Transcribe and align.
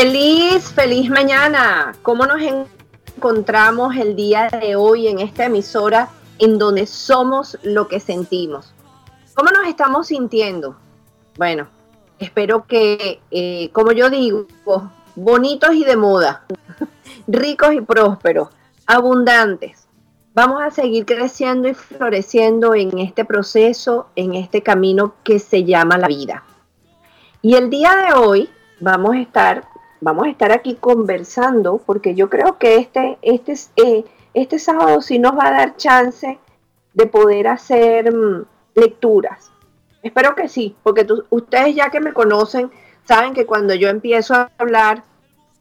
Feliz, 0.00 0.72
feliz 0.74 1.10
mañana. 1.10 1.92
¿Cómo 2.02 2.24
nos 2.24 2.40
encontramos 2.40 3.96
el 3.96 4.14
día 4.14 4.46
de 4.46 4.76
hoy 4.76 5.08
en 5.08 5.18
esta 5.18 5.46
emisora 5.46 6.08
en 6.38 6.56
donde 6.56 6.86
somos 6.86 7.58
lo 7.64 7.88
que 7.88 7.98
sentimos? 7.98 8.72
¿Cómo 9.34 9.50
nos 9.50 9.66
estamos 9.66 10.06
sintiendo? 10.06 10.76
Bueno, 11.36 11.66
espero 12.20 12.64
que, 12.64 13.20
eh, 13.32 13.70
como 13.72 13.90
yo 13.90 14.08
digo, 14.08 14.46
bonitos 15.16 15.74
y 15.74 15.82
de 15.82 15.96
moda, 15.96 16.44
ricos 17.26 17.74
y 17.74 17.80
prósperos, 17.80 18.50
abundantes. 18.86 19.88
Vamos 20.32 20.62
a 20.62 20.70
seguir 20.70 21.06
creciendo 21.06 21.66
y 21.66 21.74
floreciendo 21.74 22.76
en 22.76 23.00
este 23.00 23.24
proceso, 23.24 24.06
en 24.14 24.34
este 24.34 24.62
camino 24.62 25.16
que 25.24 25.40
se 25.40 25.64
llama 25.64 25.98
la 25.98 26.06
vida. 26.06 26.44
Y 27.42 27.56
el 27.56 27.68
día 27.68 27.96
de 27.96 28.12
hoy 28.12 28.48
vamos 28.78 29.16
a 29.16 29.20
estar 29.20 29.64
vamos 30.00 30.26
a 30.26 30.30
estar 30.30 30.52
aquí 30.52 30.76
conversando 30.76 31.78
porque 31.78 32.14
yo 32.14 32.30
creo 32.30 32.58
que 32.58 32.76
este, 32.76 33.18
este, 33.22 33.54
eh, 33.76 34.04
este 34.34 34.58
sábado 34.58 35.00
sí 35.02 35.18
nos 35.18 35.36
va 35.36 35.48
a 35.48 35.52
dar 35.52 35.76
chance 35.76 36.38
de 36.94 37.06
poder 37.06 37.48
hacer 37.48 38.12
mm, 38.14 38.44
lecturas. 38.74 39.50
Espero 40.02 40.34
que 40.34 40.48
sí, 40.48 40.76
porque 40.82 41.06
ustedes 41.30 41.74
ya 41.74 41.90
que 41.90 42.00
me 42.00 42.12
conocen 42.12 42.70
saben 43.04 43.34
que 43.34 43.46
cuando 43.46 43.74
yo 43.74 43.88
empiezo 43.88 44.34
a 44.34 44.50
hablar, 44.58 45.04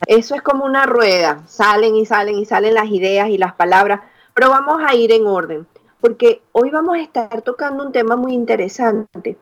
eso 0.06 0.36
es 0.36 0.42
como 0.42 0.66
una 0.66 0.86
rueda, 0.86 1.44
salen 1.48 1.96
y 1.96 2.06
salen 2.06 2.38
y 2.38 2.46
salen 2.46 2.76
las 2.76 2.90
ideas 2.90 3.30
y 3.30 3.38
las 3.38 3.56
palabras, 3.56 4.02
pero 4.34 4.50
vamos 4.50 4.82
a 4.86 4.94
ir 4.94 5.12
en 5.12 5.26
orden, 5.26 5.66
porque 6.00 6.42
hoy 6.52 6.70
vamos 6.70 6.98
a 6.98 7.02
estar 7.02 7.42
tocando 7.42 7.84
un 7.84 7.92
tema 7.92 8.16
muy 8.16 8.34
interesante. 8.34 9.38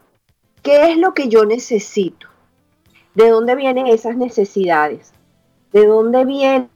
¿Qué 0.62 0.92
es 0.92 0.98
lo 0.98 1.14
que 1.14 1.28
yo 1.28 1.46
necesito? 1.46 2.28
¿De 3.16 3.30
dónde 3.30 3.56
vienen 3.56 3.88
esas 3.88 4.18
necesidades? 4.18 5.14
¿De 5.72 5.88
dónde 5.88 6.26
viene 6.26 6.70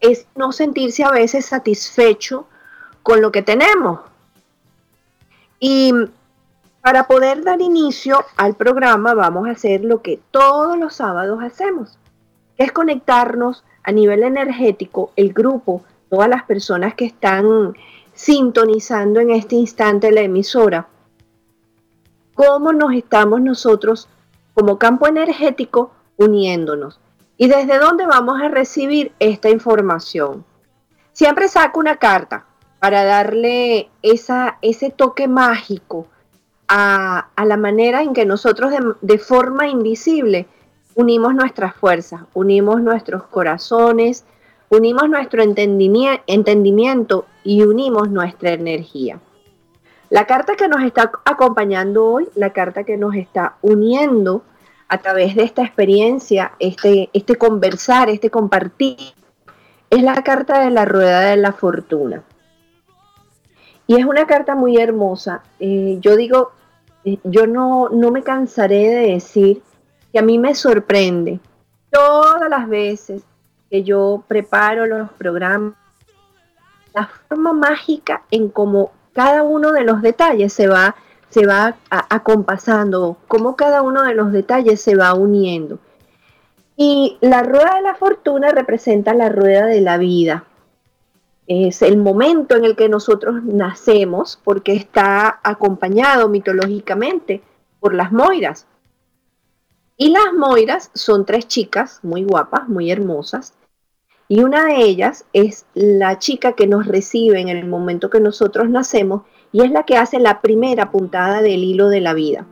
es 0.00 0.26
no 0.36 0.52
sentirse 0.52 1.02
a 1.02 1.10
veces 1.10 1.46
satisfecho 1.46 2.46
con 3.02 3.20
lo 3.20 3.32
que 3.32 3.42
tenemos? 3.42 4.00
Y 5.58 5.92
para 6.80 7.06
poder 7.08 7.42
dar 7.42 7.60
inicio 7.60 8.24
al 8.36 8.54
programa 8.54 9.14
vamos 9.14 9.48
a 9.48 9.52
hacer 9.52 9.84
lo 9.84 10.00
que 10.00 10.20
todos 10.30 10.78
los 10.78 10.94
sábados 10.94 11.42
hacemos, 11.42 11.98
que 12.56 12.64
es 12.64 12.72
conectarnos 12.72 13.64
a 13.82 13.90
nivel 13.90 14.22
energético, 14.22 15.10
el 15.16 15.32
grupo, 15.32 15.82
todas 16.08 16.28
las 16.28 16.44
personas 16.44 16.94
que 16.94 17.06
están 17.06 17.74
sintonizando 18.12 19.18
en 19.18 19.30
este 19.30 19.56
instante 19.56 20.12
la 20.12 20.20
emisora, 20.20 20.86
cómo 22.34 22.72
nos 22.72 22.94
estamos 22.94 23.40
nosotros 23.40 24.08
como 24.54 24.78
campo 24.78 25.06
energético 25.06 25.90
uniéndonos. 26.16 27.00
¿Y 27.36 27.48
desde 27.48 27.78
dónde 27.78 28.06
vamos 28.06 28.40
a 28.40 28.48
recibir 28.48 29.12
esta 29.18 29.50
información? 29.50 30.44
Siempre 31.12 31.48
saco 31.48 31.80
una 31.80 31.96
carta 31.96 32.46
para 32.78 33.04
darle 33.04 33.90
esa, 34.02 34.58
ese 34.62 34.90
toque 34.90 35.26
mágico 35.26 36.06
a, 36.68 37.28
la 37.44 37.56
manera 37.56 38.02
en 38.02 38.14
que 38.14 38.24
nosotros 38.24 38.72
de, 39.00 39.18
forma 39.18 39.68
invisible 39.68 40.46
unimos 40.94 41.34
nuestras 41.34 41.74
fuerzas, 41.74 42.22
unimos 42.34 42.80
nuestros 42.80 43.24
corazones, 43.24 44.24
unimos 44.70 45.08
nuestro 45.08 45.42
entendimiento 45.42 47.26
y 47.42 47.62
unimos 47.62 48.10
nuestra 48.10 48.52
energía. 48.52 49.18
La 50.14 50.28
carta 50.28 50.54
que 50.54 50.68
nos 50.68 50.80
está 50.84 51.10
acompañando 51.24 52.04
hoy, 52.06 52.28
la 52.36 52.50
carta 52.50 52.84
que 52.84 52.96
nos 52.96 53.16
está 53.16 53.56
uniendo 53.62 54.44
a 54.86 54.98
través 54.98 55.34
de 55.34 55.42
esta 55.42 55.62
experiencia, 55.62 56.52
este, 56.60 57.10
este 57.12 57.34
conversar, 57.34 58.08
este 58.08 58.30
compartir, 58.30 58.96
es 59.90 60.02
la 60.04 60.22
carta 60.22 60.60
de 60.60 60.70
la 60.70 60.84
rueda 60.84 61.22
de 61.22 61.36
la 61.36 61.50
fortuna. 61.50 62.22
Y 63.88 63.96
es 63.96 64.04
una 64.04 64.24
carta 64.24 64.54
muy 64.54 64.76
hermosa. 64.76 65.42
Eh, 65.58 65.98
yo 66.00 66.14
digo, 66.14 66.52
eh, 67.04 67.18
yo 67.24 67.48
no, 67.48 67.88
no 67.88 68.12
me 68.12 68.22
cansaré 68.22 68.90
de 68.90 69.14
decir 69.14 69.62
que 70.12 70.20
a 70.20 70.22
mí 70.22 70.38
me 70.38 70.54
sorprende 70.54 71.40
todas 71.90 72.48
las 72.48 72.68
veces 72.68 73.24
que 73.68 73.82
yo 73.82 74.22
preparo 74.28 74.86
los 74.86 75.10
programas, 75.10 75.74
la 76.94 77.08
forma 77.08 77.52
mágica 77.52 78.22
en 78.30 78.48
cómo 78.48 78.92
cada 79.14 79.44
uno 79.44 79.72
de 79.72 79.84
los 79.84 80.02
detalles 80.02 80.52
se 80.52 80.66
va, 80.66 80.96
se 81.30 81.46
va 81.46 81.76
acompasando, 81.88 83.16
cómo 83.28 83.56
cada 83.56 83.82
uno 83.82 84.02
de 84.02 84.14
los 84.14 84.32
detalles 84.32 84.80
se 84.80 84.96
va 84.96 85.14
uniendo. 85.14 85.78
Y 86.76 87.18
la 87.20 87.42
rueda 87.44 87.76
de 87.76 87.82
la 87.82 87.94
fortuna 87.94 88.50
representa 88.50 89.14
la 89.14 89.28
rueda 89.28 89.66
de 89.66 89.80
la 89.80 89.96
vida. 89.96 90.44
Es 91.46 91.82
el 91.82 91.96
momento 91.96 92.56
en 92.56 92.64
el 92.64 92.74
que 92.74 92.88
nosotros 92.88 93.42
nacemos 93.44 94.40
porque 94.42 94.72
está 94.72 95.40
acompañado 95.44 96.28
mitológicamente 96.28 97.42
por 97.78 97.94
las 97.94 98.10
moiras. 98.10 98.66
Y 99.96 100.08
las 100.08 100.32
moiras 100.36 100.90
son 100.94 101.24
tres 101.24 101.46
chicas 101.46 102.00
muy 102.02 102.24
guapas, 102.24 102.68
muy 102.68 102.90
hermosas, 102.90 103.54
y 104.28 104.42
una 104.42 104.64
de 104.64 104.82
ellas 104.82 105.26
es 105.32 105.66
la 105.74 106.18
chica 106.18 106.52
que 106.52 106.66
nos 106.66 106.86
recibe 106.86 107.40
en 107.40 107.48
el 107.48 107.66
momento 107.66 108.10
que 108.10 108.20
nosotros 108.20 108.70
nacemos 108.70 109.22
y 109.52 109.62
es 109.62 109.70
la 109.70 109.84
que 109.84 109.96
hace 109.96 110.18
la 110.18 110.40
primera 110.40 110.90
puntada 110.90 111.42
del 111.42 111.62
hilo 111.62 111.88
de 111.88 112.00
la 112.00 112.14
vida. 112.14 112.46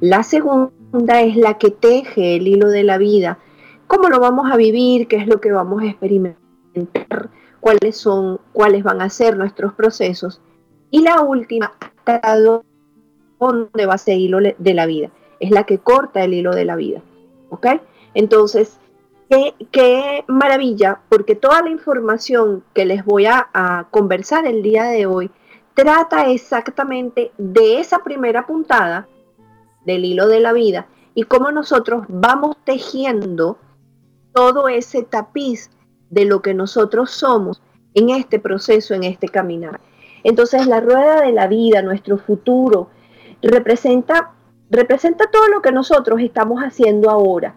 La 0.00 0.22
segunda 0.22 1.20
es 1.20 1.36
la 1.36 1.58
que 1.58 1.70
teje 1.70 2.36
el 2.36 2.48
hilo 2.48 2.68
de 2.70 2.82
la 2.82 2.96
vida. 2.96 3.38
¿Cómo 3.86 4.08
lo 4.08 4.18
vamos 4.18 4.50
a 4.50 4.56
vivir? 4.56 5.06
¿Qué 5.06 5.16
es 5.16 5.26
lo 5.26 5.40
que 5.40 5.52
vamos 5.52 5.82
a 5.82 5.86
experimentar? 5.86 7.30
¿Cuáles 7.60 7.96
son, 7.96 8.40
cuáles 8.52 8.82
van 8.82 9.02
a 9.02 9.10
ser 9.10 9.36
nuestros 9.36 9.74
procesos? 9.74 10.40
Y 10.90 11.02
la 11.02 11.20
última, 11.20 11.74
dónde 13.38 13.86
va 13.86 13.94
a 13.94 14.10
el 14.10 14.18
hilo 14.18 14.38
de 14.40 14.74
la 14.74 14.86
vida. 14.86 15.10
Es 15.38 15.50
la 15.50 15.64
que 15.64 15.78
corta 15.78 16.24
el 16.24 16.34
hilo 16.34 16.54
de 16.54 16.64
la 16.64 16.76
vida. 16.76 17.02
¿Ok? 17.50 17.66
Entonces, 18.14 18.79
Qué, 19.30 20.24
maravilla, 20.26 21.02
porque 21.08 21.36
toda 21.36 21.62
la 21.62 21.70
información 21.70 22.64
que 22.74 22.84
les 22.84 23.04
voy 23.04 23.26
a, 23.26 23.86
conversar 23.92 24.44
el 24.44 24.60
día 24.60 24.86
de 24.86 25.06
hoy 25.06 25.30
trata 25.74 26.32
exactamente 26.32 27.30
de 27.38 27.78
esa 27.78 28.00
primera 28.00 28.44
puntada 28.44 29.06
del 29.86 30.04
hilo 30.04 30.26
de 30.26 30.40
la 30.40 30.52
vida 30.52 30.88
y 31.14 31.22
cómo 31.22 31.52
nosotros 31.52 32.06
vamos 32.08 32.56
tejiendo 32.64 33.56
todo 34.32 34.66
ese 34.66 35.04
tapiz 35.04 35.70
de 36.10 36.24
lo 36.24 36.42
que 36.42 36.52
nosotros 36.52 37.12
somos 37.12 37.62
en 37.94 38.10
este 38.10 38.40
proceso, 38.40 38.94
en 38.94 39.04
este 39.04 39.28
caminar. 39.28 39.80
Entonces 40.24 40.66
la 40.66 40.80
rueda 40.80 41.20
de 41.20 41.30
la 41.30 41.46
vida, 41.46 41.82
nuestro 41.82 42.18
futuro, 42.18 42.90
representa, 43.42 44.32
representa 44.70 45.30
todo 45.30 45.46
lo 45.46 45.62
que 45.62 45.70
nosotros 45.70 46.20
estamos 46.20 46.62
haciendo 46.62 47.10
ahora 47.10 47.54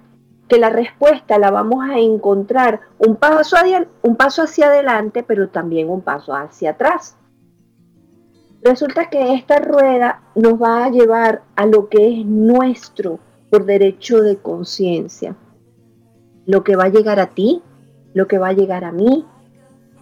que 0.53 0.59
la 0.59 0.69
respuesta 0.69 1.39
la 1.39 1.49
vamos 1.49 1.83
a 1.83 1.97
encontrar 1.97 2.81
un 2.99 3.15
paso, 3.15 3.55
un 4.03 4.15
paso 4.15 4.43
hacia 4.43 4.67
adelante, 4.67 5.23
pero 5.23 5.49
también 5.49 5.89
un 5.89 6.01
paso 6.01 6.35
hacia 6.35 6.71
atrás. 6.71 7.17
Resulta 8.61 9.09
que 9.09 9.33
esta 9.33 9.57
rueda 9.57 10.21
nos 10.35 10.61
va 10.61 10.85
a 10.85 10.91
llevar 10.91 11.41
a 11.55 11.65
lo 11.65 11.89
que 11.89 12.07
es 12.07 12.23
nuestro 12.27 13.17
por 13.49 13.65
derecho 13.65 14.21
de 14.21 14.37
conciencia. 14.37 15.35
Lo 16.45 16.63
que 16.63 16.75
va 16.75 16.83
a 16.83 16.89
llegar 16.89 17.19
a 17.19 17.31
ti, 17.31 17.63
lo 18.13 18.27
que 18.27 18.37
va 18.37 18.49
a 18.49 18.53
llegar 18.53 18.83
a 18.83 18.91
mí, 18.91 19.25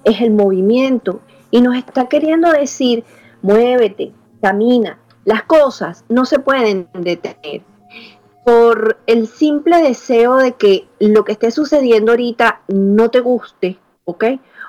es 0.03 0.19
el 0.19 0.31
movimiento. 0.31 1.21
Y 1.49 1.61
nos 1.61 1.77
está 1.77 2.09
queriendo 2.09 2.51
decir, 2.51 3.05
muévete, 3.41 4.11
camina. 4.41 4.99
Las 5.23 5.43
cosas 5.43 6.03
no 6.09 6.25
se 6.25 6.39
pueden 6.39 6.89
detener 6.93 7.70
por 8.43 8.97
el 9.05 9.27
simple 9.27 9.81
deseo 9.81 10.37
de 10.37 10.53
que 10.53 10.87
lo 10.99 11.23
que 11.23 11.33
esté 11.33 11.51
sucediendo 11.51 12.11
ahorita 12.11 12.61
no 12.67 13.09
te 13.09 13.19
guste, 13.19 13.77
¿ok? 14.05 14.25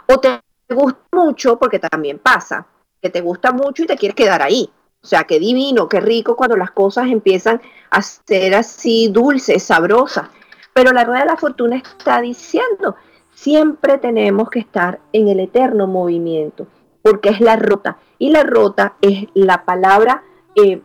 O 0.09 0.21
te 0.21 0.41
gusta 0.69 1.01
mucho, 1.13 1.59
porque 1.59 1.79
también 1.79 2.19
pasa, 2.19 2.67
que 3.01 3.11
te 3.11 3.21
gusta 3.21 3.53
mucho 3.53 3.83
y 3.83 3.87
te 3.87 3.97
quieres 3.97 4.15
quedar 4.15 4.43
ahí. 4.43 4.71
O 5.03 5.07
sea, 5.07 5.25
qué 5.25 5.41
divino, 5.41 5.89
qué 5.89 6.01
rico 6.01 6.37
cuando 6.37 6.57
las 6.57 6.71
cosas 6.71 7.09
empiezan 7.09 7.61
a 7.91 8.03
ser 8.03 8.55
así 8.55 9.09
dulces, 9.09 9.63
sabrosas. 9.63 10.29
Pero 10.73 10.93
la 10.93 11.05
rueda 11.05 11.21
de 11.21 11.27
la 11.27 11.37
fortuna 11.37 11.77
está 11.77 12.21
diciendo, 12.21 12.95
siempre 13.35 13.99
tenemos 13.99 14.49
que 14.49 14.61
estar 14.61 15.01
en 15.13 15.29
el 15.29 15.41
eterno 15.41 15.87
movimiento, 15.87 16.67
porque 17.03 17.31
es 17.31 17.41
la 17.41 17.57
rota. 17.57 17.99
Y 18.19 18.31
la 18.31 18.45
rota 18.45 18.95
es 19.01 19.27
la 19.35 19.65
palabra 19.65 20.23
eh, 20.55 20.81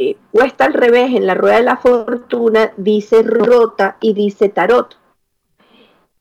eh, 0.00 0.16
puesta 0.30 0.64
al 0.64 0.74
revés 0.74 1.12
en 1.12 1.26
la 1.26 1.34
rueda 1.34 1.56
de 1.56 1.64
la 1.64 1.76
fortuna, 1.76 2.72
dice 2.76 3.24
rota 3.24 3.96
y 4.00 4.14
dice 4.14 4.48
tarot. 4.48 4.96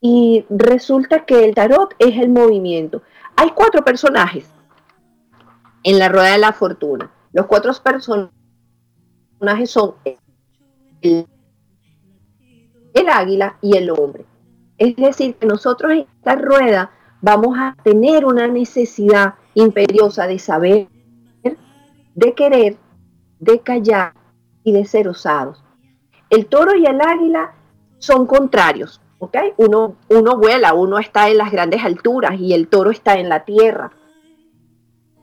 Y 0.01 0.45
resulta 0.49 1.25
que 1.25 1.45
el 1.45 1.53
tarot 1.53 1.93
es 1.99 2.17
el 2.17 2.29
movimiento. 2.29 3.03
Hay 3.35 3.51
cuatro 3.51 3.85
personajes 3.85 4.49
en 5.83 5.99
la 5.99 6.09
rueda 6.09 6.31
de 6.31 6.39
la 6.39 6.53
fortuna. 6.53 7.11
Los 7.33 7.45
cuatro 7.45 7.71
personajes 7.83 8.31
son 9.69 9.93
el, 11.01 11.27
el 12.95 13.09
águila 13.09 13.59
y 13.61 13.77
el 13.77 13.91
hombre. 13.91 14.25
Es 14.79 14.95
decir, 14.95 15.35
que 15.35 15.45
nosotros 15.45 15.91
en 15.91 16.07
esta 16.17 16.35
rueda 16.35 16.91
vamos 17.21 17.55
a 17.59 17.75
tener 17.83 18.25
una 18.25 18.47
necesidad 18.47 19.35
imperiosa 19.53 20.25
de 20.25 20.39
saber, 20.39 20.87
de 22.15 22.33
querer 22.33 22.77
de 23.39 23.59
callar 23.59 24.13
y 24.63 24.71
de 24.71 24.85
ser 24.85 25.07
osados. 25.07 25.63
El 26.29 26.47
toro 26.47 26.75
y 26.75 26.85
el 26.85 26.99
águila 26.99 27.53
son 27.99 28.25
contrarios, 28.25 29.01
¿ok? 29.19 29.37
Uno, 29.57 29.95
uno 30.09 30.37
vuela, 30.37 30.73
uno 30.73 30.99
está 30.99 31.29
en 31.29 31.37
las 31.37 31.51
grandes 31.51 31.83
alturas 31.83 32.39
y 32.39 32.53
el 32.53 32.67
toro 32.67 32.91
está 32.91 33.15
en 33.15 33.29
la 33.29 33.45
tierra. 33.45 33.91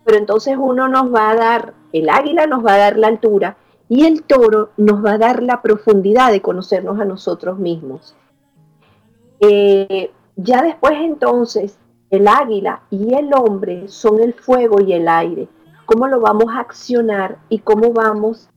Pero 0.04 0.18
entonces 0.18 0.56
uno 0.58 0.88
nos 0.88 1.14
va 1.14 1.30
a 1.30 1.34
dar, 1.34 1.74
el 1.92 2.08
águila 2.08 2.46
nos 2.46 2.64
va 2.64 2.74
a 2.74 2.78
dar 2.78 2.98
la 2.98 3.08
altura 3.08 3.56
y 3.88 4.06
el 4.06 4.22
toro 4.22 4.70
nos 4.76 5.04
va 5.04 5.12
a 5.12 5.18
dar 5.18 5.42
la 5.42 5.62
profundidad 5.62 6.30
de 6.30 6.42
conocernos 6.42 6.98
a 7.00 7.04
nosotros 7.04 7.58
mismos. 7.58 8.16
Eh, 9.40 10.10
ya 10.36 10.62
después 10.62 10.94
entonces, 11.00 11.78
el 12.10 12.28
águila 12.28 12.82
y 12.90 13.14
el 13.14 13.30
hombre 13.34 13.88
son 13.88 14.22
el 14.22 14.34
fuego 14.34 14.80
y 14.80 14.92
el 14.92 15.08
aire 15.08 15.48
cómo 15.84 16.08
lo 16.08 16.20
vamos 16.20 16.54
a 16.54 16.60
accionar 16.60 17.38
y 17.48 17.60
cómo 17.60 17.92
vamos 17.92 18.48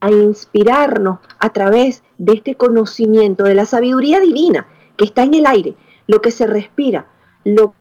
a 0.00 0.10
inspirarnos 0.10 1.18
a 1.38 1.50
través 1.50 2.02
de 2.18 2.34
este 2.34 2.54
conocimiento 2.54 3.44
de 3.44 3.54
la 3.54 3.66
sabiduría 3.66 4.20
divina 4.20 4.66
que 4.96 5.04
está 5.04 5.22
en 5.22 5.34
el 5.34 5.46
aire, 5.46 5.76
lo 6.06 6.20
que 6.20 6.30
se 6.30 6.46
respira, 6.46 7.06
lo 7.44 7.74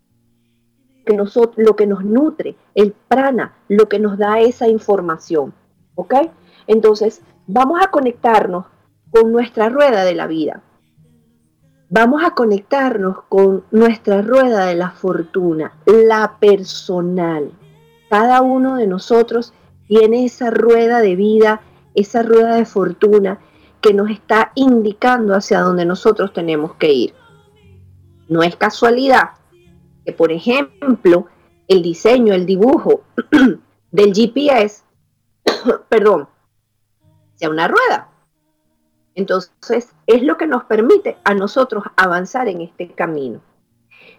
que, 1.06 1.16
nos, 1.16 1.36
nutre, 2.04 2.56
el 2.74 2.94
prana, 3.07 3.54
lo 3.68 3.88
que 3.88 4.00
nos 4.00 4.18
da 4.18 4.39
esa 4.39 4.68
información. 4.68 5.54
¿Ok? 5.95 6.16
Entonces, 6.68 7.21
vamos 7.48 7.80
a 7.81 7.92
conectarnos 7.92 8.66
con 9.12 9.31
nuestra 9.31 9.69
rueda 9.69 10.04
de 10.04 10.16
la 10.16 10.28
vida. 10.28 10.62
Vamos 11.89 12.24
a 12.24 12.31
conectarnos 12.31 13.24
con 13.30 13.63
nuestra 13.71 14.21
rueda 14.21 14.66
de 14.66 14.75
la 14.75 14.89
fortuna, 14.89 15.74
la 15.86 16.38
personal. 16.39 17.51
Cada 18.10 18.42
uno 18.42 18.75
de 18.75 18.88
nosotros 18.88 19.54
tiene 19.88 20.25
esa 20.25 20.50
rueda 20.50 21.00
de 21.00 21.16
vida, 21.16 21.62
esa 21.94 22.24
rueda 22.24 22.56
de 22.56 22.66
fortuna 22.66 23.40
que 23.81 23.94
nos 23.94 24.10
está 24.10 24.52
indicando 24.56 25.36
hacia 25.36 25.62
donde 25.62 25.86
nosotros 25.86 26.34
tenemos 26.34 26.75
que 26.75 26.92
ir. 26.92 27.13
No 28.28 28.42
es 28.42 28.56
casualidad 28.56 29.31
que, 30.06 30.12
por 30.12 30.31
ejemplo, 30.31 31.28
el 31.68 31.81
diseño, 31.81 32.34
el 32.34 32.46
dibujo 32.46 33.04
del 33.92 34.13
GPS, 34.13 34.84
perdón, 35.90 36.28
sea 37.36 37.50
una 37.50 37.68
rueda. 37.68 38.10
Entonces, 39.13 39.94
es 40.07 40.24
lo 40.24 40.38
que 40.38 40.48
nos 40.48 40.66
permite 40.66 41.18
a 41.24 41.34
nosotros 41.34 41.84
avanzar 41.96 42.48
en 42.48 42.62
este 42.62 42.92
camino. 42.92 43.42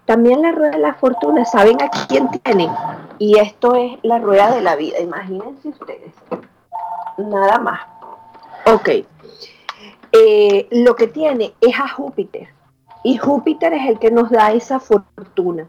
También 0.06 0.40
la 0.40 0.52
rueda 0.52 0.70
de 0.70 0.78
la 0.78 0.94
fortuna, 0.94 1.44
¿saben 1.44 1.82
a 1.82 1.90
quién 2.06 2.28
tiene? 2.42 2.70
Y 3.18 3.38
esto 3.38 3.74
es 3.74 3.98
la 4.02 4.18
rueda 4.18 4.54
de 4.54 4.62
la 4.62 4.76
vida, 4.76 5.00
imagínense 5.00 5.68
ustedes. 5.68 6.14
Nada 7.18 7.58
más. 7.58 7.80
Ok. 8.66 8.88
Eh, 10.12 10.68
lo 10.70 10.94
que 10.94 11.08
tiene 11.08 11.54
es 11.60 11.78
a 11.78 11.88
Júpiter. 11.88 12.48
Y 13.02 13.18
Júpiter 13.18 13.72
es 13.72 13.88
el 13.88 13.98
que 13.98 14.10
nos 14.12 14.30
da 14.30 14.52
esa 14.52 14.78
fortuna. 14.78 15.66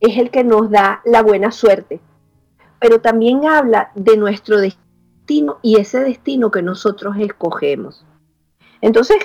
Es 0.00 0.18
el 0.18 0.30
que 0.30 0.44
nos 0.44 0.70
da 0.70 1.00
la 1.04 1.22
buena 1.22 1.50
suerte. 1.50 2.00
Pero 2.78 3.00
también 3.00 3.44
habla 3.46 3.90
de 3.94 4.16
nuestro 4.16 4.58
destino 4.58 5.58
y 5.62 5.80
ese 5.80 6.00
destino 6.00 6.50
que 6.50 6.62
nosotros 6.62 7.16
escogemos. 7.18 8.04
Entonces, 8.80 9.18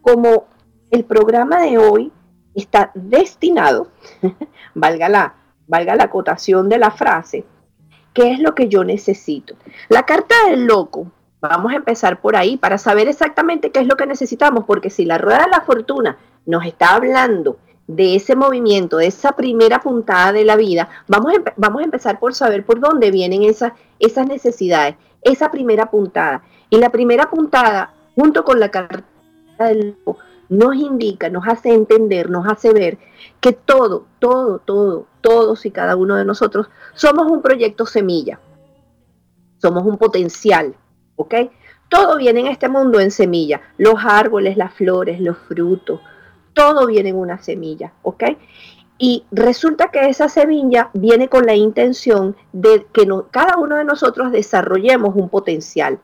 como 0.00 0.46
el 0.90 1.04
programa 1.04 1.60
de 1.60 1.78
hoy 1.78 2.12
está 2.54 2.90
destinado, 2.94 3.88
valga 4.74 5.08
la, 5.08 5.34
valga 5.66 5.96
la 5.96 6.04
acotación 6.04 6.68
de 6.68 6.78
la 6.78 6.90
frase, 6.90 7.44
¿qué 8.12 8.32
es 8.32 8.40
lo 8.40 8.54
que 8.54 8.68
yo 8.68 8.84
necesito? 8.84 9.56
La 9.88 10.04
carta 10.04 10.34
del 10.48 10.66
loco, 10.66 11.10
vamos 11.40 11.72
a 11.72 11.76
empezar 11.76 12.20
por 12.20 12.36
ahí 12.36 12.56
para 12.56 12.78
saber 12.78 13.08
exactamente 13.08 13.70
qué 13.70 13.80
es 13.80 13.86
lo 13.86 13.96
que 13.96 14.06
necesitamos, 14.06 14.64
porque 14.64 14.90
si 14.90 15.04
la 15.04 15.18
rueda 15.18 15.44
de 15.44 15.50
la 15.50 15.60
fortuna 15.60 16.16
nos 16.46 16.64
está 16.64 16.94
hablando 16.94 17.58
de 17.86 18.16
ese 18.16 18.34
movimiento, 18.34 18.96
de 18.96 19.06
esa 19.06 19.32
primera 19.32 19.80
puntada 19.80 20.32
de 20.32 20.44
la 20.44 20.56
vida, 20.56 20.88
vamos 21.06 21.34
a, 21.34 21.52
vamos 21.56 21.82
a 21.82 21.84
empezar 21.84 22.18
por 22.18 22.34
saber 22.34 22.64
por 22.64 22.80
dónde 22.80 23.10
vienen 23.10 23.42
esas, 23.42 23.72
esas 23.98 24.26
necesidades, 24.26 24.96
esa 25.22 25.50
primera 25.50 25.90
puntada. 25.90 26.42
Y 26.70 26.78
la 26.78 26.90
primera 26.90 27.28
puntada, 27.28 27.92
junto 28.14 28.44
con 28.44 28.58
la 28.58 28.70
carta 28.70 29.04
del 29.58 29.96
loco, 29.98 30.18
nos 30.48 30.74
indica, 30.74 31.28
nos 31.28 31.46
hace 31.46 31.72
entender, 31.72 32.30
nos 32.30 32.46
hace 32.46 32.72
ver 32.72 32.98
que 33.40 33.52
todo, 33.52 34.06
todo, 34.18 34.58
todo, 34.58 35.06
todos 35.20 35.66
y 35.66 35.70
cada 35.70 35.96
uno 35.96 36.16
de 36.16 36.24
nosotros 36.24 36.68
somos 36.94 37.30
un 37.30 37.42
proyecto 37.42 37.86
semilla, 37.86 38.40
somos 39.58 39.84
un 39.84 39.98
potencial, 39.98 40.74
¿ok? 41.16 41.34
Todo 41.88 42.16
viene 42.16 42.40
en 42.40 42.46
este 42.46 42.68
mundo 42.68 43.00
en 43.00 43.10
semilla, 43.10 43.60
los 43.78 43.96
árboles, 44.04 44.56
las 44.56 44.74
flores, 44.74 45.20
los 45.20 45.38
frutos, 45.38 46.00
todo 46.54 46.86
viene 46.86 47.10
en 47.10 47.16
una 47.16 47.42
semilla, 47.42 47.92
¿ok? 48.02 48.24
Y 48.98 49.24
resulta 49.32 49.90
que 49.90 50.08
esa 50.08 50.28
semilla 50.28 50.90
viene 50.94 51.28
con 51.28 51.46
la 51.46 51.54
intención 51.54 52.36
de 52.52 52.86
que 52.92 53.08
cada 53.30 53.58
uno 53.58 53.76
de 53.76 53.84
nosotros 53.84 54.30
desarrollemos 54.30 55.14
un 55.16 55.28
potencial. 55.28 55.98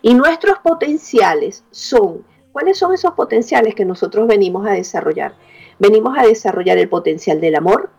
Y 0.00 0.14
nuestros 0.14 0.58
potenciales 0.58 1.64
son 1.70 2.24
¿Cuáles 2.52 2.78
son 2.78 2.92
esos 2.92 3.14
potenciales 3.14 3.74
que 3.74 3.86
nosotros 3.86 4.26
venimos 4.26 4.66
a 4.66 4.72
desarrollar? 4.72 5.34
Venimos 5.78 6.16
a 6.18 6.26
desarrollar 6.26 6.76
el 6.76 6.88
potencial 6.88 7.40
del 7.40 7.56
amor, 7.56 7.90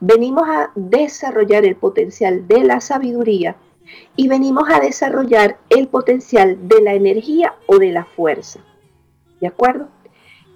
venimos 0.00 0.48
a 0.48 0.70
desarrollar 0.74 1.66
el 1.66 1.76
potencial 1.76 2.48
de 2.48 2.64
la 2.64 2.80
sabiduría 2.80 3.56
y 4.16 4.26
venimos 4.28 4.70
a 4.70 4.80
desarrollar 4.80 5.58
el 5.68 5.88
potencial 5.88 6.66
de 6.66 6.80
la 6.80 6.94
energía 6.94 7.54
o 7.66 7.78
de 7.78 7.92
la 7.92 8.06
fuerza. 8.06 8.60
¿De 9.40 9.46
acuerdo? 9.46 9.88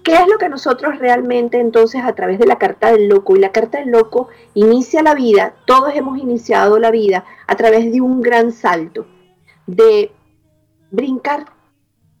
¿Qué 0.03 0.15
es 0.15 0.27
lo 0.27 0.37
que 0.37 0.49
nosotros 0.49 0.97
realmente 0.99 1.59
entonces 1.59 2.03
a 2.03 2.13
través 2.13 2.39
de 2.39 2.47
la 2.47 2.57
carta 2.57 2.91
del 2.91 3.07
loco? 3.07 3.37
Y 3.37 3.39
la 3.39 3.51
carta 3.51 3.79
del 3.79 3.91
loco 3.91 4.27
inicia 4.55 5.03
la 5.03 5.13
vida, 5.13 5.53
todos 5.65 5.95
hemos 5.95 6.17
iniciado 6.17 6.79
la 6.79 6.91
vida 6.91 7.25
a 7.47 7.55
través 7.55 7.91
de 7.91 8.01
un 8.01 8.21
gran 8.21 8.51
salto, 8.51 9.05
de 9.65 10.11
brincar 10.91 11.45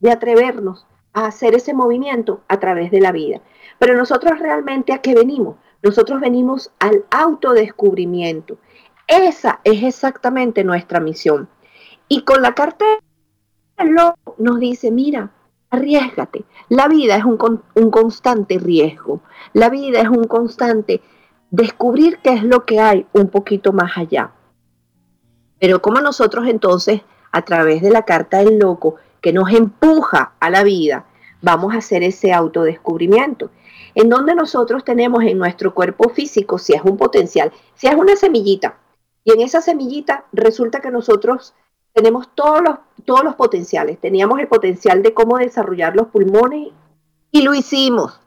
de 0.03 0.11
atrevernos 0.11 0.85
a 1.13 1.25
hacer 1.25 1.55
ese 1.55 1.73
movimiento 1.73 2.41
a 2.49 2.59
través 2.59 2.91
de 2.91 2.99
la 2.99 3.11
vida. 3.11 3.41
Pero 3.79 3.95
nosotros 3.95 4.37
realmente 4.37 4.93
a 4.93 5.01
qué 5.01 5.15
venimos? 5.15 5.55
Nosotros 5.81 6.19
venimos 6.19 6.71
al 6.79 7.05
autodescubrimiento. 7.09 8.57
Esa 9.07 9.61
es 9.63 9.81
exactamente 9.81 10.63
nuestra 10.63 10.99
misión. 10.99 11.47
Y 12.09 12.23
con 12.23 12.41
la 12.41 12.53
carta 12.53 12.85
nos 14.37 14.59
dice, 14.59 14.91
mira, 14.91 15.31
arriesgate. 15.69 16.43
La 16.67 16.87
vida 16.87 17.15
es 17.15 17.23
un, 17.23 17.61
un 17.73 17.89
constante 17.89 18.59
riesgo. 18.59 19.21
La 19.53 19.69
vida 19.69 20.01
es 20.01 20.09
un 20.09 20.25
constante 20.25 21.01
descubrir 21.49 22.19
qué 22.21 22.33
es 22.33 22.43
lo 22.43 22.65
que 22.65 22.81
hay 22.81 23.05
un 23.13 23.29
poquito 23.29 23.71
más 23.71 23.97
allá. 23.97 24.31
Pero 25.59 25.81
como 25.81 26.01
nosotros 26.01 26.47
entonces, 26.47 27.01
a 27.31 27.43
través 27.43 27.81
de 27.81 27.89
la 27.89 28.03
carta 28.03 28.39
del 28.39 28.59
loco, 28.59 28.95
que 29.23 29.33
nos 29.33 29.49
empuja 29.51 30.33
a 30.39 30.49
la 30.49 30.63
vida, 30.63 31.05
vamos 31.41 31.73
a 31.73 31.77
hacer 31.77 32.03
ese 32.03 32.33
autodescubrimiento, 32.33 33.49
en 33.95 34.09
donde 34.09 34.35
nosotros 34.35 34.83
tenemos 34.83 35.23
en 35.23 35.37
nuestro 35.37 35.73
cuerpo 35.73 36.09
físico, 36.09 36.59
si 36.59 36.73
es 36.73 36.81
un 36.83 36.97
potencial, 36.97 37.53
si 37.73 37.87
es 37.87 37.95
una 37.95 38.17
semillita, 38.17 38.77
y 39.23 39.31
en 39.31 39.39
esa 39.39 39.61
semillita 39.61 40.25
resulta 40.33 40.81
que 40.81 40.91
nosotros 40.91 41.53
tenemos 41.93 42.27
todos 42.35 42.61
los, 42.61 42.79
todos 43.05 43.23
los 43.23 43.35
potenciales. 43.35 43.97
Teníamos 43.97 44.39
el 44.39 44.49
potencial 44.49 45.01
de 45.01 45.13
cómo 45.13 45.37
desarrollar 45.37 45.95
los 45.95 46.07
pulmones 46.07 46.73
y 47.31 47.41
lo 47.43 47.53
hicimos. 47.53 48.19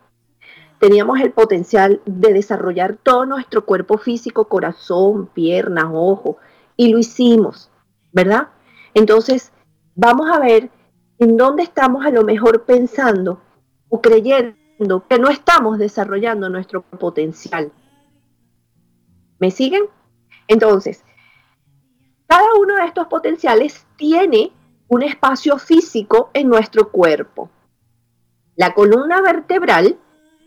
Teníamos 0.79 1.21
el 1.21 1.33
potencial 1.33 2.00
de 2.07 2.33
desarrollar 2.33 2.97
todo 3.03 3.26
nuestro 3.26 3.67
cuerpo 3.67 3.99
físico, 3.99 4.49
corazón, 4.49 5.26
piernas, 5.26 5.88
ojos, 5.93 6.37
y 6.75 6.88
lo 6.88 6.99
hicimos, 6.99 7.71
¿verdad? 8.12 8.49
Entonces, 8.95 9.53
vamos 9.95 10.31
a 10.31 10.38
ver 10.38 10.71
en 11.18 11.37
dónde 11.37 11.62
estamos 11.62 12.04
a 12.04 12.11
lo 12.11 12.25
mejor 12.25 12.64
pensando 12.64 13.40
o 13.88 14.00
creyendo 14.00 15.06
que 15.08 15.18
no 15.18 15.28
estamos 15.28 15.78
desarrollando 15.78 16.49
nuestro 16.49 16.82
potencial. 16.82 17.73
¿Me 19.38 19.50
siguen? 19.50 19.85
Entonces, 20.49 21.04
cada 22.26 22.54
uno 22.61 22.76
de 22.76 22.85
estos 22.85 23.06
potenciales 23.06 23.87
tiene 23.96 24.52
un 24.88 25.02
espacio 25.02 25.58
físico 25.58 26.30
en 26.35 26.49
nuestro 26.49 26.90
cuerpo. 26.90 27.50
La 28.54 28.75
columna 28.75 29.20
vertebral 29.20 29.99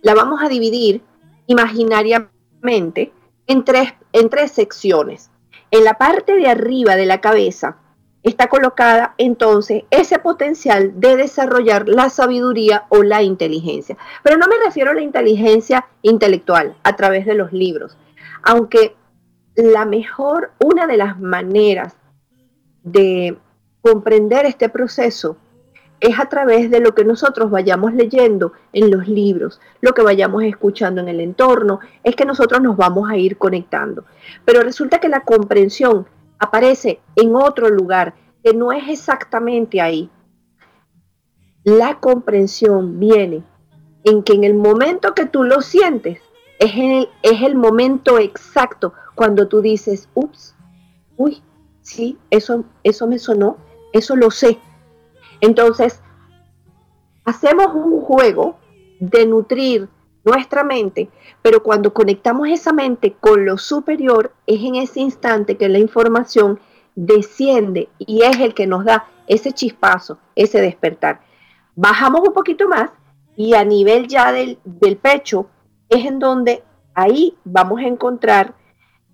la 0.01 0.13
vamos 0.13 0.41
a 0.41 0.49
dividir 0.49 1.03
imaginariamente 1.47 3.13
en 3.47 3.65
tres, 3.65 3.93
en 4.13 4.29
tres 4.29 4.51
secciones. 4.51 5.31
En 5.71 5.83
la 5.83 5.97
parte 5.97 6.35
de 6.35 6.47
arriba 6.47 6.95
de 6.95 7.05
la 7.05 7.21
cabeza 7.21 7.77
está 8.23 8.47
colocada 8.47 9.13
entonces 9.17 9.83
ese 9.89 10.19
potencial 10.19 10.99
de 10.99 11.15
desarrollar 11.15 11.87
la 11.87 12.09
sabiduría 12.09 12.85
o 12.89 13.03
la 13.03 13.23
inteligencia. 13.23 13.97
Pero 14.23 14.37
no 14.37 14.47
me 14.47 14.63
refiero 14.63 14.91
a 14.91 14.93
la 14.93 15.01
inteligencia 15.01 15.87
intelectual 16.01 16.75
a 16.83 16.95
través 16.95 17.25
de 17.25 17.35
los 17.35 17.53
libros, 17.53 17.97
aunque 18.43 18.95
la 19.55 19.85
mejor, 19.85 20.51
una 20.59 20.87
de 20.87 20.97
las 20.97 21.19
maneras 21.19 21.95
de 22.83 23.37
comprender 23.81 24.45
este 24.45 24.69
proceso 24.69 25.37
es 25.99 26.17
a 26.17 26.27
través 26.27 26.71
de 26.71 26.79
lo 26.79 26.95
que 26.95 27.03
nosotros 27.03 27.51
vayamos 27.51 27.93
leyendo 27.93 28.53
en 28.71 28.89
los 28.89 29.07
libros, 29.07 29.59
lo 29.81 29.93
que 29.93 30.01
vayamos 30.01 30.43
escuchando 30.43 31.01
en 31.01 31.09
el 31.09 31.19
entorno, 31.19 31.79
es 32.03 32.15
que 32.15 32.25
nosotros 32.25 32.61
nos 32.61 32.77
vamos 32.77 33.09
a 33.09 33.17
ir 33.17 33.37
conectando. 33.37 34.05
Pero 34.45 34.61
resulta 34.61 34.99
que 34.99 35.09
la 35.09 35.21
comprensión 35.21 36.07
aparece 36.39 37.01
en 37.15 37.35
otro 37.35 37.69
lugar 37.69 38.15
que 38.43 38.53
no 38.53 38.71
es 38.71 38.87
exactamente 38.87 39.81
ahí. 39.81 40.09
La 41.63 41.99
comprensión 41.99 42.99
viene 42.99 43.43
en 44.05 44.23
que 44.23 44.33
en 44.33 44.45
el 44.45 44.55
momento 44.55 45.13
que 45.13 45.25
tú 45.25 45.43
lo 45.43 45.61
sientes, 45.61 46.19
es 46.57 46.71
el, 46.75 47.09
es 47.21 47.41
el 47.41 47.55
momento 47.55 48.17
exacto 48.17 48.93
cuando 49.15 49.47
tú 49.47 49.61
dices, 49.61 50.09
ups, 50.13 50.55
uy, 51.17 51.41
sí, 51.81 52.17
eso, 52.29 52.63
eso 52.83 53.07
me 53.07 53.19
sonó, 53.19 53.57
eso 53.93 54.15
lo 54.15 54.31
sé. 54.31 54.57
Entonces, 55.41 56.01
hacemos 57.25 57.73
un 57.75 58.01
juego 58.01 58.57
de 58.99 59.25
nutrir 59.25 59.89
nuestra 60.23 60.63
mente, 60.63 61.09
pero 61.41 61.63
cuando 61.63 61.93
conectamos 61.93 62.47
esa 62.49 62.73
mente 62.73 63.15
con 63.19 63.45
lo 63.45 63.57
superior, 63.57 64.33
es 64.45 64.61
en 64.61 64.75
ese 64.75 64.99
instante 64.99 65.57
que 65.57 65.69
la 65.69 65.79
información 65.79 66.59
desciende 66.95 67.89
y 67.97 68.23
es 68.23 68.39
el 68.39 68.53
que 68.53 68.67
nos 68.67 68.85
da 68.85 69.07
ese 69.27 69.51
chispazo, 69.51 70.19
ese 70.35 70.59
despertar. 70.61 71.21
Bajamos 71.75 72.21
un 72.27 72.33
poquito 72.33 72.67
más 72.67 72.91
y 73.35 73.53
a 73.53 73.63
nivel 73.63 74.07
ya 74.07 74.31
del, 74.31 74.59
del 74.65 74.97
pecho 74.97 75.47
es 75.87 76.05
en 76.05 76.19
donde 76.19 76.63
ahí 76.93 77.37
vamos 77.45 77.79
a 77.79 77.87
encontrar 77.87 78.55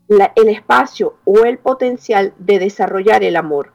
el 0.07 0.50
espacio 0.50 1.17
o 1.25 1.45
el 1.45 1.57
potencial 1.57 2.33
de 2.38 2.59
desarrollar 2.59 3.24
el 3.24 3.35
amor. 3.35 3.71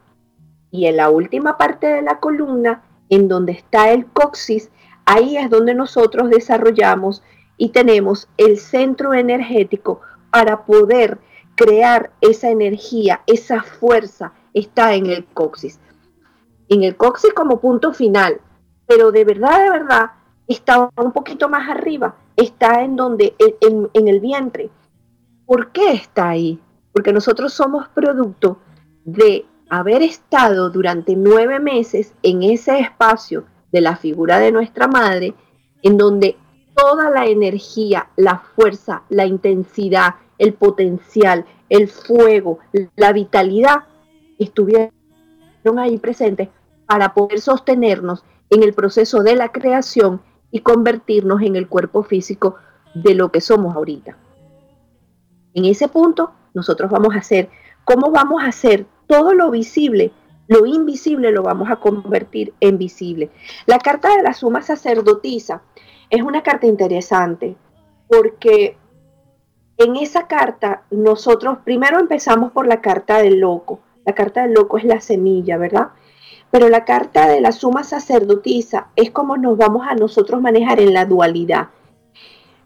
Y 0.70 0.86
en 0.86 0.96
la 0.96 1.10
última 1.10 1.58
parte 1.58 1.86
de 1.88 2.02
la 2.02 2.20
columna, 2.20 2.82
en 3.08 3.28
donde 3.28 3.52
está 3.52 3.90
el 3.90 4.06
coxis, 4.06 4.70
ahí 5.04 5.36
es 5.36 5.50
donde 5.50 5.74
nosotros 5.74 6.30
desarrollamos 6.30 7.22
y 7.56 7.70
tenemos 7.70 8.28
el 8.36 8.58
centro 8.58 9.14
energético 9.14 10.00
para 10.30 10.64
poder 10.64 11.18
crear 11.56 12.10
esa 12.20 12.50
energía, 12.50 13.20
esa 13.26 13.62
fuerza, 13.62 14.32
está 14.54 14.94
en 14.94 15.06
el 15.06 15.24
coxis. 15.26 15.78
En 16.68 16.84
el 16.84 16.96
coxis 16.96 17.32
como 17.34 17.60
punto 17.60 17.92
final, 17.92 18.40
pero 18.86 19.12
de 19.12 19.24
verdad, 19.24 19.62
de 19.62 19.70
verdad, 19.70 20.10
está 20.46 20.88
un 20.96 21.12
poquito 21.12 21.48
más 21.48 21.68
arriba, 21.68 22.16
está 22.36 22.82
en 22.82 22.96
donde, 22.96 23.34
en 23.60 24.08
el 24.08 24.20
vientre, 24.20 24.70
¿Por 25.50 25.72
qué 25.72 25.90
está 25.90 26.28
ahí? 26.28 26.60
Porque 26.92 27.12
nosotros 27.12 27.52
somos 27.52 27.88
producto 27.88 28.58
de 29.04 29.46
haber 29.68 30.00
estado 30.00 30.70
durante 30.70 31.16
nueve 31.16 31.58
meses 31.58 32.14
en 32.22 32.44
ese 32.44 32.78
espacio 32.78 33.46
de 33.72 33.80
la 33.80 33.96
figura 33.96 34.38
de 34.38 34.52
nuestra 34.52 34.88
madre, 34.88 35.34
en 35.82 35.96
donde 35.96 36.36
toda 36.74 37.10
la 37.10 37.26
energía, 37.26 38.08
la 38.16 38.38
fuerza, 38.38 39.02
la 39.08 39.26
intensidad, 39.26 40.16
el 40.38 40.54
potencial, 40.54 41.44
el 41.68 41.88
fuego, 41.88 42.58
la 42.96 43.12
vitalidad 43.12 43.84
estuvieron 44.38 44.90
ahí 45.78 45.98
presentes 45.98 46.48
para 46.86 47.14
poder 47.14 47.40
sostenernos 47.40 48.24
en 48.48 48.62
el 48.62 48.72
proceso 48.72 49.22
de 49.22 49.36
la 49.36 49.52
creación 49.52 50.22
y 50.50 50.60
convertirnos 50.60 51.42
en 51.42 51.56
el 51.56 51.68
cuerpo 51.68 52.02
físico 52.02 52.56
de 52.94 53.14
lo 53.14 53.30
que 53.30 53.40
somos 53.40 53.76
ahorita. 53.76 54.16
En 55.54 55.64
ese 55.64 55.88
punto, 55.88 56.32
nosotros 56.54 56.90
vamos 56.90 57.14
a 57.14 57.18
hacer, 57.18 57.48
¿cómo 57.84 58.10
vamos 58.10 58.42
a 58.42 58.46
hacer 58.46 58.86
todo 59.06 59.34
lo 59.34 59.50
visible? 59.50 60.12
Lo 60.50 60.66
invisible 60.66 61.30
lo 61.30 61.44
vamos 61.44 61.70
a 61.70 61.76
convertir 61.76 62.54
en 62.58 62.76
visible. 62.76 63.30
La 63.66 63.78
carta 63.78 64.16
de 64.16 64.22
la 64.24 64.34
suma 64.34 64.62
sacerdotisa 64.62 65.62
es 66.10 66.22
una 66.22 66.42
carta 66.42 66.66
interesante 66.66 67.54
porque 68.08 68.76
en 69.76 69.94
esa 69.94 70.26
carta 70.26 70.82
nosotros 70.90 71.58
primero 71.62 72.00
empezamos 72.00 72.50
por 72.50 72.66
la 72.66 72.80
carta 72.80 73.18
del 73.18 73.38
loco. 73.38 73.78
La 74.04 74.12
carta 74.12 74.42
del 74.42 74.54
loco 74.54 74.76
es 74.76 74.82
la 74.82 75.00
semilla, 75.00 75.56
¿verdad? 75.56 75.90
Pero 76.50 76.68
la 76.68 76.84
carta 76.84 77.28
de 77.28 77.40
la 77.40 77.52
suma 77.52 77.84
sacerdotisa 77.84 78.88
es 78.96 79.12
como 79.12 79.36
nos 79.36 79.56
vamos 79.56 79.86
a 79.88 79.94
nosotros 79.94 80.42
manejar 80.42 80.80
en 80.80 80.92
la 80.92 81.04
dualidad. 81.04 81.68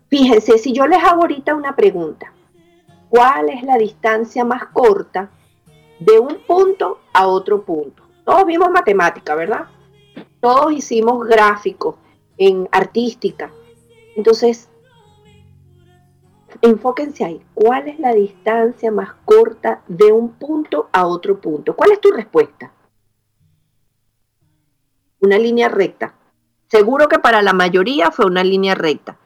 Fíjense, 0.08 0.56
si 0.56 0.72
yo 0.72 0.86
les 0.86 1.04
hago 1.04 1.20
ahorita 1.20 1.54
una 1.54 1.76
pregunta, 1.76 2.32
cuál 3.10 3.50
es 3.50 3.62
la 3.62 3.76
distancia 3.76 4.42
más 4.42 4.68
corta 4.68 5.28
de 5.98 6.18
un 6.18 6.38
punto 6.46 7.00
a 7.12 7.26
otro 7.26 7.62
punto. 7.64 8.02
Todos 8.24 8.46
vimos 8.46 8.70
matemática, 8.70 9.34
¿verdad? 9.34 9.66
Todos 10.40 10.72
hicimos 10.72 11.26
gráficos 11.26 11.96
en 12.36 12.68
artística. 12.72 13.50
Entonces, 14.16 14.68
enfóquense 16.62 17.24
ahí. 17.24 17.42
¿Cuál 17.54 17.88
es 17.88 17.98
la 17.98 18.12
distancia 18.12 18.90
más 18.90 19.14
corta 19.24 19.82
de 19.88 20.12
un 20.12 20.32
punto 20.32 20.88
a 20.92 21.06
otro 21.06 21.40
punto? 21.40 21.74
¿Cuál 21.76 21.92
es 21.92 22.00
tu 22.00 22.10
respuesta? 22.10 22.72
Una 25.20 25.38
línea 25.38 25.68
recta. 25.68 26.14
Seguro 26.68 27.08
que 27.08 27.18
para 27.18 27.42
la 27.42 27.52
mayoría 27.52 28.10
fue 28.10 28.26
una 28.26 28.44
línea 28.44 28.74
recta. 28.74 29.18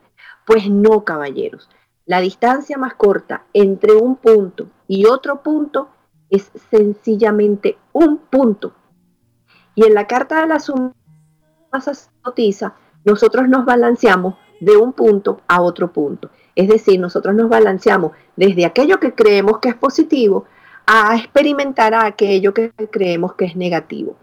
Pues 0.47 0.69
no, 0.71 1.05
caballeros. 1.05 1.69
La 2.07 2.21
distancia 2.21 2.79
más 2.79 2.95
corta 2.95 3.45
entre 3.53 3.95
un 3.95 4.17
punto 4.17 4.67
y 4.87 5.07
otro 5.07 5.43
punto 5.43 5.89
es 6.30 6.50
sencillamente 6.70 7.78
un 7.92 8.18
punto. 8.18 8.75
Y 9.75 9.85
en 9.85 9.94
la 9.94 10.06
carta 10.06 10.40
de 10.40 10.47
la 10.49 10.61
suma 10.61 10.92
sacerdotisa, 11.80 12.75
nosotros 13.04 13.49
nos 13.49 13.64
balanceamos 13.64 14.35
de 14.61 14.76
un 14.76 14.92
punto 14.92 15.40
a 15.47 15.62
otro 15.62 15.92
punto. 15.92 16.30
Es 16.54 16.68
decir, 16.68 16.99
nosotros 16.99 17.35
nos 17.35 17.49
balanceamos 17.49 18.12
desde 18.37 18.66
aquello 18.66 18.99
que 18.99 19.14
creemos 19.14 19.58
que 19.58 19.68
es 19.68 19.76
positivo 19.76 20.47
a 20.87 21.16
experimentar 21.16 21.94
a 21.94 22.06
aquello 22.06 22.52
que 22.54 22.73
creemos 22.90 23.35
que 23.35 23.44
es 23.44 23.56
negativo. 23.56 24.16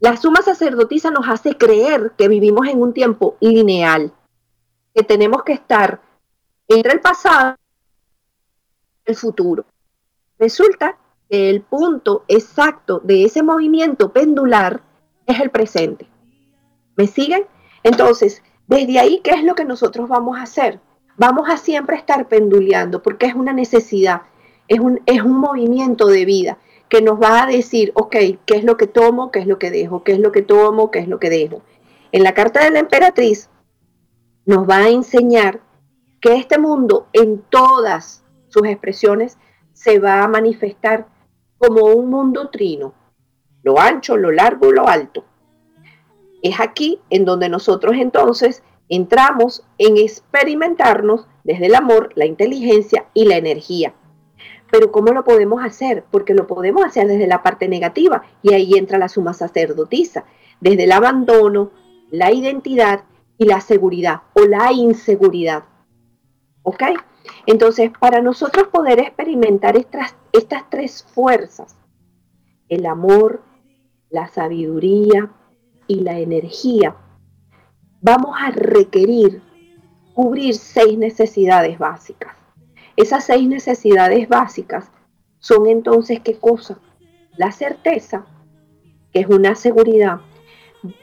La 0.00 0.16
suma 0.16 0.42
sacerdotisa 0.42 1.10
nos 1.10 1.28
hace 1.28 1.56
creer 1.56 2.12
que 2.16 2.28
vivimos 2.28 2.66
en 2.68 2.80
un 2.80 2.92
tiempo 2.92 3.36
lineal, 3.40 4.12
que 4.94 5.02
tenemos 5.02 5.44
que 5.44 5.52
estar 5.52 6.00
entre 6.68 6.92
el 6.92 7.00
pasado 7.00 7.56
y 9.06 9.10
el 9.10 9.16
futuro. 9.16 9.66
Resulta 10.40 10.96
que 11.28 11.50
el 11.50 11.60
punto 11.60 12.24
exacto 12.26 13.00
de 13.04 13.24
ese 13.24 13.42
movimiento 13.42 14.10
pendular 14.10 14.80
es 15.26 15.38
el 15.38 15.50
presente. 15.50 16.08
¿Me 16.96 17.06
siguen? 17.06 17.44
Entonces, 17.82 18.42
desde 18.66 18.98
ahí, 18.98 19.20
¿qué 19.22 19.32
es 19.32 19.44
lo 19.44 19.54
que 19.54 19.66
nosotros 19.66 20.08
vamos 20.08 20.38
a 20.38 20.42
hacer? 20.42 20.80
Vamos 21.18 21.50
a 21.50 21.58
siempre 21.58 21.96
estar 21.96 22.26
penduleando 22.26 23.02
porque 23.02 23.26
es 23.26 23.34
una 23.34 23.52
necesidad, 23.52 24.22
es 24.66 24.80
un, 24.80 25.02
es 25.04 25.20
un 25.22 25.38
movimiento 25.38 26.06
de 26.06 26.24
vida 26.24 26.58
que 26.88 27.02
nos 27.02 27.20
va 27.20 27.42
a 27.42 27.46
decir, 27.46 27.92
ok, 27.94 28.16
¿qué 28.46 28.56
es 28.56 28.64
lo 28.64 28.78
que 28.78 28.86
tomo? 28.86 29.30
¿Qué 29.30 29.40
es 29.40 29.46
lo 29.46 29.58
que 29.58 29.70
dejo? 29.70 30.02
¿Qué 30.04 30.12
es 30.12 30.20
lo 30.20 30.32
que 30.32 30.40
tomo? 30.40 30.90
¿Qué 30.90 31.00
es 31.00 31.08
lo 31.08 31.20
que 31.20 31.28
dejo? 31.28 31.60
En 32.12 32.22
la 32.22 32.32
carta 32.32 32.64
de 32.64 32.70
la 32.70 32.78
emperatriz 32.78 33.50
nos 34.46 34.68
va 34.68 34.78
a 34.78 34.88
enseñar 34.88 35.60
que 36.22 36.36
este 36.36 36.58
mundo 36.58 37.08
en 37.12 37.42
todas 37.50 38.24
sus 38.48 38.66
expresiones 38.66 39.36
se 39.80 39.98
va 39.98 40.22
a 40.22 40.28
manifestar 40.28 41.06
como 41.56 41.86
un 41.86 42.10
mundo 42.10 42.50
trino, 42.50 42.92
lo 43.62 43.80
ancho, 43.80 44.18
lo 44.18 44.30
largo, 44.30 44.72
lo 44.72 44.86
alto. 44.86 45.24
Es 46.42 46.60
aquí 46.60 47.00
en 47.08 47.24
donde 47.24 47.48
nosotros 47.48 47.94
entonces 47.96 48.62
entramos 48.90 49.64
en 49.78 49.96
experimentarnos 49.96 51.26
desde 51.44 51.66
el 51.66 51.74
amor, 51.74 52.10
la 52.14 52.26
inteligencia 52.26 53.06
y 53.14 53.24
la 53.24 53.38
energía. 53.38 53.94
Pero 54.70 54.92
¿cómo 54.92 55.12
lo 55.12 55.24
podemos 55.24 55.64
hacer? 55.64 56.04
Porque 56.10 56.34
lo 56.34 56.46
podemos 56.46 56.84
hacer 56.84 57.06
desde 57.06 57.26
la 57.26 57.42
parte 57.42 57.66
negativa 57.66 58.22
y 58.42 58.52
ahí 58.52 58.74
entra 58.74 58.98
la 58.98 59.08
suma 59.08 59.32
sacerdotisa, 59.32 60.26
desde 60.60 60.84
el 60.84 60.92
abandono, 60.92 61.70
la 62.10 62.30
identidad 62.32 63.04
y 63.38 63.46
la 63.46 63.62
seguridad 63.62 64.22
o 64.34 64.44
la 64.44 64.72
inseguridad. 64.72 65.64
¿Ok? 66.64 66.82
Entonces, 67.46 67.90
para 67.98 68.20
nosotros 68.20 68.68
poder 68.68 69.00
experimentar 69.00 69.76
estas, 69.76 70.16
estas 70.32 70.68
tres 70.70 71.04
fuerzas, 71.14 71.76
el 72.68 72.86
amor, 72.86 73.42
la 74.10 74.28
sabiduría 74.28 75.30
y 75.86 76.00
la 76.00 76.18
energía, 76.18 76.96
vamos 78.00 78.36
a 78.38 78.50
requerir 78.50 79.42
cubrir 80.14 80.54
seis 80.54 80.98
necesidades 80.98 81.78
básicas. 81.78 82.34
Esas 82.96 83.24
seis 83.24 83.48
necesidades 83.48 84.28
básicas 84.28 84.90
son 85.38 85.66
entonces, 85.66 86.20
¿qué 86.20 86.38
cosa? 86.38 86.78
La 87.36 87.52
certeza, 87.52 88.26
que 89.12 89.20
es 89.20 89.26
una 89.26 89.54
seguridad. 89.54 90.20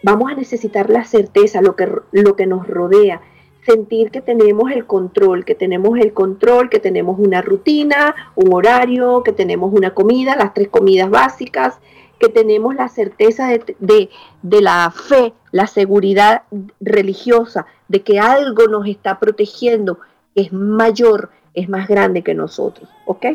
Vamos 0.03 0.31
a 0.31 0.35
necesitar 0.35 0.89
la 0.89 1.03
certeza, 1.03 1.61
lo 1.61 1.75
que, 1.75 1.91
lo 2.11 2.35
que 2.35 2.45
nos 2.45 2.67
rodea, 2.67 3.21
sentir 3.67 4.11
que 4.11 4.21
tenemos 4.21 4.71
el 4.71 4.85
control, 4.85 5.43
que 5.43 5.53
tenemos 5.53 5.99
el 5.99 6.13
control, 6.13 6.69
que 6.69 6.79
tenemos 6.79 7.19
una 7.19 7.41
rutina, 7.41 8.15
un 8.35 8.53
horario, 8.53 9.23
que 9.23 9.33
tenemos 9.33 9.73
una 9.73 9.93
comida, 9.93 10.37
las 10.37 10.53
tres 10.53 10.69
comidas 10.69 11.09
básicas, 11.09 11.79
que 12.17 12.29
tenemos 12.29 12.75
la 12.75 12.87
certeza 12.87 13.49
de, 13.49 14.09
la 14.41 14.89
fe, 14.91 15.33
la 15.51 15.67
seguridad 15.67 16.43
religiosa, 16.79 17.65
de 17.89 18.03
que 18.03 18.19
algo 18.19 18.67
nos 18.67 18.87
está 18.87 19.19
protegiendo, 19.19 19.99
que 20.33 20.43
es 20.43 20.53
mayor, 20.53 21.31
es 21.53 21.67
más 21.67 21.89
grande 21.89 22.23
que 22.23 22.33
nosotros, 22.33 22.89
¿ok? 23.05 23.25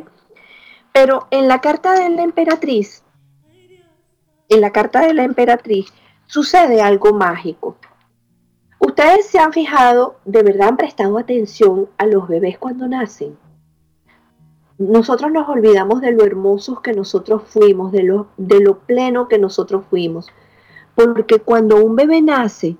Pero 0.93 1.27
en 1.31 1.47
la 1.47 1.61
carta 1.61 1.93
de 1.93 2.09
la 2.09 2.23
emperatriz, 2.23 3.05
en 4.49 4.61
la 4.62 4.73
carta 4.73 5.07
de 5.07 5.12
la 5.12 5.25
emperatriz, 5.25 5.93
sucede 6.27 6.81
algo 6.81 7.12
mágico. 7.12 7.77
Ustedes 8.85 9.27
se 9.27 9.39
han 9.39 9.53
fijado, 9.53 10.17
de 10.25 10.43
verdad 10.43 10.69
han 10.69 10.77
prestado 10.77 11.19
atención 11.19 11.89
a 11.99 12.07
los 12.07 12.29
bebés 12.29 12.59
cuando 12.59 12.89
nacen 12.89 13.37
nosotros 14.89 15.31
nos 15.33 15.49
olvidamos 15.49 16.01
de 16.01 16.12
lo 16.12 16.25
hermosos 16.25 16.81
que 16.81 16.93
nosotros 16.93 17.43
fuimos, 17.47 17.93
de 17.93 18.03
lo, 18.03 18.79
pleno 18.87 19.29
que 19.29 19.39
nosotros 19.39 19.85
fuimos. 19.89 20.29
Porque 20.95 21.39
cuando 21.41 21.77
un 21.77 21.97
bebé 21.97 22.21
nace, 22.21 22.77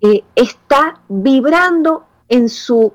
eh, 0.00 0.24
está 0.34 1.00
vibrando 1.08 2.04
en 2.28 2.48
su 2.48 2.92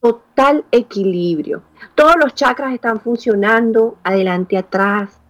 total 0.00 0.64
equilibrio. 0.70 1.62
Todos 1.94 2.14
los 2.22 2.34
chakras 2.34 2.74
están 2.74 3.00
funcionando 3.00 3.96
adelante, 4.04 4.58
atrás. 4.58 5.20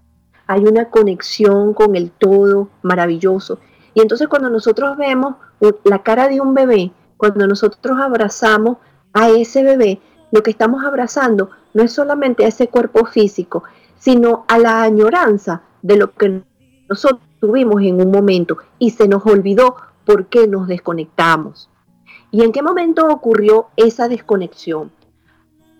Hay 0.46 0.64
una 0.64 0.90
conexión 0.90 1.74
con 1.74 1.96
el 1.96 2.10
todo 2.10 2.68
maravilloso. 2.82 3.58
Y 3.94 4.00
entonces 4.00 4.28
cuando 4.28 4.50
nosotros 4.50 4.96
vemos 4.96 5.36
la 5.84 6.02
cara 6.02 6.28
de 6.28 6.40
un 6.40 6.54
bebé, 6.54 6.92
cuando 7.16 7.46
nosotros 7.46 7.98
abrazamos 7.98 8.78
a 9.12 9.30
ese 9.30 9.62
bebé, 9.62 10.00
lo 10.30 10.42
que 10.42 10.50
estamos 10.50 10.84
abrazando 10.84 11.50
no 11.72 11.82
es 11.82 11.92
solamente 11.92 12.44
a 12.44 12.48
ese 12.48 12.68
cuerpo 12.68 13.06
físico, 13.06 13.64
sino 13.98 14.44
a 14.48 14.58
la 14.58 14.82
añoranza 14.82 15.62
de 15.82 15.96
lo 15.96 16.12
que 16.12 16.42
nosotros 16.88 17.22
tuvimos 17.40 17.82
en 17.82 18.00
un 18.00 18.10
momento 18.10 18.58
y 18.78 18.90
se 18.90 19.08
nos 19.08 19.24
olvidó 19.26 19.76
por 20.04 20.26
qué 20.26 20.46
nos 20.46 20.68
desconectamos. 20.68 21.70
¿Y 22.30 22.42
en 22.42 22.52
qué 22.52 22.62
momento 22.62 23.06
ocurrió 23.08 23.68
esa 23.76 24.08
desconexión? 24.08 24.92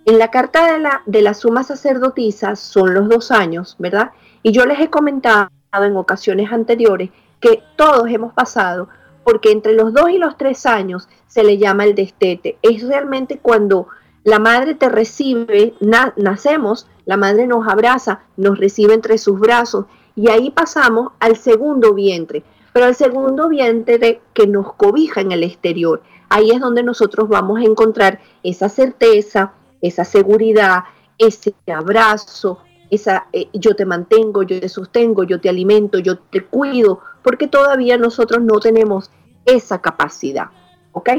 En 0.04 0.18
la 0.18 0.30
carta 0.30 0.72
de 0.72 0.78
la, 0.78 1.02
de 1.06 1.22
la 1.22 1.34
suma 1.34 1.64
sacerdotisa 1.64 2.56
son 2.56 2.94
los 2.94 3.08
dos 3.08 3.30
años, 3.30 3.76
¿verdad? 3.78 4.12
Y 4.42 4.52
yo 4.52 4.64
les 4.64 4.80
he 4.80 4.88
comentado 4.88 5.48
en 5.72 5.96
ocasiones 5.96 6.52
anteriores 6.52 7.10
que 7.40 7.62
todos 7.76 8.08
hemos 8.08 8.32
pasado 8.32 8.88
porque 9.26 9.50
entre 9.50 9.74
los 9.74 9.92
dos 9.92 10.08
y 10.10 10.18
los 10.18 10.36
tres 10.36 10.66
años 10.66 11.08
se 11.26 11.42
le 11.42 11.58
llama 11.58 11.82
el 11.82 11.96
destete. 11.96 12.58
Es 12.62 12.86
realmente 12.86 13.40
cuando 13.42 13.88
la 14.22 14.38
madre 14.38 14.76
te 14.76 14.88
recibe, 14.88 15.74
nacemos, 16.14 16.86
la 17.06 17.16
madre 17.16 17.48
nos 17.48 17.66
abraza, 17.66 18.20
nos 18.36 18.56
recibe 18.56 18.94
entre 18.94 19.18
sus 19.18 19.40
brazos 19.40 19.86
y 20.14 20.30
ahí 20.30 20.52
pasamos 20.52 21.10
al 21.18 21.34
segundo 21.36 21.92
vientre, 21.92 22.44
pero 22.72 22.86
al 22.86 22.94
segundo 22.94 23.48
vientre 23.48 24.20
que 24.32 24.46
nos 24.46 24.74
cobija 24.74 25.22
en 25.22 25.32
el 25.32 25.42
exterior. 25.42 26.02
Ahí 26.28 26.52
es 26.52 26.60
donde 26.60 26.84
nosotros 26.84 27.28
vamos 27.28 27.58
a 27.58 27.64
encontrar 27.64 28.20
esa 28.44 28.68
certeza, 28.68 29.54
esa 29.82 30.04
seguridad, 30.04 30.84
ese 31.18 31.52
abrazo, 31.66 32.60
esa 32.90 33.26
eh, 33.32 33.48
yo 33.52 33.74
te 33.74 33.86
mantengo, 33.86 34.44
yo 34.44 34.60
te 34.60 34.68
sostengo, 34.68 35.24
yo 35.24 35.40
te 35.40 35.48
alimento, 35.48 35.98
yo 35.98 36.16
te 36.16 36.44
cuido, 36.44 37.00
porque 37.26 37.48
todavía 37.48 37.98
nosotros 37.98 38.40
no 38.40 38.60
tenemos 38.60 39.10
esa 39.44 39.80
capacidad, 39.82 40.46
¿ok? 40.92 41.10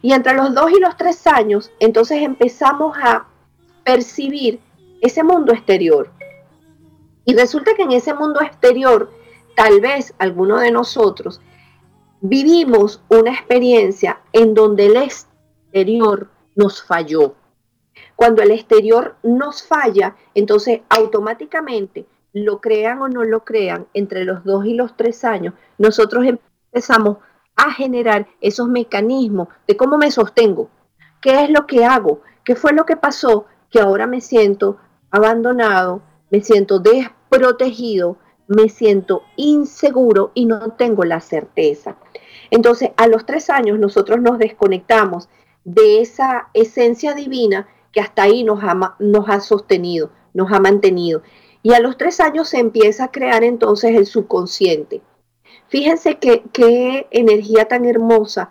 Y 0.00 0.12
entre 0.12 0.34
los 0.34 0.54
dos 0.54 0.70
y 0.70 0.78
los 0.78 0.96
tres 0.96 1.26
años, 1.26 1.72
entonces 1.80 2.22
empezamos 2.22 2.96
a 3.02 3.26
percibir 3.82 4.60
ese 5.00 5.24
mundo 5.24 5.52
exterior. 5.52 6.12
Y 7.24 7.34
resulta 7.34 7.74
que 7.74 7.82
en 7.82 7.90
ese 7.90 8.14
mundo 8.14 8.40
exterior, 8.40 9.10
tal 9.56 9.80
vez 9.80 10.14
alguno 10.18 10.56
de 10.56 10.70
nosotros 10.70 11.40
vivimos 12.20 13.02
una 13.08 13.32
experiencia 13.32 14.20
en 14.32 14.54
donde 14.54 14.86
el 14.86 14.98
exterior 14.98 16.30
nos 16.54 16.80
falló. 16.80 17.34
Cuando 18.14 18.40
el 18.42 18.52
exterior 18.52 19.16
nos 19.24 19.64
falla, 19.64 20.14
entonces 20.32 20.82
automáticamente, 20.88 22.06
lo 22.32 22.60
crean 22.60 23.00
o 23.02 23.08
no 23.08 23.24
lo 23.24 23.44
crean, 23.44 23.86
entre 23.94 24.24
los 24.24 24.44
dos 24.44 24.66
y 24.66 24.74
los 24.74 24.96
tres 24.96 25.24
años, 25.24 25.54
nosotros 25.78 26.24
empezamos 26.26 27.18
a 27.56 27.72
generar 27.72 28.26
esos 28.40 28.68
mecanismos 28.68 29.48
de 29.66 29.76
cómo 29.76 29.98
me 29.98 30.10
sostengo, 30.10 30.70
qué 31.20 31.44
es 31.44 31.50
lo 31.50 31.66
que 31.66 31.84
hago, 31.84 32.22
qué 32.44 32.54
fue 32.54 32.72
lo 32.72 32.86
que 32.86 32.96
pasó, 32.96 33.46
que 33.70 33.80
ahora 33.80 34.06
me 34.06 34.20
siento 34.20 34.78
abandonado, 35.10 36.02
me 36.30 36.40
siento 36.40 36.78
desprotegido, 36.78 38.16
me 38.46 38.68
siento 38.68 39.22
inseguro 39.36 40.32
y 40.34 40.46
no 40.46 40.72
tengo 40.72 41.04
la 41.04 41.20
certeza. 41.20 41.96
Entonces, 42.50 42.90
a 42.96 43.06
los 43.06 43.26
tres 43.26 43.48
años 43.50 43.78
nosotros 43.78 44.20
nos 44.20 44.38
desconectamos 44.38 45.28
de 45.64 46.00
esa 46.00 46.48
esencia 46.54 47.14
divina 47.14 47.68
que 47.92 48.00
hasta 48.00 48.22
ahí 48.22 48.44
nos 48.44 48.62
ha, 48.62 48.96
nos 48.98 49.28
ha 49.28 49.40
sostenido, 49.40 50.10
nos 50.34 50.50
ha 50.52 50.60
mantenido. 50.60 51.22
Y 51.62 51.74
a 51.74 51.80
los 51.80 51.96
tres 51.96 52.20
años 52.20 52.48
se 52.48 52.58
empieza 52.58 53.04
a 53.04 53.10
crear 53.10 53.44
entonces 53.44 53.94
el 53.96 54.06
subconsciente. 54.06 55.02
Fíjense 55.68 56.18
qué 56.18 57.06
energía 57.10 57.66
tan 57.68 57.84
hermosa 57.84 58.50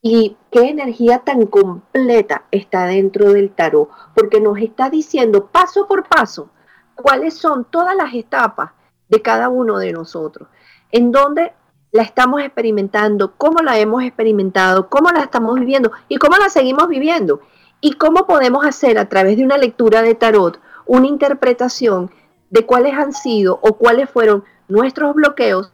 y 0.00 0.36
qué 0.50 0.68
energía 0.68 1.20
tan 1.20 1.46
completa 1.46 2.46
está 2.50 2.86
dentro 2.86 3.32
del 3.32 3.50
tarot, 3.50 3.88
porque 4.14 4.40
nos 4.40 4.58
está 4.58 4.90
diciendo 4.90 5.46
paso 5.46 5.86
por 5.86 6.08
paso 6.08 6.50
cuáles 6.96 7.34
son 7.34 7.64
todas 7.64 7.94
las 7.94 8.12
etapas 8.12 8.72
de 9.08 9.22
cada 9.22 9.48
uno 9.48 9.78
de 9.78 9.92
nosotros, 9.92 10.48
en 10.90 11.12
dónde 11.12 11.52
la 11.92 12.02
estamos 12.02 12.40
experimentando, 12.40 13.34
cómo 13.36 13.62
la 13.62 13.78
hemos 13.78 14.02
experimentado, 14.02 14.88
cómo 14.88 15.10
la 15.10 15.22
estamos 15.22 15.54
viviendo 15.60 15.92
y 16.08 16.16
cómo 16.16 16.36
la 16.36 16.48
seguimos 16.48 16.88
viviendo. 16.88 17.40
Y 17.84 17.94
cómo 17.94 18.28
podemos 18.28 18.64
hacer 18.64 18.96
a 18.96 19.08
través 19.08 19.36
de 19.36 19.44
una 19.44 19.58
lectura 19.58 20.02
de 20.02 20.14
tarot 20.14 20.60
una 20.86 21.06
interpretación 21.06 22.10
de 22.50 22.66
cuáles 22.66 22.94
han 22.94 23.12
sido 23.12 23.58
o 23.62 23.78
cuáles 23.78 24.10
fueron 24.10 24.44
nuestros 24.68 25.14
bloqueos 25.14 25.72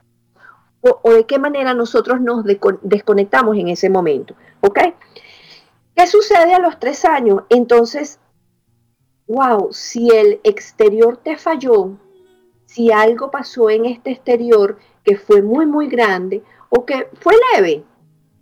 o, 0.80 1.12
de 1.12 1.26
qué 1.26 1.38
manera 1.38 1.74
nosotros 1.74 2.20
nos 2.20 2.44
desconectamos 2.44 3.56
en 3.56 3.68
ese 3.68 3.90
momento. 3.90 4.34
¿Ok? 4.60 4.78
¿Qué 5.96 6.06
sucede 6.06 6.54
a 6.54 6.60
los 6.60 6.78
tres 6.78 7.04
años? 7.04 7.42
Entonces, 7.48 8.20
wow, 9.26 9.72
si 9.72 10.10
el 10.10 10.40
exterior 10.44 11.16
te 11.16 11.36
falló, 11.36 11.98
si 12.66 12.92
algo 12.92 13.30
pasó 13.30 13.70
en 13.70 13.86
este 13.86 14.12
exterior 14.12 14.78
que 15.02 15.16
fue 15.16 15.42
muy, 15.42 15.66
muy 15.66 15.88
grande 15.88 16.42
o 16.70 16.84
que 16.84 17.08
fue 17.20 17.34
leve. 17.54 17.84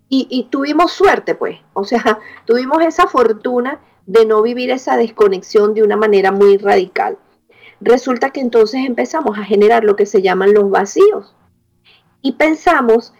Y, 0.08 0.28
y 0.30 0.44
tuvimos 0.44 0.92
suerte, 0.92 1.34
pues. 1.34 1.58
O 1.72 1.84
sea, 1.84 2.20
tuvimos 2.44 2.82
esa 2.82 3.06
fortuna 3.06 3.80
de 4.06 4.24
no 4.24 4.42
vivir 4.42 4.70
esa 4.70 4.96
desconexión 4.96 5.74
de 5.74 5.82
una 5.82 5.96
manera 5.96 6.32
muy 6.32 6.56
radical. 6.56 7.18
Resulta 7.80 8.30
que 8.30 8.40
entonces 8.40 8.86
empezamos 8.86 9.38
a 9.38 9.44
generar 9.44 9.84
lo 9.84 9.96
que 9.96 10.06
se 10.06 10.22
llaman 10.22 10.54
los 10.54 10.70
vacíos. 10.70 11.34
Y 12.22 12.32
pensamos, 12.32 13.12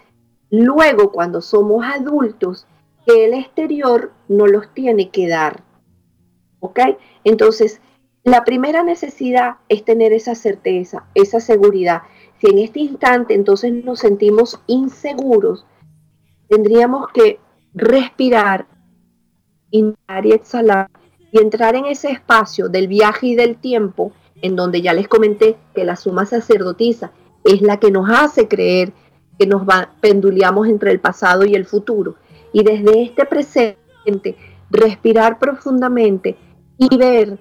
luego 0.51 1.12
cuando 1.12 1.42
somos 1.42 1.85
adultos, 1.85 2.66
que 3.07 3.27
el 3.27 3.35
exterior 3.35 4.12
no 4.29 4.46
los 4.46 4.72
tiene 4.72 5.11
que 5.11 5.29
dar. 5.29 5.62
¿Ok? 6.61 6.81
Entonces, 7.25 7.81
la 8.25 8.44
primera 8.44 8.83
necesidad 8.83 9.59
es 9.68 9.85
tener 9.85 10.12
esa 10.12 10.35
certeza, 10.35 11.07
esa 11.14 11.38
seguridad. 11.38 12.03
Si 12.40 12.49
en 12.49 12.59
este 12.59 12.81
instante 12.81 13.35
entonces 13.35 13.72
nos 13.72 14.01
sentimos 14.01 14.61
inseguros, 14.66 15.64
tendríamos 16.49 17.09
que 17.14 17.38
respirar, 17.75 18.66
inhalar 19.79 20.27
y 20.27 20.33
exhalar 20.33 20.91
y 21.33 21.39
entrar 21.39 21.75
en 21.75 21.87
ese 21.87 22.11
espacio 22.11 22.69
del 22.69 22.89
viaje 22.89 23.29
y 23.29 23.35
del 23.35 23.57
tiempo 23.57 24.12
en 24.43 24.57
donde 24.57 24.83
ya 24.83 24.93
les 24.93 25.09
comenté 25.09 25.57
que 25.75 25.85
la 25.85 25.97
suma 25.97 26.27
sacerdotisa 26.27 27.12
es 27.45 27.62
la 27.62 27.79
que 27.79 27.91
nos 27.91 28.09
hace 28.11 28.49
creer 28.49 28.93
que 29.39 29.47
nos 29.47 29.62
va, 29.62 29.91
penduleamos 30.01 30.67
entre 30.69 30.91
el 30.91 31.01
pasado 31.01 31.45
y 31.45 31.55
el 31.55 31.67
futuro. 31.67 32.17
Y 32.53 32.62
desde 32.65 33.03
este 33.03 33.27
presente, 33.27 34.37
respirar 34.71 35.39
profundamente 35.39 36.37
y 36.79 36.97
ver 36.97 37.39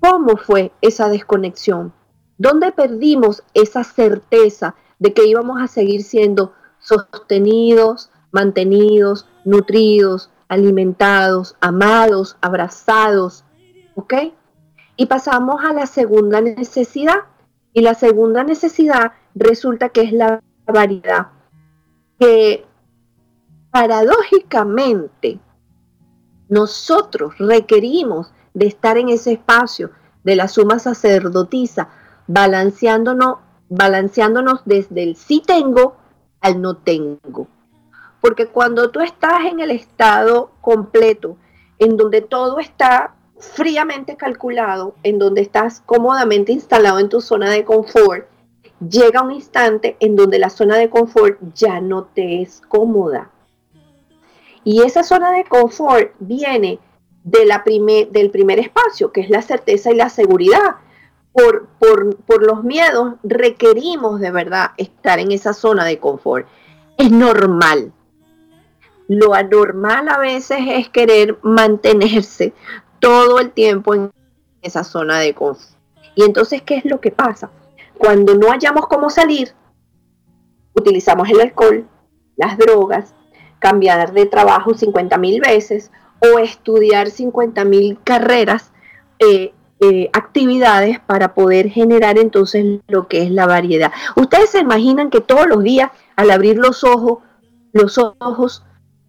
cómo 0.00 0.36
fue 0.36 0.72
esa 0.80 1.08
desconexión, 1.08 1.92
dónde 2.36 2.72
perdimos 2.72 3.42
esa 3.54 3.84
certeza 3.84 4.74
de 4.98 5.12
que 5.12 5.26
íbamos 5.26 5.60
a 5.60 5.66
seguir 5.66 6.02
siendo 6.02 6.52
sostenidos, 6.78 8.10
mantenidos, 8.30 9.26
nutridos, 9.44 10.30
alimentados, 10.48 11.56
amados, 11.60 12.36
abrazados, 12.40 13.44
¿ok? 13.94 14.14
Y 14.96 15.06
pasamos 15.06 15.64
a 15.64 15.72
la 15.72 15.86
segunda 15.86 16.40
necesidad. 16.40 17.24
Y 17.72 17.80
la 17.80 17.94
segunda 17.94 18.44
necesidad 18.44 19.12
resulta 19.34 19.88
que 19.88 20.02
es 20.02 20.12
la 20.12 20.40
variedad, 20.66 21.28
que 22.20 22.64
paradójicamente 23.72 25.40
nosotros 26.48 27.36
requerimos 27.38 28.32
de 28.54 28.66
estar 28.66 28.96
en 28.96 29.08
ese 29.08 29.32
espacio 29.32 29.90
de 30.22 30.36
la 30.36 30.46
suma 30.46 30.78
sacerdotisa, 30.78 31.88
balanceándonos, 32.28 33.38
balanceándonos 33.68 34.60
desde 34.64 35.02
el 35.02 35.16
sí 35.16 35.42
tengo 35.44 35.96
al 36.40 36.62
no 36.62 36.76
tengo. 36.76 37.48
Porque 38.24 38.46
cuando 38.46 38.90
tú 38.90 39.00
estás 39.00 39.44
en 39.44 39.60
el 39.60 39.70
estado 39.70 40.50
completo, 40.62 41.36
en 41.78 41.98
donde 41.98 42.22
todo 42.22 42.58
está 42.58 43.16
fríamente 43.36 44.16
calculado, 44.16 44.94
en 45.02 45.18
donde 45.18 45.42
estás 45.42 45.82
cómodamente 45.84 46.50
instalado 46.50 47.00
en 47.00 47.10
tu 47.10 47.20
zona 47.20 47.50
de 47.50 47.64
confort, 47.64 48.26
llega 48.80 49.20
un 49.20 49.32
instante 49.32 49.98
en 50.00 50.16
donde 50.16 50.38
la 50.38 50.48
zona 50.48 50.78
de 50.78 50.88
confort 50.88 51.38
ya 51.54 51.82
no 51.82 52.04
te 52.04 52.40
es 52.40 52.62
cómoda. 52.66 53.30
Y 54.64 54.80
esa 54.80 55.02
zona 55.02 55.30
de 55.30 55.44
confort 55.44 56.12
viene 56.18 56.78
del 57.24 58.30
primer 58.30 58.58
espacio, 58.58 59.12
que 59.12 59.20
es 59.20 59.28
la 59.28 59.42
certeza 59.42 59.90
y 59.90 59.96
la 59.96 60.08
seguridad. 60.08 60.76
Por, 61.34 61.66
por, 61.78 62.16
por 62.24 62.42
los 62.42 62.64
miedos 62.64 63.16
requerimos 63.22 64.18
de 64.18 64.30
verdad 64.30 64.70
estar 64.78 65.18
en 65.18 65.30
esa 65.30 65.52
zona 65.52 65.84
de 65.84 65.98
confort. 65.98 66.46
Es 66.96 67.10
normal. 67.10 67.92
Lo 69.08 69.34
anormal 69.34 70.08
a 70.08 70.18
veces 70.18 70.58
es 70.66 70.88
querer 70.88 71.38
mantenerse 71.42 72.52
todo 73.00 73.38
el 73.38 73.50
tiempo 73.50 73.94
en 73.94 74.10
esa 74.62 74.84
zona 74.84 75.18
de 75.18 75.34
confort. 75.34 75.74
Y 76.14 76.24
entonces, 76.24 76.62
¿qué 76.62 76.76
es 76.76 76.84
lo 76.84 77.00
que 77.00 77.10
pasa? 77.10 77.50
Cuando 77.98 78.34
no 78.34 78.48
hallamos 78.48 78.86
cómo 78.86 79.10
salir, 79.10 79.52
utilizamos 80.74 81.28
el 81.28 81.40
alcohol, 81.40 81.86
las 82.36 82.56
drogas, 82.58 83.14
cambiar 83.58 84.12
de 84.12 84.26
trabajo 84.26 84.74
50 84.74 85.16
mil 85.18 85.40
veces 85.40 85.90
o 86.20 86.38
estudiar 86.38 87.10
50 87.10 87.64
mil 87.64 87.98
carreras, 88.02 88.72
eh, 89.18 89.52
eh, 89.80 90.08
actividades 90.12 91.00
para 91.00 91.34
poder 91.34 91.68
generar 91.68 92.18
entonces 92.18 92.80
lo 92.88 93.08
que 93.08 93.22
es 93.22 93.30
la 93.30 93.46
variedad. 93.46 93.92
Ustedes 94.16 94.50
se 94.50 94.60
imaginan 94.60 95.10
que 95.10 95.20
todos 95.20 95.46
los 95.46 95.62
días 95.62 95.90
al 96.16 96.30
abrir 96.30 96.56
los 96.56 96.84
ojos, 96.84 97.18
los 97.72 97.98
ojos 97.98 98.64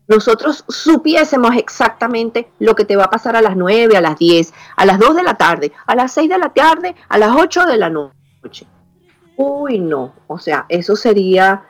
nosotros 0.08 0.64
supiésemos 0.68 1.56
exactamente 1.56 2.48
lo 2.60 2.76
que 2.76 2.86
te 2.86 2.96
va 2.96 3.06
a 3.06 3.10
pasar 3.10 3.36
a 3.36 3.42
las 3.42 3.56
9, 3.56 3.98
a 3.98 4.02
las 4.02 4.18
10, 4.18 4.54
a 4.76 4.86
las 4.86 5.00
2 5.00 5.16
de 5.16 5.24
la 5.24 5.36
tarde, 5.36 5.72
a 5.86 5.96
las 5.96 6.12
6 6.14 6.30
de 6.30 6.38
la 6.38 6.50
tarde, 6.50 6.96
a 7.10 7.18
las 7.18 7.36
8 7.36 7.66
de 7.66 7.78
la 7.78 7.90
noche. 7.90 8.68
Uy, 9.38 9.80
no, 9.80 10.14
o 10.28 10.38
sea, 10.38 10.66
eso 10.70 10.96
sería, 10.96 11.64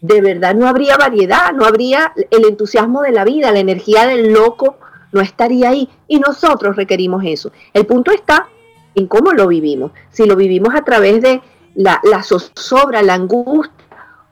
de 0.00 0.20
verdad, 0.20 0.54
no 0.54 0.66
habría 0.66 0.96
variedad, 0.96 1.52
no 1.52 1.64
habría 1.64 2.12
el 2.30 2.44
entusiasmo 2.44 3.02
de 3.02 3.12
la 3.12 3.24
vida, 3.24 3.52
la 3.52 3.60
energía 3.60 4.06
del 4.06 4.32
loco 4.32 4.76
no 5.12 5.20
estaría 5.20 5.70
ahí 5.70 5.88
y 6.08 6.18
nosotros 6.18 6.76
requerimos 6.76 7.22
eso. 7.24 7.52
El 7.72 7.86
punto 7.86 8.10
está 8.10 8.48
en 8.94 9.06
cómo 9.06 9.32
lo 9.32 9.46
vivimos. 9.46 9.92
Si 10.10 10.26
lo 10.26 10.36
vivimos 10.36 10.74
a 10.74 10.82
través 10.82 11.22
de 11.22 11.40
la, 11.74 12.00
la 12.02 12.22
zozobra, 12.22 13.02
la 13.02 13.14
angustia, 13.14 13.72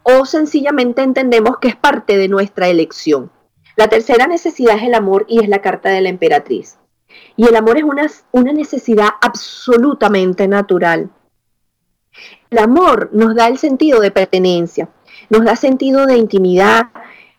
o 0.03 0.27
sencillamente 0.27 1.03
entendemos 1.03 1.59
que 1.59 1.69
es 1.69 1.77
parte 1.77 2.19
de 2.19 2.29
nuestra 2.29 2.69
elección. 2.69 3.31
La 3.77 3.89
tercera 3.89 4.27
necesidad 4.27 4.77
es 4.77 4.85
el 4.85 4.95
amor 4.95 5.27
y 5.29 5.43
es 5.43 5.49
la 5.49 5.61
carta 5.61 5.91
de 5.91 6.01
la 6.01 6.09
emperatriz. 6.09 6.79
Y 7.37 7.47
el 7.47 7.57
amor 7.57 7.79
es 7.79 7.85
una, 7.85 8.07
una 8.33 8.53
necesidad 8.53 9.09
absolutamente 9.21 10.47
natural. 10.49 11.11
El 12.51 12.59
amor 12.59 13.11
nos 13.13 13.35
da 13.35 13.49
el 13.49 13.59
sentido 13.59 14.01
de 14.01 14.11
pertenencia, 14.11 14.89
nos 15.29 15.45
da 15.45 15.57
sentido 15.57 16.07
de 16.07 16.17
intimidad, 16.17 16.87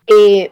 eh, 0.08 0.52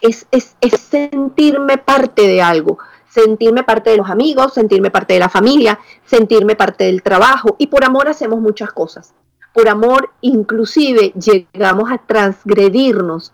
es, 0.00 0.26
es, 0.30 0.56
sentirme 0.80 1.78
parte 1.78 2.22
de 2.22 2.42
algo, 2.42 2.78
sentirme 3.08 3.62
parte 3.62 3.90
de 3.90 3.96
los 3.96 4.10
amigos, 4.10 4.54
sentirme 4.54 4.90
parte 4.90 5.14
de 5.14 5.20
la 5.20 5.28
familia, 5.28 5.78
sentirme 6.04 6.56
parte 6.56 6.84
del 6.84 7.02
trabajo. 7.02 7.56
Y 7.58 7.68
por 7.68 7.84
amor 7.84 8.08
hacemos 8.08 8.40
muchas 8.40 8.72
cosas. 8.72 9.14
Por 9.52 9.68
amor 9.68 10.10
inclusive 10.20 11.12
llegamos 11.12 11.90
a 11.90 11.98
transgredirnos 11.98 13.32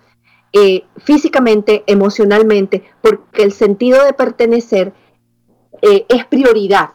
eh, 0.53 0.85
físicamente, 0.97 1.85
emocionalmente, 1.87 2.85
porque 3.03 3.43
el 3.43 3.53
sentido 3.53 4.05
de 4.05 4.13
pertenecer 4.13 4.93
eh, 5.83 6.07
es 6.09 6.25
prioridad. 6.27 6.91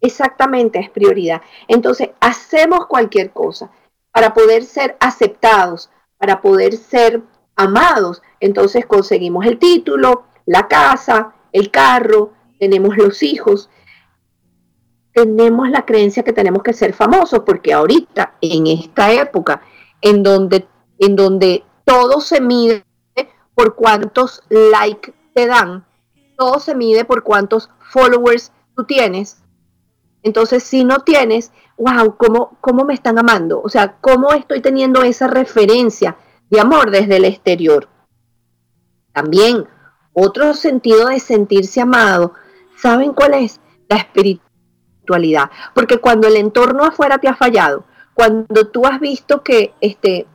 Exactamente, 0.00 0.78
es 0.78 0.90
prioridad. 0.90 1.42
Entonces, 1.68 2.10
hacemos 2.20 2.86
cualquier 2.86 3.30
cosa 3.30 3.70
para 4.12 4.32
poder 4.34 4.64
ser 4.64 4.96
aceptados, 5.00 5.90
para 6.16 6.40
poder 6.40 6.76
ser 6.76 7.22
amados. 7.56 8.22
Entonces 8.40 8.86
conseguimos 8.86 9.44
el 9.46 9.58
título, 9.58 10.24
la 10.44 10.68
casa, 10.68 11.34
el 11.52 11.70
carro, 11.70 12.32
tenemos 12.58 12.96
los 12.96 13.22
hijos. 13.22 13.68
Tenemos 15.12 15.70
la 15.70 15.84
creencia 15.84 16.22
que 16.22 16.32
tenemos 16.32 16.62
que 16.62 16.74
ser 16.74 16.92
famosos, 16.92 17.40
porque 17.40 17.72
ahorita, 17.72 18.34
en 18.40 18.66
esta 18.66 19.12
época, 19.12 19.62
en 20.02 20.22
donde, 20.22 20.68
en 20.98 21.16
donde 21.16 21.64
todo 21.86 22.20
se 22.20 22.40
mide 22.40 22.84
por 23.54 23.76
cuántos 23.76 24.42
likes 24.50 25.14
te 25.34 25.46
dan, 25.46 25.86
todo 26.36 26.58
se 26.58 26.74
mide 26.74 27.06
por 27.06 27.22
cuántos 27.22 27.70
followers 27.90 28.52
tú 28.74 28.84
tienes. 28.84 29.42
Entonces, 30.22 30.64
si 30.64 30.84
no 30.84 30.98
tienes, 30.98 31.52
wow, 31.78 32.16
¿cómo, 32.16 32.58
¿cómo 32.60 32.84
me 32.84 32.92
están 32.92 33.18
amando? 33.18 33.62
O 33.62 33.68
sea, 33.68 33.96
¿cómo 34.00 34.32
estoy 34.32 34.60
teniendo 34.60 35.02
esa 35.02 35.28
referencia 35.28 36.16
de 36.50 36.60
amor 36.60 36.90
desde 36.90 37.16
el 37.16 37.24
exterior? 37.24 37.88
También, 39.12 39.66
otro 40.12 40.54
sentido 40.54 41.06
de 41.06 41.20
sentirse 41.20 41.80
amado, 41.80 42.34
¿saben 42.76 43.12
cuál 43.12 43.34
es? 43.34 43.60
La 43.88 43.98
espiritualidad. 43.98 45.50
Porque 45.72 45.98
cuando 45.98 46.26
el 46.26 46.36
entorno 46.36 46.84
afuera 46.84 47.18
te 47.18 47.28
ha 47.28 47.36
fallado, 47.36 47.84
cuando 48.12 48.66
tú 48.68 48.84
has 48.86 48.98
visto 48.98 49.44
que 49.44 49.72
este, 49.80 50.26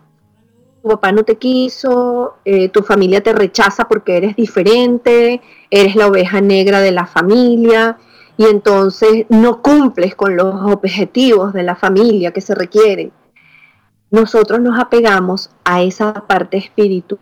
tu 0.82 0.90
papá 0.90 1.12
no 1.12 1.24
te 1.24 1.38
quiso, 1.38 2.38
eh, 2.44 2.70
tu 2.70 2.82
familia 2.82 3.22
te 3.22 3.34
rechaza 3.34 3.88
porque 3.88 4.18
eres 4.18 4.36
diferente, 4.36 5.42
eres 5.70 5.96
la 5.96 6.08
oveja 6.08 6.42
negra 6.42 6.80
de 6.80 6.92
la 6.92 7.06
familia 7.06 7.98
y 8.38 8.46
entonces 8.46 9.26
no 9.30 9.62
cumples 9.62 10.16
con 10.16 10.36
los 10.36 10.56
objetivos 10.72 11.54
de 11.54 11.64
la 11.64 11.76
familia 11.76 12.32
que 12.32 12.42
se 12.42 12.56
requieren. 12.56 13.12
Nosotros 14.10 14.60
nos 14.60 14.80
apegamos 14.80 15.52
a 15.64 15.84
esa 15.84 16.14
parte 16.14 16.58
espiritual 16.58 17.20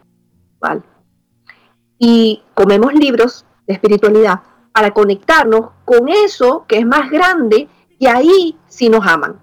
y 1.98 2.41
comemos 2.54 2.93
libros 2.93 3.45
de 3.67 3.74
espiritualidad 3.74 4.39
para 4.72 4.91
conectarnos 4.91 5.72
con 5.84 6.08
eso 6.08 6.65
que 6.67 6.78
es 6.78 6.86
más 6.86 7.12
grande 7.12 7.67
y 8.00 8.08
ahí 8.08 8.58
sí 8.67 8.88
nos 8.89 9.06
aman. 9.06 9.38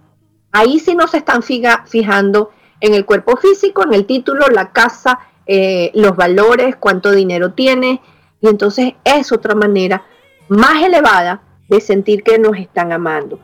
Ahí 0.52 0.78
sí 0.78 0.94
nos 0.94 1.12
están 1.12 1.42
fijando 1.42 2.50
en 2.80 2.94
el 2.94 3.04
cuerpo 3.04 3.36
físico, 3.36 3.82
en 3.84 3.94
el 3.94 4.06
título, 4.06 4.46
la 4.48 4.72
casa, 4.72 5.18
eh, 5.46 5.90
los 5.94 6.16
valores, 6.16 6.76
cuánto 6.76 7.12
dinero 7.12 7.52
tiene. 7.52 8.00
Y 8.40 8.48
entonces 8.48 8.94
es 9.04 9.32
otra 9.32 9.54
manera 9.54 10.04
más 10.48 10.82
elevada 10.82 11.42
de 11.68 11.80
sentir 11.80 12.22
que 12.22 12.38
nos 12.38 12.56
están 12.58 12.92
amando. 12.92 13.40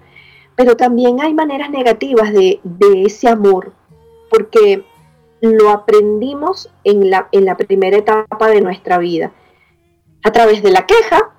Pero 0.55 0.77
también 0.77 1.21
hay 1.21 1.35
maneras 1.35 1.71
negativas 1.71 2.33
de, 2.33 2.61
ese 3.05 3.29
amor, 3.29 3.73
porque 4.31 4.85
lo 5.41 5.71
aprendimos 5.71 6.71
en 6.85 7.11
la, 7.11 7.29
en 7.33 7.47
la 7.47 7.57
primera 7.57 7.97
etapa 7.97 8.49
de 8.49 8.61
nuestra 8.61 8.99
vida, 8.99 9.33
a 10.23 10.31
través 10.31 10.63
de 10.63 10.71
la 10.71 10.87
queja, 10.87 11.33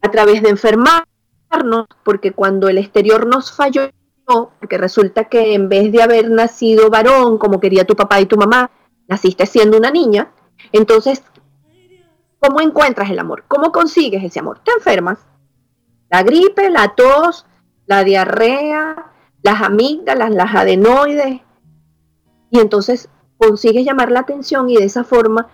a 0.00 0.10
través 0.10 0.42
de 0.42 0.48
enfermarnos, 0.48 1.86
porque 2.02 2.32
cuando 2.32 2.68
el 2.68 2.78
exterior 2.78 3.26
nos 3.26 3.54
falló, 3.54 3.90
porque 4.26 4.78
resulta 4.78 5.24
que 5.24 5.54
en 5.54 5.68
vez 5.68 5.92
de 5.92 6.02
haber 6.02 6.30
nacido 6.30 6.90
varón, 6.90 7.38
como 7.38 7.60
quería 7.60 7.84
tu 7.84 7.94
papá 7.94 8.20
y 8.20 8.26
tu 8.26 8.36
mamá, 8.36 8.70
naciste 9.06 9.46
siendo 9.46 9.78
una 9.78 9.90
niña, 9.90 10.32
entonces, 10.72 11.22
¿cómo 12.40 12.60
encuentras 12.60 13.10
el 13.10 13.18
amor? 13.18 13.44
¿Cómo 13.46 13.70
consigues 13.70 14.24
ese 14.24 14.40
amor? 14.40 14.60
Te 14.64 14.72
enfermas. 14.72 15.18
La 16.10 16.22
gripe, 16.22 16.70
la 16.70 16.94
tos, 16.94 17.46
la 17.86 18.02
diarrea, 18.04 19.12
las 19.42 19.62
amígdalas, 19.62 20.30
las 20.30 20.54
adenoides, 20.54 21.40
y 22.50 22.60
entonces 22.60 23.08
consigues 23.38 23.84
llamar 23.84 24.10
la 24.10 24.20
atención 24.20 24.70
y 24.70 24.76
de 24.76 24.84
esa 24.84 25.04
forma 25.04 25.48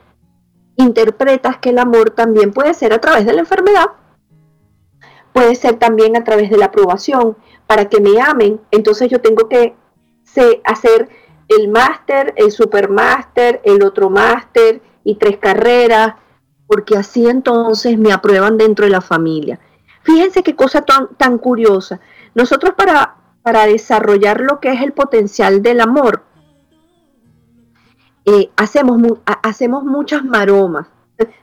interpretas 0.76 1.58
que 1.58 1.70
el 1.70 1.78
amor 1.78 2.11
también 2.11 2.52
puede 2.52 2.74
ser 2.74 2.92
a 2.92 3.00
través 3.00 3.26
de 3.26 3.32
la 3.32 3.40
enfermedad, 3.40 3.87
puede 5.32 5.54
ser 5.54 5.78
también 5.78 6.16
a 6.16 6.24
través 6.24 6.50
de 6.50 6.58
la 6.58 6.66
aprobación. 6.66 7.37
Para 7.72 7.88
que 7.88 8.02
me 8.02 8.20
amen, 8.20 8.61
entonces 8.70 9.08
yo 9.08 9.22
tengo 9.22 9.48
que 9.48 9.74
hacer 10.62 11.08
el 11.48 11.68
máster, 11.68 12.35
el 12.37 12.52
supermáster, 12.52 13.62
el 13.64 13.82
otro 13.82 14.11
máster 14.11 14.82
y 15.04 15.14
tres 15.14 15.38
carreras, 15.38 16.16
porque 16.66 16.98
así 16.98 17.26
entonces 17.26 17.96
me 17.96 18.12
aprueban 18.12 18.58
dentro 18.58 18.85
de 18.85 18.90
la 18.90 19.00
familia. 19.00 19.58
Fíjense 20.02 20.42
qué 20.42 20.54
cosa 20.54 20.82
tan, 20.82 21.14
tan 21.16 21.38
curiosa. 21.38 21.98
Nosotros 22.35 22.74
para, 22.76 23.16
para 23.40 23.64
desarrollar 23.64 24.42
lo 24.42 24.61
que 24.61 24.70
es 24.70 24.82
el 24.82 24.92
potencial 24.92 25.62
del 25.62 25.80
amor, 25.80 26.24
eh, 28.26 28.50
hacemos, 28.54 29.00
hacemos 29.24 29.82
muchas 29.82 30.22
maromas, 30.26 30.88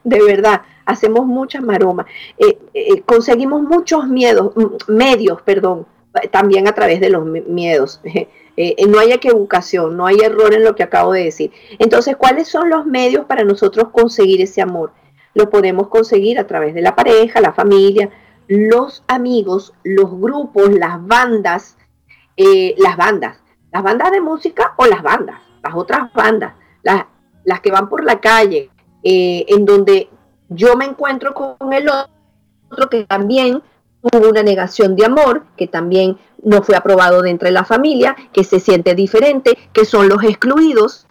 de 0.03 0.21
verdad, 0.21 0.61
hacemos 0.85 1.25
muchas 1.25 1.63
maromas. 1.63 2.05
Eh, 2.37 2.59
eh, 2.75 3.01
conseguimos 3.01 3.63
muchos 3.63 4.07
miedos, 4.07 4.53
medios, 4.87 5.41
perdón, 5.41 5.87
también 6.31 6.67
a 6.67 6.73
través 6.73 6.99
de 6.99 7.09
los 7.09 7.25
miedos. 7.25 8.01
no 8.87 8.99
hay 8.99 9.11
equivocación, 9.11 9.95
no 9.95 10.05
hay 10.05 10.17
error 10.19 10.53
en 10.53 10.63
lo 10.63 10.75
que 10.75 10.83
acabo 10.83 11.13
de 11.13 11.23
decir. 11.23 11.51
Entonces, 11.79 12.15
¿cuáles 12.17 12.47
son 12.47 12.69
los 12.69 12.85
medios 12.85 13.25
para 13.25 13.43
nosotros 13.43 13.89
conseguir 13.89 14.41
ese 14.41 14.61
amor? 14.61 14.91
Lo 15.33 15.49
podemos 15.49 15.87
conseguir 15.87 16.39
a 16.39 16.47
través 16.47 16.73
de 16.73 16.81
la 16.81 16.95
pareja, 16.95 17.39
la 17.39 17.53
familia, 17.53 18.09
los 18.47 19.03
amigos, 19.07 19.73
los 19.83 20.09
grupos, 20.19 20.69
las 20.71 21.05
bandas, 21.05 21.77
las 22.35 22.97
bandas, 22.97 23.37
las 23.71 23.83
bandas 23.83 24.11
de 24.11 24.21
música 24.21 24.73
o 24.77 24.85
las 24.85 25.03
bandas, 25.03 25.39
las 25.63 25.75
otras 25.75 26.11
bandas, 26.13 26.53
las, 26.81 27.05
las 27.43 27.61
que 27.61 27.71
van 27.71 27.89
por 27.89 28.03
la 28.03 28.19
calle, 28.19 28.69
eh, 29.03 29.45
en 29.47 29.65
donde 29.65 30.09
yo 30.49 30.75
me 30.75 30.85
encuentro 30.85 31.33
con 31.33 31.73
el 31.73 31.89
otro 31.89 32.89
que 32.89 33.05
también 33.05 33.61
tuvo 34.01 34.29
una 34.29 34.43
negación 34.43 34.95
de 34.95 35.05
amor, 35.05 35.43
que 35.57 35.67
también 35.67 36.17
no 36.41 36.63
fue 36.63 36.75
aprobado 36.75 37.21
dentro 37.21 37.47
de 37.47 37.53
la 37.53 37.65
familia, 37.65 38.15
que 38.31 38.43
se 38.43 38.59
siente 38.59 38.95
diferente, 38.95 39.57
que 39.73 39.85
son 39.85 40.07
los 40.07 40.23
excluidos, 40.23 41.07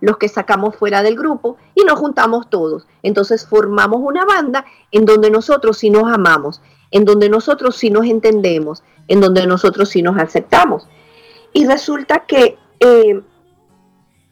los 0.00 0.16
que 0.16 0.28
sacamos 0.28 0.76
fuera 0.76 1.02
del 1.02 1.16
grupo 1.16 1.56
y 1.74 1.84
nos 1.84 1.98
juntamos 1.98 2.48
todos. 2.48 2.86
Entonces 3.02 3.46
formamos 3.46 4.00
una 4.02 4.24
banda 4.24 4.64
en 4.90 5.04
donde 5.04 5.30
nosotros 5.30 5.78
sí 5.78 5.90
nos 5.90 6.10
amamos, 6.12 6.62
en 6.90 7.04
donde 7.04 7.28
nosotros 7.28 7.76
sí 7.76 7.90
nos 7.90 8.06
entendemos, 8.06 8.82
en 9.08 9.20
donde 9.20 9.46
nosotros 9.46 9.90
sí 9.90 10.02
nos 10.02 10.18
aceptamos. 10.18 10.88
Y 11.52 11.66
resulta 11.66 12.20
que 12.20 12.56
eh, 12.80 13.20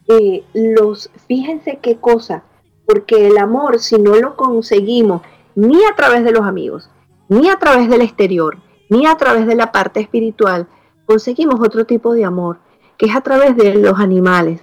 eh, 0.07 0.43
los, 0.53 1.11
fíjense 1.27 1.79
qué 1.81 1.97
cosa, 1.97 2.43
porque 2.87 3.27
el 3.27 3.37
amor, 3.37 3.79
si 3.79 3.99
no 3.99 4.15
lo 4.15 4.35
conseguimos 4.35 5.21
ni 5.55 5.83
a 5.85 5.95
través 5.95 6.23
de 6.23 6.31
los 6.31 6.45
amigos, 6.45 6.89
ni 7.31 7.47
a 7.47 7.55
través 7.55 7.89
del 7.89 8.01
exterior, 8.01 8.57
ni 8.89 9.05
a 9.05 9.15
través 9.15 9.47
de 9.47 9.55
la 9.55 9.71
parte 9.71 10.01
espiritual, 10.01 10.67
conseguimos 11.05 11.61
otro 11.61 11.85
tipo 11.85 12.13
de 12.13 12.25
amor, 12.25 12.59
que 12.97 13.05
es 13.05 13.15
a 13.15 13.21
través 13.21 13.55
de 13.55 13.75
los 13.75 13.97
animales. 14.01 14.59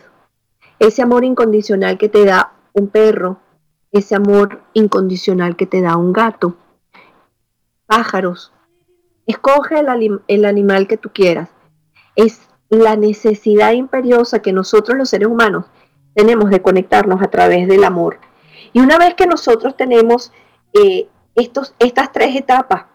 Ese 0.79 1.01
amor 1.01 1.25
incondicional 1.25 1.97
que 1.97 2.11
te 2.11 2.27
da 2.27 2.53
un 2.75 2.89
perro, 2.89 3.39
ese 3.91 4.15
amor 4.15 4.61
incondicional 4.75 5.57
que 5.57 5.65
te 5.65 5.81
da 5.81 5.97
un 5.97 6.13
gato, 6.13 6.57
pájaros. 7.87 8.53
Escoge 9.27 9.77
el, 10.27 10.45
animal 10.45 10.89
que 10.89 10.99
tú 10.99 11.09
quieras. 11.11 11.49
Es 12.17 12.43
la 12.69 12.97
necesidad 12.97 13.73
imperiosa 13.73 14.43
que 14.43 14.53
nosotros 14.53 14.99
los 14.99 15.09
seres 15.09 15.29
humanos 15.29 15.65
tenemos 16.13 16.51
de 16.51 16.61
conectarnos 16.61 17.23
a 17.23 17.31
través 17.31 17.67
del 17.67 17.85
amor. 17.85 18.19
Y 18.75 18.81
una 18.81 18.99
vez 18.99 19.15
que 19.15 19.27
nosotros 19.27 19.75
tenemos 19.75 20.33
eh, 20.75 21.09
estos, 21.38 21.74
estas 21.79 22.12
tres 22.12 22.37
etapas, 22.37 22.87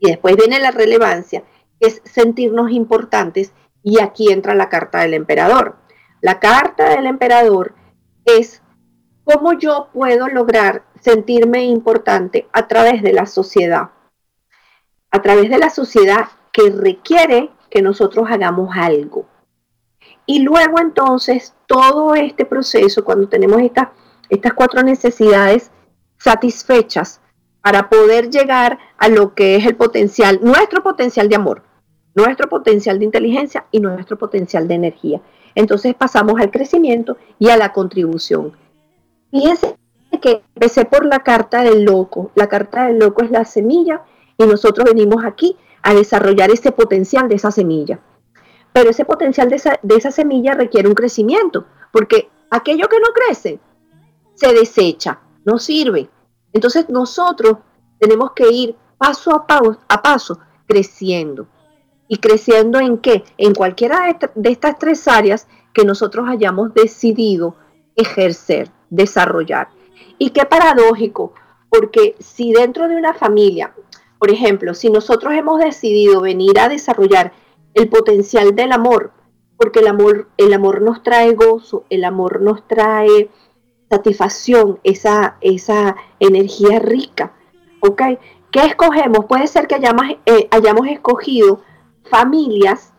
y 0.00 0.10
después 0.10 0.36
viene 0.36 0.60
la 0.60 0.70
relevancia, 0.70 1.44
es 1.80 2.02
sentirnos 2.04 2.70
importantes, 2.70 3.52
y 3.82 4.00
aquí 4.00 4.32
entra 4.32 4.54
la 4.54 4.68
carta 4.68 5.00
del 5.00 5.14
emperador. 5.14 5.76
La 6.20 6.40
carta 6.40 6.90
del 6.90 7.06
emperador 7.06 7.74
es 8.24 8.62
cómo 9.24 9.52
yo 9.52 9.90
puedo 9.92 10.28
lograr 10.28 10.84
sentirme 11.00 11.64
importante 11.64 12.48
a 12.52 12.66
través 12.66 13.02
de 13.02 13.12
la 13.12 13.26
sociedad, 13.26 13.90
a 15.10 15.22
través 15.22 15.50
de 15.50 15.58
la 15.58 15.70
sociedad 15.70 16.26
que 16.52 16.70
requiere 16.70 17.50
que 17.70 17.82
nosotros 17.82 18.26
hagamos 18.30 18.76
algo. 18.76 19.26
Y 20.26 20.40
luego 20.40 20.80
entonces 20.80 21.54
todo 21.66 22.14
este 22.14 22.44
proceso, 22.44 23.04
cuando 23.04 23.28
tenemos 23.28 23.60
estas, 23.60 23.88
estas 24.28 24.54
cuatro 24.54 24.82
necesidades 24.82 25.70
satisfechas 26.18 27.20
para 27.66 27.88
poder 27.88 28.30
llegar 28.30 28.78
a 28.96 29.08
lo 29.08 29.34
que 29.34 29.56
es 29.56 29.66
el 29.66 29.74
potencial, 29.74 30.38
nuestro 30.40 30.84
potencial 30.84 31.28
de 31.28 31.34
amor, 31.34 31.64
nuestro 32.14 32.48
potencial 32.48 33.00
de 33.00 33.06
inteligencia 33.06 33.66
y 33.72 33.80
nuestro 33.80 34.16
potencial 34.16 34.68
de 34.68 34.74
energía. 34.74 35.20
Entonces 35.56 35.92
pasamos 35.96 36.38
al 36.38 36.52
crecimiento 36.52 37.16
y 37.40 37.48
a 37.48 37.56
la 37.56 37.72
contribución. 37.72 38.52
Fíjense 39.32 39.74
que 40.22 40.42
empecé 40.54 40.84
por 40.84 41.06
la 41.06 41.24
carta 41.24 41.64
del 41.64 41.82
loco. 41.82 42.30
La 42.36 42.46
carta 42.46 42.86
del 42.86 43.00
loco 43.00 43.24
es 43.24 43.32
la 43.32 43.44
semilla 43.44 44.02
y 44.38 44.44
nosotros 44.44 44.84
venimos 44.84 45.24
aquí 45.24 45.56
a 45.82 45.92
desarrollar 45.92 46.52
ese 46.52 46.70
potencial 46.70 47.28
de 47.28 47.34
esa 47.34 47.50
semilla. 47.50 47.98
Pero 48.72 48.90
ese 48.90 49.04
potencial 49.04 49.48
de 49.48 49.96
esa, 49.96 50.10
semilla 50.12 50.54
requiere 50.54 50.86
un 50.86 50.94
crecimiento, 50.94 51.66
porque 51.90 52.28
aquello 52.48 52.86
que 52.88 53.00
no 53.00 53.08
crece 53.12 53.58
se 54.36 54.52
desecha, 54.52 55.18
no 55.44 55.58
sirve. 55.58 56.08
Entonces 56.56 56.88
nosotros 56.88 57.58
tenemos 57.98 58.32
que 58.32 58.50
ir 58.50 58.76
paso 58.96 59.34
a 59.34 59.46
paso, 59.46 59.78
a 59.88 60.00
paso 60.00 60.38
creciendo. 60.66 61.48
¿Y 62.08 62.16
creciendo 62.16 62.80
en 62.80 62.96
qué? 62.96 63.24
En 63.36 63.52
cualquiera 63.52 64.18
de 64.34 64.50
estas 64.50 64.78
tres 64.78 65.06
áreas 65.06 65.48
que 65.74 65.84
nosotros 65.84 66.26
hayamos 66.30 66.72
decidido 66.72 67.56
ejercer, 67.94 68.70
desarrollar. 68.88 69.68
Y 70.16 70.30
qué 70.30 70.46
paradójico, 70.46 71.34
porque 71.68 72.16
si 72.20 72.54
dentro 72.54 72.88
de 72.88 72.96
una 72.96 73.12
familia, 73.12 73.74
por 74.18 74.30
ejemplo, 74.30 74.72
si 74.72 74.88
nosotros 74.88 75.34
hemos 75.34 75.60
decidido 75.60 76.22
venir 76.22 76.58
a 76.58 76.70
desarrollar 76.70 77.34
el 77.74 77.90
potencial 77.90 78.56
del 78.56 78.72
amor, 78.72 79.12
porque 79.58 79.80
el 79.80 79.88
amor, 79.88 80.30
el 80.38 80.54
amor 80.54 80.80
nos 80.80 81.02
trae 81.02 81.34
gozo, 81.34 81.84
el 81.90 82.02
amor 82.02 82.40
nos 82.40 82.66
trae 82.66 83.28
satisfacción, 83.88 84.78
esa, 84.84 85.36
esa 85.40 85.96
energía 86.20 86.78
rica. 86.78 87.32
¿Ok? 87.80 88.02
¿Qué 88.50 88.60
escogemos? 88.60 89.26
Puede 89.26 89.46
ser 89.46 89.66
que 89.66 89.74
hayamos, 89.74 90.06
eh, 90.26 90.48
hayamos 90.50 90.86
escogido 90.88 91.62
familias, 92.10 92.92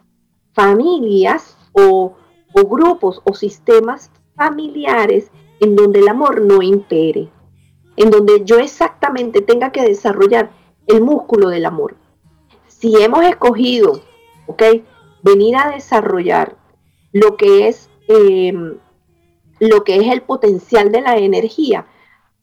familias 0.54 1.58
o, 1.74 2.16
o 2.54 2.64
grupos 2.68 3.22
o 3.24 3.34
sistemas 3.34 4.12
familiares 4.36 5.32
en 5.60 5.76
donde 5.76 6.00
el 6.00 6.08
amor 6.08 6.42
no 6.42 6.62
impere, 6.62 7.30
en 7.96 8.12
donde 8.12 8.44
yo 8.46 8.60
exactamente 8.60 9.42
tenga 9.42 9.72
que 9.72 9.82
desarrollar 9.82 10.52
el 10.86 11.02
músculo 11.02 11.50
del 11.50 11.66
amor. 11.66 11.96
Si 12.68 13.02
hemos 13.02 13.24
escogido 13.26 14.02
¿ok? 14.48 14.64
Venir 15.22 15.56
a 15.56 15.72
desarrollar 15.72 16.58
lo 17.12 17.38
que 17.38 17.68
es, 17.68 17.90
em, 18.08 18.78
lo 19.60 19.84
que 19.84 19.98
es 19.98 20.12
el 20.12 20.22
potencial 20.22 20.92
de 20.92 21.02
la 21.02 21.18
energía. 21.18 21.86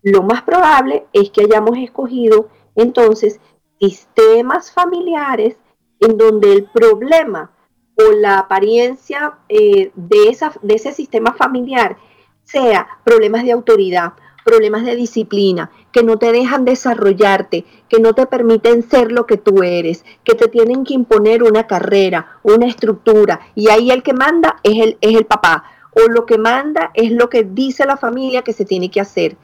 Lo 0.03 0.23
más 0.23 0.43
probable 0.43 1.07
es 1.13 1.31
que 1.31 1.43
hayamos 1.43 1.79
escogido 1.79 2.49
entonces 2.75 3.41
sistemas 3.81 4.73
familiares 4.73 5.57
en 6.01 6.19
donde 6.19 6.53
el 6.53 6.65
problema 6.65 7.51
o 7.97 8.13
la 8.13 8.39
apariencia 8.39 9.39
eh, 9.49 9.93
de, 9.95 10.29
esa, 10.29 10.53
de 10.63 10.75
ese 10.75 10.93
sistema 10.93 11.33
familiar 11.33 11.97
sea 12.43 12.87
problemas 13.05 13.45
de 13.45 13.53
autoridad, 13.53 14.15
problemas 14.45 14.85
de 14.85 14.97
disciplina, 14.97 15.71
que 15.93 16.03
no 16.03 16.19
te 16.19 16.33
dejan 16.33 16.65
desarrollarte, 16.65 17.65
que 17.89 18.01
no 18.01 18.15
te 18.15 18.27
permiten 18.27 18.83
ser 18.83 19.11
lo 19.11 19.27
que 19.27 19.39
tú 19.39 19.63
eres, 19.63 20.05
que 20.23 20.35
te 20.35 20.49
tienen 20.49 20.85
que 20.85 20.95
imponer 20.95 21.43
una 21.43 21.67
carrera, 21.67 22.39
una 22.43 22.67
estructura, 22.67 23.41
y 23.55 23.71
ahí 23.71 23.91
el 23.91 24.03
que 24.03 24.13
manda 24.13 24.57
es 24.63 24.79
el, 24.83 24.99
es 25.01 25.17
el 25.17 25.25
papá, 25.25 25.65
o 25.95 26.09
lo 26.11 26.27
que 26.27 26.39
manda 26.39 26.91
es 26.95 27.13
lo 27.13 27.29
que 27.29 27.45
dice 27.45 27.87
la 27.87 27.97
familia 27.97 28.43
que 28.43 28.53
se 28.53 28.65
tiene 28.65 28.91
que 28.91 29.01
hacer. 29.01 29.37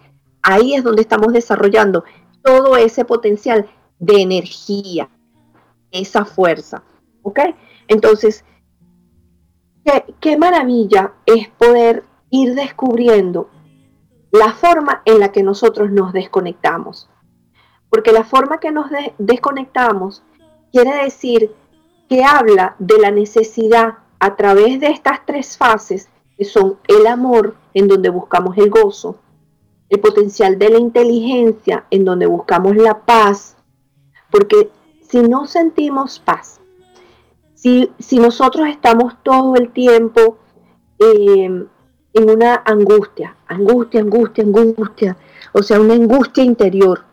Ahí 0.43 0.75
es 0.75 0.83
donde 0.83 1.03
estamos 1.03 1.33
desarrollando 1.33 2.05
todo 2.43 2.77
ese 2.77 3.05
potencial 3.05 3.69
de 3.99 4.23
energía, 4.23 5.09
esa 5.91 6.25
fuerza. 6.25 6.83
¿Ok? 7.23 7.41
Entonces, 7.89 8.45
qué, 10.21 10.37
maravilla 10.39 11.15
es 11.27 11.49
poder 11.49 12.05
ir 12.31 12.55
descubriendo 12.55 13.51
la 14.31 14.53
forma 14.53 15.03
en 15.05 15.21
la 15.21 15.33
que 15.33 15.43
nosotros 15.43 15.91
nos 15.91 16.13
desconectamos. 16.13 17.09
Porque 17.91 18.13
la 18.13 18.25
forma 18.25 18.61
que 18.61 18.71
nos 18.71 18.87
desconectamos 19.19 20.23
quiere 20.73 21.03
decir 21.03 21.53
que 22.09 22.25
habla 22.25 22.77
de 22.79 22.99
la 22.99 23.11
necesidad 23.11 23.99
a 24.21 24.37
través 24.37 24.81
de 24.81 24.89
estas 24.89 25.25
tres 25.27 25.57
fases, 25.57 26.09
que 26.41 26.47
son 26.47 26.79
el 26.89 27.07
amor, 27.07 27.55
en 27.75 27.87
donde 27.87 28.09
buscamos 28.09 28.57
el 28.57 28.71
gozo, 28.71 29.17
el 29.91 30.01
potencial 30.01 30.59
de 30.59 30.71
la 30.71 30.79
inteligencia, 30.79 31.85
en 31.91 32.07
donde 32.07 32.25
buscamos 32.25 32.77
la 32.77 33.05
paz, 33.05 33.59
porque 34.31 34.71
si 35.07 35.21
no 35.21 35.47
sentimos 35.47 36.19
paz, 36.19 36.59
si, 37.53 37.93
si 37.99 38.19
nosotros 38.19 38.69
estamos 38.69 39.23
todo 39.23 39.55
el 39.57 39.71
tiempo 39.71 40.39
eh, 40.99 41.67
en 42.15 42.31
una 42.31 42.63
angustia, 42.65 43.37
angustia, 43.47 44.01
angustia, 44.01 44.43
angustia, 44.43 45.17
o 45.53 45.63
sea, 45.63 45.79
una 45.79 45.93
angustia 45.93 46.43
interior. 46.43 47.05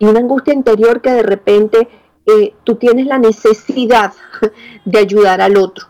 Y 0.00 0.06
una 0.06 0.18
angustia 0.18 0.54
interior 0.54 1.00
que 1.00 1.12
de 1.12 1.22
repente 1.22 1.88
eh, 2.26 2.52
tú 2.64 2.74
tienes 2.74 3.06
la 3.06 3.18
necesidad 3.18 4.12
de 4.84 4.98
ayudar 4.98 5.40
al 5.40 5.56
otro, 5.56 5.86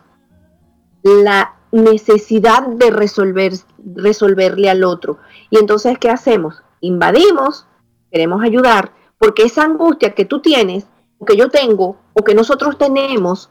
la 1.01 1.55
necesidad 1.73 2.67
de 2.67 2.91
resolver, 2.91 3.53
resolverle 3.95 4.69
al 4.69 4.83
otro. 4.83 5.17
Y 5.49 5.57
entonces, 5.57 5.97
¿qué 5.97 6.09
hacemos? 6.09 6.61
Invadimos, 6.81 7.65
queremos 8.11 8.43
ayudar, 8.43 8.93
porque 9.17 9.43
esa 9.43 9.63
angustia 9.63 10.13
que 10.13 10.25
tú 10.25 10.39
tienes, 10.39 10.85
o 11.17 11.25
que 11.25 11.35
yo 11.35 11.49
tengo, 11.49 11.97
o 12.13 12.23
que 12.23 12.35
nosotros 12.35 12.77
tenemos, 12.77 13.49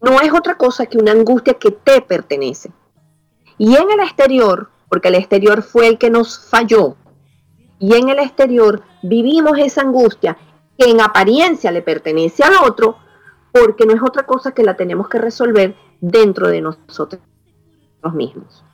no 0.00 0.20
es 0.20 0.32
otra 0.32 0.56
cosa 0.56 0.86
que 0.86 0.96
una 0.96 1.10
angustia 1.10 1.54
que 1.54 1.72
te 1.72 2.00
pertenece. 2.00 2.72
Y 3.58 3.74
en 3.74 3.90
el 3.90 4.00
exterior, 4.00 4.70
porque 4.88 5.08
el 5.08 5.16
exterior 5.16 5.62
fue 5.62 5.88
el 5.88 5.98
que 5.98 6.08
nos 6.08 6.38
falló, 6.38 6.94
y 7.80 7.94
en 7.94 8.10
el 8.10 8.20
exterior 8.20 8.82
vivimos 9.02 9.58
esa 9.58 9.80
angustia 9.80 10.38
que 10.78 10.88
en 10.88 11.00
apariencia 11.00 11.72
le 11.72 11.82
pertenece 11.82 12.44
al 12.44 12.54
otro, 12.64 12.96
porque 13.52 13.86
no 13.86 13.94
es 13.94 14.02
otra 14.02 14.24
cosa 14.24 14.52
que 14.52 14.62
la 14.62 14.76
tenemos 14.76 15.08
que 15.08 15.18
resolver 15.18 15.74
dentro 16.00 16.48
de 16.48 16.60
nosotros 16.60 17.20
mismos. 18.12 18.64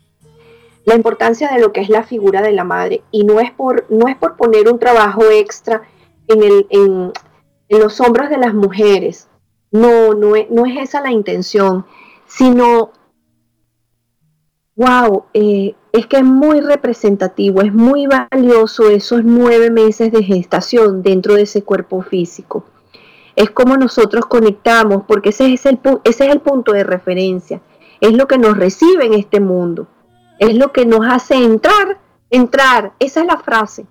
La 0.85 0.95
importancia 0.95 1.51
de 1.51 1.61
lo 1.61 1.73
que 1.73 1.81
es 1.81 1.89
la 1.89 2.05
figura 2.05 2.43
de 2.43 2.53
la 2.53 2.65
madre, 2.65 3.03
y 3.11 3.25
no 3.25 3.41
es 3.41 3.51
por, 3.51 3.87
no 3.91 4.09
es 4.09 4.17
por 4.17 4.37
poner 4.37 4.69
un 4.71 4.79
trabajo 4.79 5.25
extra 5.31 5.83
en, 6.29 6.43
el, 6.43 6.67
en, 6.71 7.12
los 7.69 8.01
hombros 8.01 8.31
de 8.31 8.39
las 8.39 8.55
mujeres, 8.55 9.29
no, 9.73 10.15
no 10.15 10.35
no 10.51 10.67
es 10.67 10.77
esa 10.79 11.01
la 11.01 11.11
intención, 11.11 11.85
sino 12.27 12.93
wow, 14.77 15.25
eh, 15.33 15.75
es 15.93 16.07
que 16.07 16.19
es 16.19 16.25
muy 16.25 16.61
representativo, 16.61 17.62
es 17.62 17.73
muy 17.73 18.07
valioso 18.07 18.91
esos 18.91 19.25
nueve 19.25 19.71
meses 19.71 20.12
de 20.12 20.23
gestación 20.23 21.03
dentro 21.03 21.35
de 21.35 21.43
ese 21.43 21.62
cuerpo 21.62 22.03
físico. 22.03 22.65
Es 23.35 23.51
como 23.51 23.77
nosotros 23.77 24.27
conectamos, 24.27 25.05
porque 25.09 25.31
ese 25.31 25.53
es 25.53 25.67
el, 25.67 25.81
ese 26.05 26.27
es 26.27 26.33
el 26.33 26.41
punto 26.41 26.73
de 26.73 26.85
referencia, 26.85 27.61
es 28.01 28.13
lo 28.13 28.27
que 28.27 28.39
nos 28.39 28.57
recibe 28.57 29.07
en 29.07 29.15
este 29.15 29.41
mundo, 29.41 29.89
es 30.39 30.57
lo 30.57 30.73
que 30.73 30.87
nos 30.87 31.07
hace 31.07 31.35
entrar, 31.35 32.01
entrar, 32.31 32.95
esa 32.99 33.21
es 33.21 33.27
la 33.27 33.39
frase, 33.39 33.87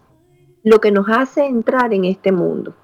lo 0.63 0.79
que 0.79 0.91
nos 0.91 1.07
hace 1.09 1.45
entrar 1.45 1.93
en 1.93 2.05
este 2.05 2.31
mundo. 2.31 2.75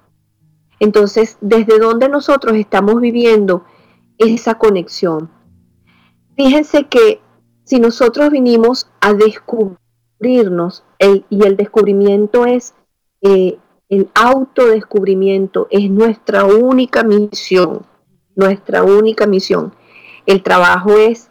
Entonces, 0.80 1.38
¿desde 1.40 1.78
dónde 1.78 2.08
nosotros 2.08 2.54
estamos 2.56 3.00
viviendo 3.00 3.64
esa 4.18 4.54
conexión? 4.54 5.30
Fíjense 6.36 6.84
que 6.88 7.20
si 7.64 7.78
nosotros 7.78 8.30
vinimos 8.30 8.90
a 9.00 9.14
descubrirnos, 9.14 10.84
y 10.98 11.44
el 11.44 11.56
descubrimiento 11.56 12.46
es 12.46 12.74
eh, 13.22 13.58
el 13.88 14.08
autodescubrimiento, 14.14 15.66
es 15.70 15.90
nuestra 15.90 16.44
única 16.44 17.02
misión, 17.02 17.84
nuestra 18.34 18.82
única 18.82 19.26
misión. 19.26 19.74
El 20.26 20.42
trabajo 20.42 20.96
es 20.96 21.30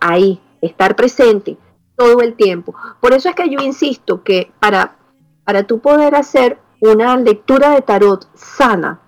ahí, 0.00 0.40
estar 0.60 0.96
presente 0.96 1.56
todo 1.96 2.20
el 2.20 2.34
tiempo. 2.34 2.74
Por 3.00 3.12
eso 3.12 3.28
es 3.28 3.34
que 3.34 3.50
yo 3.50 3.60
insisto 3.60 4.22
que 4.22 4.50
para, 4.60 4.96
para 5.44 5.64
tú 5.64 5.80
poder 5.80 6.14
hacer 6.14 6.58
una 6.80 7.16
lectura 7.16 7.70
de 7.70 7.82
tarot 7.82 8.26
sana, 8.34 9.00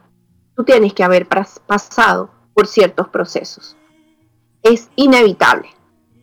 tú 0.55 0.65
tienes 0.65 0.93
que 0.93 1.05
haber 1.05 1.27
pasado 1.27 2.31
por 2.55 2.67
ciertos 2.67 3.09
procesos. 3.09 3.77
Es 4.63 4.91
inevitable 4.97 5.69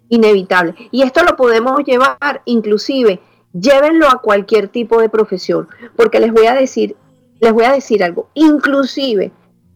inevitable. 0.10 0.76
Y 0.92 1.04
esto 1.04 1.24
lo 1.24 1.36
podemos 1.36 1.80
llevar, 1.86 2.42
inclusive, 2.46 3.22
llévenlo 3.54 4.10
a 4.10 4.22
cualquier 4.22 4.68
tipo 4.68 5.00
de 5.00 5.10
profesión, 5.10 5.70
porque 5.96 6.20
les 6.20 6.34
voy 6.34 6.48
a 6.48 6.56
decir, 6.56 6.98
les 7.40 7.54
voy 7.54 7.64
a 7.64 7.72
decir 7.72 8.04
algo, 8.04 8.30
inclusive 8.34 9.32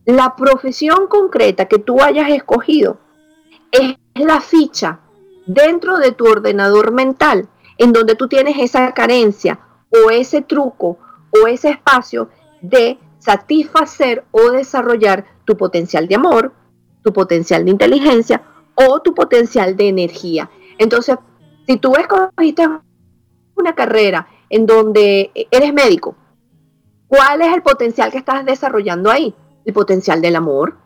la 0.06 0.36
profesión 0.36 1.08
concreta 1.08 1.66
que 1.66 1.80
tú 1.80 2.02
hayas 2.02 2.30
escogido 2.30 2.98
es 3.74 3.96
la 4.16 4.40
ficha 4.40 5.00
dentro 5.46 5.98
de 5.98 6.12
tu 6.12 6.26
ordenador 6.26 6.92
mental 6.92 7.50
en 7.78 7.92
donde 7.92 8.16
tú 8.16 8.28
tienes 8.28 8.58
esa 8.60 8.94
carencia 8.94 9.60
o 9.90 10.12
ese 10.12 10.42
truco 10.42 11.00
o 11.32 11.48
ese 11.48 11.72
espacio 11.72 12.30
de 12.62 13.00
satisfacer 13.20 14.24
o 14.32 14.52
desarrollar 14.52 15.26
tu 15.46 15.58
potencial 15.58 16.08
de 16.08 16.16
amor, 16.16 16.54
tu 17.04 17.12
potencial 17.12 17.66
de 17.66 17.72
inteligencia 17.72 18.44
o 18.76 19.02
tu 19.02 19.14
potencial 19.14 19.76
de 19.76 19.88
energía. 19.88 20.50
Entonces, 20.78 21.18
si 21.68 21.78
tú 21.78 21.94
escogiste 21.96 22.68
una 23.56 23.74
carrera 23.74 24.28
en 24.50 24.66
donde 24.66 25.32
eres 25.50 25.74
médico, 25.74 26.16
¿cuál 27.08 27.42
es 27.42 27.54
el 27.54 27.64
potencial 27.64 28.12
que 28.12 28.20
estás 28.20 28.46
desarrollando 28.46 29.10
ahí? 29.10 29.34
El 29.66 29.74
potencial 29.74 30.22
del 30.22 30.36
amor. 30.36 30.78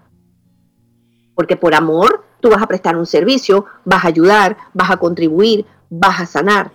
Porque 1.36 1.58
por 1.58 1.76
amor 1.76 2.27
tú 2.40 2.50
vas 2.50 2.62
a 2.62 2.68
prestar 2.68 2.96
un 2.96 3.06
servicio, 3.06 3.66
vas 3.86 4.06
a 4.06 4.10
ayudar, 4.10 4.58
vas 4.74 4.92
a 4.92 4.98
contribuir, 4.98 5.66
vas 5.90 6.20
a 6.20 6.26
sanar. 6.26 6.72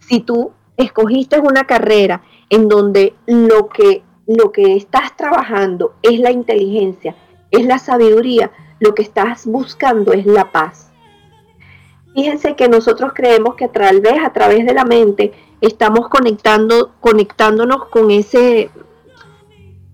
Si 0.00 0.20
tú 0.20 0.52
escogiste 0.76 1.38
una 1.38 1.64
carrera 1.64 2.22
en 2.50 2.68
donde 2.68 3.14
lo 3.26 3.68
que, 3.68 4.02
lo 4.26 4.52
que 4.52 4.76
estás 4.76 5.16
trabajando 5.16 5.94
es 6.02 6.20
la 6.20 6.30
inteligencia, 6.30 7.16
es 7.50 7.66
la 7.66 7.78
sabiduría, 7.78 8.50
lo 8.80 8.94
que 8.94 9.02
estás 9.02 9.46
buscando 9.46 10.12
es 10.12 10.26
la 10.26 10.52
paz. 10.52 10.90
Fíjense 12.14 12.54
que 12.54 12.68
nosotros 12.68 13.12
creemos 13.12 13.56
que 13.56 13.68
tal 13.68 14.00
vez 14.00 14.22
a 14.24 14.32
través 14.32 14.64
de 14.64 14.74
la 14.74 14.84
mente 14.84 15.32
estamos 15.60 16.08
conectando, 16.08 16.92
conectándonos 17.00 17.86
con 17.86 18.10
ese, 18.10 18.70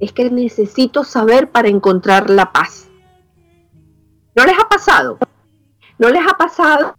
es 0.01 0.13
que 0.13 0.31
necesito 0.31 1.05
saber 1.05 1.51
para 1.51 1.69
encontrar 1.69 2.29
la 2.29 2.53
paz. 2.53 2.90
¿No 4.35 4.45
les 4.45 4.59
ha 4.59 4.69
pasado? 4.69 5.19
¿No 5.99 6.09
les 6.09 6.23
ha 6.27 6.37
pasado 6.37 6.95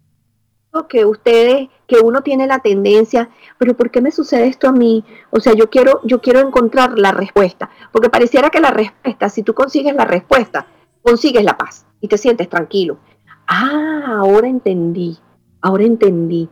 que 0.88 1.06
ustedes, 1.06 1.70
que 1.86 2.00
uno 2.00 2.22
tiene 2.22 2.48
la 2.48 2.60
tendencia, 2.60 3.30
pero 3.58 3.76
¿por 3.76 3.92
qué 3.92 4.02
me 4.02 4.12
sucede 4.12 4.48
esto 4.48 4.70
a 4.70 4.72
mí? 4.72 5.04
O 5.30 5.40
sea, 5.40 5.54
yo 5.54 5.70
quiero, 5.70 6.00
yo 6.06 6.22
quiero 6.22 6.40
encontrar 6.40 6.98
la 6.98 7.12
respuesta, 7.12 7.70
porque 7.92 8.10
pareciera 8.10 8.50
que 8.50 8.62
la 8.62 8.72
respuesta, 8.72 9.28
si 9.30 9.44
tú 9.44 9.54
consigues 9.54 9.94
la 9.94 10.06
respuesta, 10.06 10.68
consigues 11.04 11.44
la 11.44 11.58
paz 11.58 11.86
y 12.00 12.08
te 12.08 12.18
sientes 12.18 12.48
tranquilo. 12.48 13.00
Ah, 13.48 14.20
ahora 14.20 14.48
entendí, 14.48 15.20
ahora 15.62 15.84
entendí. 15.84 16.50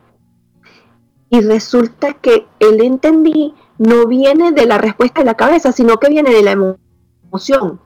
Y 1.30 1.42
resulta 1.42 2.14
que 2.14 2.48
el 2.60 2.82
entendí 2.82 3.54
no 3.78 4.06
viene 4.08 4.52
de 4.52 4.66
la 4.66 4.78
respuesta 4.78 5.22
de 5.22 5.26
la 5.26 5.36
cabeza, 5.36 5.72
sino 5.72 5.98
que 5.98 6.10
viene 6.10 6.32
de 6.32 6.44
la 6.44 6.52
emoción. 6.52 7.80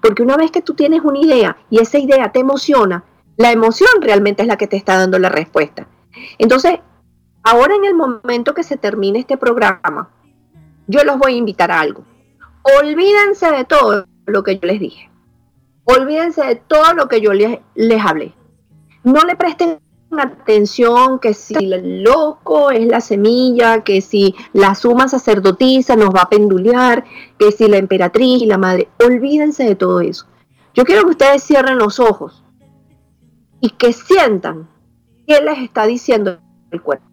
Porque 0.00 0.22
una 0.22 0.36
vez 0.36 0.50
que 0.50 0.62
tú 0.62 0.74
tienes 0.74 1.02
una 1.02 1.18
idea 1.18 1.56
y 1.68 1.78
esa 1.78 1.98
idea 1.98 2.32
te 2.32 2.40
emociona, 2.40 3.04
la 3.36 3.52
emoción 3.52 3.90
realmente 4.00 4.42
es 4.42 4.48
la 4.48 4.56
que 4.56 4.66
te 4.66 4.76
está 4.76 4.98
dando 4.98 5.18
la 5.18 5.28
respuesta. 5.28 5.86
Entonces, 6.38 6.80
ahora 7.42 7.74
en 7.74 7.84
el 7.84 7.94
momento 7.94 8.54
que 8.54 8.62
se 8.62 8.76
termine 8.76 9.18
este 9.18 9.36
programa, 9.36 10.10
yo 10.86 11.04
los 11.04 11.18
voy 11.18 11.34
a 11.34 11.38
invitar 11.38 11.70
a 11.70 11.80
algo. 11.80 12.04
Olvídense 12.80 13.50
de 13.50 13.64
todo 13.64 14.06
lo 14.26 14.42
que 14.42 14.58
yo 14.58 14.66
les 14.66 14.80
dije 14.80 15.10
Olvídense 15.84 16.44
de 16.44 16.56
todo 16.56 16.94
lo 16.94 17.08
que 17.08 17.20
yo 17.20 17.32
les, 17.32 17.58
hablé. 18.04 18.34
No 19.02 19.22
le 19.22 19.34
presten 19.34 19.80
atención 20.18 21.18
que 21.18 21.34
si 21.34 21.54
el 21.54 22.02
loco 22.02 22.70
es 22.70 22.86
la 22.86 23.00
semilla, 23.00 23.82
que 23.82 24.00
si 24.00 24.34
la 24.52 24.74
suma 24.74 25.08
sacerdotisa 25.08 25.96
nos 25.96 26.10
va 26.10 26.22
a 26.22 26.28
pendulear, 26.28 27.04
que 27.38 27.52
si 27.52 27.68
la 27.68 27.76
emperatriz 27.76 28.42
y 28.42 28.46
la 28.46 28.58
madre, 28.58 28.88
olvídense 29.04 29.64
de 29.64 29.76
todo 29.76 30.00
eso. 30.00 30.26
Yo 30.74 30.84
quiero 30.84 31.04
que 31.04 31.10
ustedes 31.10 31.42
cierren 31.42 31.78
los 31.78 32.00
ojos 32.00 32.44
y 33.60 33.70
que 33.70 33.92
sientan 33.92 34.68
qué 35.26 35.40
les 35.40 35.58
está 35.58 35.86
diciendo 35.86 36.38
el 36.70 36.82
cuerpo. 36.82 37.06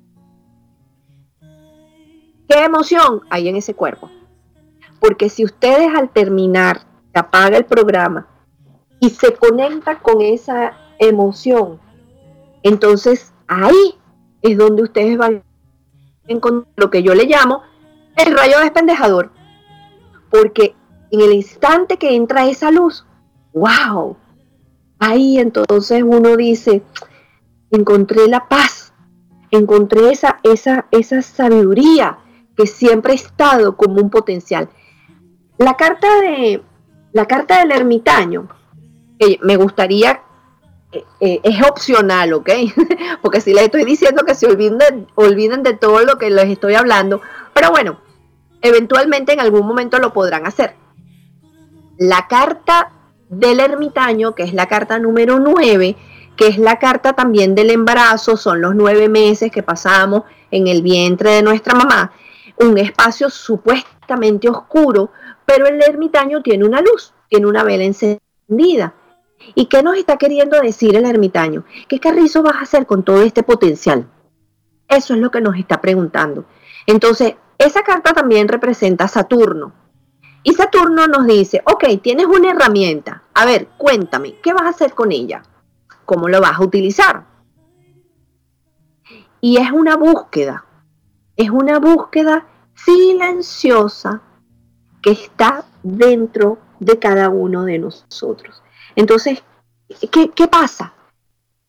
¿Qué 2.50 2.64
emoción 2.64 3.22
hay 3.30 3.50
en 3.50 3.58
ese 3.58 3.74
cuerpo? 3.74 4.10
Porque 5.00 5.30
si 5.30 5.44
ustedes 5.44 5.94
al 5.94 6.10
terminar 6.10 6.82
se 7.14 7.20
apaga 7.20 7.58
el 7.58 7.66
programa 7.66 8.28
y 9.00 9.10
se 9.10 9.34
conecta 9.34 10.00
con 10.00 10.22
esa 10.22 10.74
emoción, 10.98 11.80
entonces 12.68 13.34
ahí 13.48 13.96
es 14.42 14.58
donde 14.58 14.84
ustedes 14.84 15.18
van 15.18 15.36
a 15.38 16.32
encontrar 16.32 16.74
lo 16.76 16.90
que 16.90 17.04
yo 17.04 17.14
le 17.16 17.26
llamo 17.26 17.64
el 18.18 18.36
rayo 18.36 18.60
despendejador. 18.60 19.32
Porque 20.30 20.76
en 21.12 21.22
el 21.22 21.34
instante 21.34 21.98
que 21.98 22.16
entra 22.16 22.48
esa 22.48 22.72
luz, 22.72 23.06
wow, 23.54 24.18
ahí 25.00 25.40
entonces 25.40 26.04
uno 26.04 26.36
dice, 26.36 26.82
encontré 27.72 28.28
la 28.28 28.48
paz, 28.48 28.94
encontré 29.52 30.12
esa, 30.12 30.40
esa, 30.44 30.88
esa 30.92 31.22
sabiduría 31.22 32.20
que 32.56 32.68
siempre 32.68 33.14
ha 33.14 33.16
estado 33.16 33.78
como 33.78 34.02
un 34.02 34.10
potencial. 34.10 34.70
La 35.58 35.76
carta 35.76 36.22
de 36.22 36.62
la 37.14 37.26
carta 37.26 37.60
del 37.60 37.72
ermitaño, 37.72 38.48
que 39.18 39.40
me 39.42 39.56
gustaría, 39.56 40.22
eh, 40.92 41.04
eh, 41.20 41.40
es 41.44 41.62
opcional, 41.64 42.34
¿ok? 42.34 42.50
Porque 43.22 43.42
si 43.42 43.54
les 43.54 43.66
estoy 43.66 43.84
diciendo 43.84 44.24
que 44.26 44.36
se 44.36 44.48
olviden, 44.48 45.08
olviden 45.16 45.64
de 45.64 45.74
todo 45.74 46.02
lo 46.02 46.18
que 46.18 46.30
les 46.30 46.50
estoy 46.50 46.76
hablando, 46.76 47.22
pero 47.54 47.72
bueno, 47.72 48.00
eventualmente 48.62 49.34
en 49.34 49.40
algún 49.40 49.68
momento 49.68 50.00
lo 50.00 50.14
podrán 50.14 50.46
hacer. 50.46 50.76
La 51.98 52.28
carta 52.28 52.92
del 53.30 53.60
ermitaño, 53.60 54.34
que 54.34 54.44
es 54.44 54.54
la 54.54 54.68
carta 54.68 55.00
número 55.00 55.40
9, 55.40 55.96
que 56.38 56.48
es 56.48 56.58
la 56.58 56.80
carta 56.80 57.14
también 57.14 57.56
del 57.56 57.72
embarazo, 57.72 58.38
son 58.38 58.62
los 58.62 58.76
nueve 58.76 59.10
meses 59.10 59.52
que 59.52 59.64
pasamos 59.64 60.24
en 60.52 60.68
el 60.68 60.84
vientre 60.84 61.32
de 61.32 61.42
nuestra 61.42 61.74
mamá, 61.74 62.12
un 62.58 62.78
espacio 62.78 63.30
supuestamente 63.30 64.48
oscuro, 64.48 65.12
pero 65.46 65.68
el 65.68 65.82
ermitaño 65.82 66.42
tiene 66.42 66.64
una 66.64 66.82
luz, 66.82 67.14
tiene 67.28 67.48
una 67.48 67.64
vela 67.64 67.84
encendida. 67.84 68.94
¿Y 69.56 69.68
qué 69.68 69.84
nos 69.84 69.98
está 69.98 70.18
queriendo 70.18 70.60
decir 70.60 70.96
el 70.96 71.06
ermitaño? 71.06 71.64
¿Qué 71.88 72.00
carrizo 72.00 72.44
vas 72.44 72.56
a 72.56 72.62
hacer 72.62 72.86
con 72.86 73.04
todo 73.04 73.22
este 73.22 73.44
potencial? 73.44 74.08
Eso 74.88 75.14
es 75.14 75.20
lo 75.20 75.32
que 75.32 75.42
nos 75.42 75.58
está 75.58 75.82
preguntando. 75.82 76.46
Entonces, 76.86 77.36
esa 77.58 77.84
carta 77.84 78.14
también 78.14 78.48
representa 78.48 79.06
a 79.06 79.10
Saturno. 79.10 79.74
Y 80.44 80.54
Saturno 80.54 81.08
nos 81.08 81.26
dice, 81.28 81.62
ok, 81.66 82.02
tienes 82.02 82.26
una 82.26 82.52
herramienta. 82.52 83.24
A 83.34 83.46
ver, 83.46 83.68
cuéntame, 83.78 84.36
¿qué 84.42 84.54
vas 84.54 84.64
a 84.64 84.70
hacer 84.70 84.94
con 84.94 85.12
ella? 85.12 85.44
¿Cómo 86.06 86.30
lo 86.30 86.40
vas 86.40 86.60
a 86.60 86.64
utilizar? 86.64 87.26
Y 89.42 89.58
es 89.58 89.72
una 89.72 89.98
búsqueda, 89.98 90.66
es 91.36 91.50
una 91.50 91.80
búsqueda 91.80 92.48
silenciosa 92.76 94.22
que 95.02 95.12
está 95.12 95.66
dentro 95.84 96.60
de 96.80 96.98
cada 97.00 97.30
uno 97.30 97.66
de 97.66 97.80
nosotros. 97.80 98.64
Entonces, 98.98 99.44
¿qué, 100.12 100.32
¿qué, 100.32 100.48
pasa? 100.48 100.92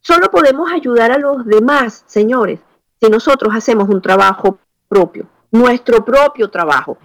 Solo 0.01 0.31
podemos 0.31 0.72
ayudar 0.72 1.12
a 1.12 1.18
los 1.18 1.45
demás, 1.45 2.03
señores, 2.07 2.59
si 2.99 3.11
nosotros 3.11 3.55
hacemos 3.55 3.87
un 3.91 4.01
trabajo 4.01 4.59
propio, 4.89 5.29
nuestro 5.51 6.03
propio 6.07 6.49
trabajo. 6.49 6.97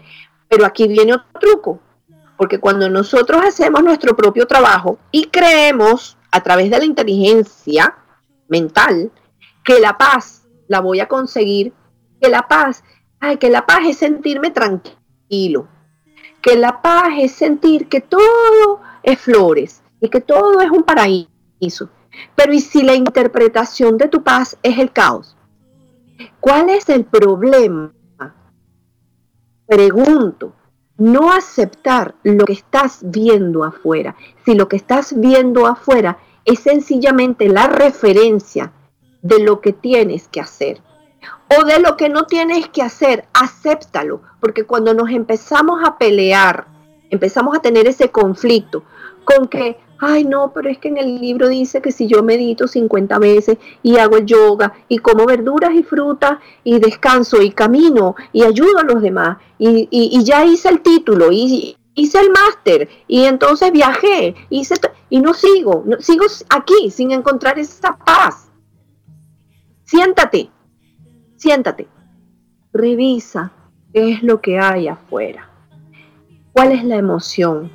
Pero 0.48 0.66
aquí 0.66 0.88
viene 0.88 1.16
otro 1.16 1.40
truco, 1.42 1.80
porque 2.38 2.58
cuando 2.58 2.90
nosotros 2.90 3.42
hacemos 3.46 3.84
nuestro 3.84 4.16
propio 4.16 4.48
trabajo 4.48 4.98
y 5.12 5.26
creemos 5.26 6.18
a 6.32 6.42
través 6.42 6.72
de 6.72 6.80
la 6.80 6.86
inteligencia 6.86 7.98
mental 8.48 9.12
que 9.62 9.82
la 9.82 9.98
paz 9.98 10.48
la 10.70 10.80
voy 10.80 11.02
a 11.02 11.10
conseguir, 11.10 11.74
que 12.22 12.30
la 12.30 12.48
paz, 12.48 12.82
ay, 13.20 13.36
que 13.36 13.50
la 13.50 13.66
paz 13.66 13.82
es 13.88 13.98
sentirme 13.98 14.52
tranquilo, 14.52 15.68
que 16.42 16.56
la 16.56 16.82
paz 16.82 17.10
es 17.18 17.34
sentir 17.34 17.90
que 17.90 18.00
todo 18.00 18.80
es 19.04 19.20
flores 19.20 19.83
y 20.04 20.10
que 20.10 20.20
todo 20.20 20.60
es 20.60 20.70
un 20.70 20.84
paraíso. 20.84 21.90
Pero 22.36 22.52
¿y 22.52 22.60
si 22.60 22.84
la 22.84 22.94
interpretación 22.94 23.98
de 23.98 24.10
tu 24.10 24.22
paz 24.22 24.58
es 24.62 24.78
el 24.78 24.92
caos? 24.92 25.38
¿Cuál 26.42 26.70
es 26.70 26.90
el 26.90 27.06
problema? 27.06 27.94
Pregunto, 29.66 30.54
no 30.98 31.32
aceptar 31.32 32.16
lo 32.24 32.44
que 32.44 32.52
estás 32.52 33.00
viendo 33.02 33.64
afuera. 33.64 34.18
Si 34.44 34.56
lo 34.56 34.68
que 34.68 34.76
estás 34.76 35.18
viendo 35.18 35.68
afuera 35.68 36.18
es 36.44 36.60
sencillamente 36.60 37.48
la 37.48 37.68
referencia 37.68 38.74
de 39.22 39.40
lo 39.40 39.62
que 39.62 39.72
tienes 39.72 40.28
que 40.28 40.42
hacer 40.42 40.82
o 41.58 41.64
de 41.64 41.80
lo 41.80 41.96
que 41.96 42.10
no 42.10 42.26
tienes 42.26 42.68
que 42.68 42.82
hacer, 42.82 43.26
acéptalo, 43.34 44.22
porque 44.42 44.66
cuando 44.66 44.94
nos 44.94 45.10
empezamos 45.12 45.80
a 45.86 45.98
pelear, 45.98 46.68
empezamos 47.10 47.56
a 47.56 47.62
tener 47.62 47.88
ese 47.88 48.12
conflicto 48.12 48.84
con 49.24 49.48
que, 49.48 49.78
ay 50.04 50.26
no, 50.26 50.52
pero 50.54 50.70
es 50.70 50.78
que 50.78 50.90
en 50.90 50.98
el 50.98 51.20
libro 51.20 51.48
dice 51.48 51.82
que 51.82 51.92
si 51.92 52.08
yo 52.08 52.24
medito 52.24 52.68
50 52.68 53.18
veces 53.20 53.58
y 53.82 53.98
hago 53.98 54.18
el 54.18 54.26
yoga 54.26 54.74
y 54.88 55.00
como 55.00 55.26
verduras 55.26 55.74
y 55.74 55.84
frutas 55.84 56.40
y 56.64 56.80
descanso 56.80 57.42
y 57.42 57.52
camino 57.52 58.16
y 58.32 58.44
ayudo 58.44 58.80
a 58.80 58.84
los 58.84 59.02
demás 59.02 59.38
y, 59.58 60.24
ya 60.24 60.46
hice 60.46 60.70
el 60.70 60.82
título 60.82 61.32
y 61.32 61.78
hice 61.96 62.20
el 62.20 62.32
máster 62.32 62.90
y 63.08 63.24
entonces 63.24 63.72
viajé 63.72 64.36
y 64.50 65.20
no 65.20 65.34
sigo, 65.34 65.84
no, 65.86 66.00
sigo 66.00 66.26
aquí 66.50 66.90
sin 66.92 67.12
encontrar 67.12 67.60
esa 67.60 67.98
paz. 67.98 68.50
Siéntate, 69.84 70.50
Siéntate, 71.44 71.90
revisa 72.72 73.52
qué 73.94 74.12
es 74.14 74.24
lo 74.24 74.40
que 74.40 74.60
hay 74.60 74.88
afuera, 74.88 75.50
cuál 76.54 76.72
es 76.72 76.86
la 76.86 76.96
emoción, 76.96 77.70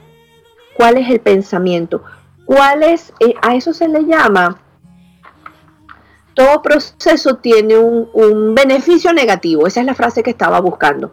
cuál 0.75 0.97
es 0.97 1.11
el 1.11 1.21
pensamiento, 1.21 2.03
cuál 2.49 2.83
es, 2.83 3.13
eh, 3.21 3.35
a 3.43 3.55
eso 3.55 3.75
se 3.75 3.89
le 3.89 4.07
llama, 4.07 4.59
todo 6.33 6.63
proceso 6.63 7.37
tiene 7.37 7.77
un 7.77 8.55
beneficio 8.55 9.13
negativo, 9.13 9.67
esa 9.67 9.81
es 9.81 9.87
la 9.87 9.95
frase 9.95 10.23
que 10.23 10.31
estaba 10.31 10.59
buscando. 10.59 11.13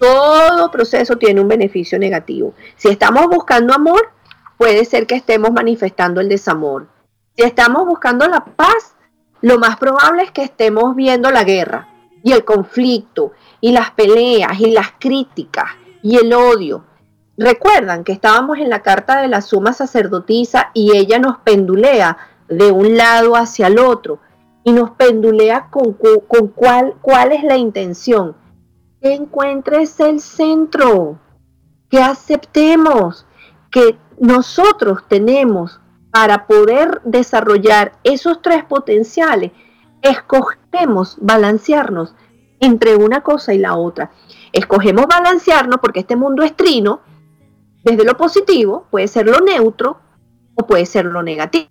Todo 0.00 0.70
proceso 0.70 1.16
tiene 1.18 1.42
un 1.42 1.48
beneficio 1.48 1.98
negativo. 1.98 2.54
Si 2.76 2.88
estamos 2.88 3.26
buscando 3.26 3.74
amor, 3.74 4.12
puede 4.56 4.86
ser 4.86 5.06
que 5.06 5.16
estemos 5.16 5.52
manifestando 5.52 6.22
el 6.22 6.28
desamor. 6.30 6.88
Si 7.36 7.42
estamos 7.42 7.84
buscando 7.86 8.26
la 8.26 8.42
paz, 8.42 8.94
lo 9.42 9.58
más 9.58 9.76
probable 9.76 10.22
es 10.22 10.30
que 10.30 10.42
estemos 10.42 10.96
viendo 10.96 11.30
la 11.30 11.44
guerra 11.44 11.88
y 12.22 12.32
el 12.32 12.46
conflicto 12.46 13.32
y 13.60 13.72
las 13.72 13.90
peleas 13.90 14.58
y 14.58 14.70
las 14.70 14.92
críticas 14.98 15.70
y 16.02 16.16
el 16.16 16.32
odio. 16.32 16.95
Recuerdan 17.38 18.02
que 18.04 18.12
estábamos 18.12 18.58
en 18.58 18.70
la 18.70 18.82
carta 18.82 19.20
de 19.20 19.28
la 19.28 19.42
suma 19.42 19.72
sacerdotisa 19.72 20.70
y 20.72 20.96
ella 20.96 21.18
nos 21.18 21.38
pendulea 21.38 22.16
de 22.48 22.70
un 22.70 22.96
lado 22.96 23.36
hacia 23.36 23.66
el 23.66 23.78
otro 23.78 24.20
y 24.64 24.72
nos 24.72 24.92
pendulea 24.92 25.68
con, 25.70 25.92
con 25.92 26.48
cuál, 26.48 26.94
cuál 27.02 27.32
es 27.32 27.44
la 27.44 27.56
intención. 27.56 28.36
Que 29.00 29.14
encuentres 29.14 30.00
el 30.00 30.20
centro, 30.20 31.18
que 31.90 32.02
aceptemos 32.02 33.26
que 33.70 33.98
nosotros 34.18 35.00
tenemos 35.06 35.80
para 36.10 36.46
poder 36.46 37.02
desarrollar 37.04 37.92
esos 38.02 38.40
tres 38.40 38.64
potenciales, 38.64 39.52
escogemos 40.00 41.18
balancearnos 41.20 42.14
entre 42.60 42.96
una 42.96 43.20
cosa 43.20 43.52
y 43.52 43.58
la 43.58 43.76
otra. 43.76 44.10
Escogemos 44.52 45.06
balancearnos 45.06 45.78
porque 45.80 46.00
este 46.00 46.16
mundo 46.16 46.42
es 46.42 46.56
trino, 46.56 47.00
desde 47.86 48.04
lo 48.04 48.16
positivo, 48.16 48.88
puede 48.90 49.06
ser 49.06 49.26
lo 49.26 49.38
neutro 49.40 50.00
o 50.56 50.66
puede 50.66 50.86
ser 50.86 51.04
lo 51.04 51.22
negativo, 51.22 51.68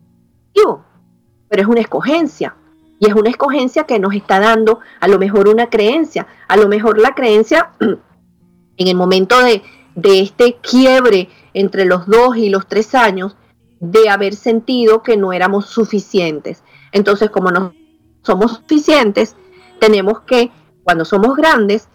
pero 1.49 1.61
es 1.61 1.67
una 1.67 1.81
escogencia. 1.81 2.55
Y 2.99 3.07
es 3.07 3.13
una 3.13 3.29
escogencia 3.29 3.83
que 3.83 3.99
nos 3.99 4.15
está 4.15 4.39
dando 4.39 4.79
a 5.01 5.09
lo 5.09 5.19
mejor 5.19 5.49
una 5.49 5.69
creencia, 5.69 6.25
a 6.47 6.55
lo 6.55 6.69
mejor 6.69 6.99
la 6.99 7.13
creencia 7.13 7.71
en 7.81 8.87
el 8.87 8.95
momento 8.95 9.37
de, 9.41 9.61
de 9.95 10.21
este 10.21 10.55
quiebre 10.61 11.27
entre 11.53 11.83
los 11.83 12.07
dos 12.07 12.37
y 12.37 12.47
los 12.47 12.65
tres 12.65 12.95
años, 12.95 13.35
de 13.81 14.07
haber 14.07 14.37
sentido 14.37 15.03
que 15.03 15.17
no 15.17 15.33
éramos 15.33 15.65
suficientes. 15.65 16.63
Entonces, 16.93 17.29
como 17.29 17.51
no 17.51 17.73
somos 18.21 18.53
suficientes, 18.53 19.35
tenemos 19.81 20.21
que, 20.21 20.49
cuando 20.85 21.03
somos 21.03 21.35
grandes, 21.35 21.89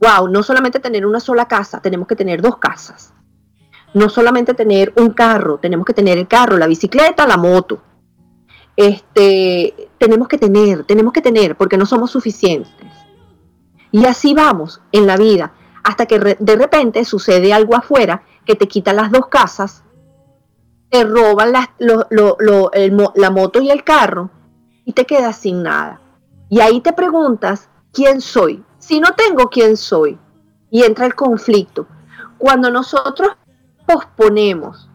wow, 0.00 0.28
no 0.28 0.44
solamente 0.44 0.78
tener 0.78 1.04
una 1.04 1.18
sola 1.18 1.48
casa, 1.48 1.82
tenemos 1.82 2.06
que 2.06 2.14
tener 2.14 2.40
dos 2.40 2.58
casas. 2.58 3.12
No 3.96 4.10
solamente 4.10 4.52
tener 4.52 4.92
un 4.96 5.14
carro, 5.14 5.56
tenemos 5.56 5.86
que 5.86 5.94
tener 5.94 6.18
el 6.18 6.28
carro, 6.28 6.58
la 6.58 6.66
bicicleta, 6.66 7.26
la 7.26 7.38
moto. 7.38 7.80
Este, 8.76 9.88
tenemos 9.96 10.28
que 10.28 10.36
tener, 10.36 10.84
tenemos 10.84 11.14
que 11.14 11.22
tener, 11.22 11.56
porque 11.56 11.78
no 11.78 11.86
somos 11.86 12.10
suficientes. 12.10 12.74
Y 13.90 14.04
así 14.04 14.34
vamos 14.34 14.82
en 14.92 15.06
la 15.06 15.16
vida, 15.16 15.54
hasta 15.82 16.04
que 16.04 16.18
de 16.38 16.56
repente 16.56 17.06
sucede 17.06 17.54
algo 17.54 17.74
afuera 17.74 18.22
que 18.44 18.54
te 18.54 18.68
quita 18.68 18.92
las 18.92 19.10
dos 19.10 19.28
casas, 19.28 19.82
te 20.90 21.02
roban 21.02 21.54
la 21.54 23.30
moto 23.30 23.62
y 23.62 23.70
el 23.70 23.82
carro 23.82 24.28
y 24.84 24.92
te 24.92 25.06
quedas 25.06 25.38
sin 25.38 25.62
nada. 25.62 26.02
Y 26.50 26.60
ahí 26.60 26.82
te 26.82 26.92
preguntas, 26.92 27.70
¿quién 27.94 28.20
soy? 28.20 28.62
Si 28.78 29.00
no 29.00 29.14
tengo 29.14 29.48
quién 29.48 29.78
soy, 29.78 30.18
y 30.70 30.82
entra 30.82 31.06
el 31.06 31.14
conflicto. 31.14 31.86
Cuando 32.36 32.70
nosotros 32.70 33.30
posponemos 33.86 34.88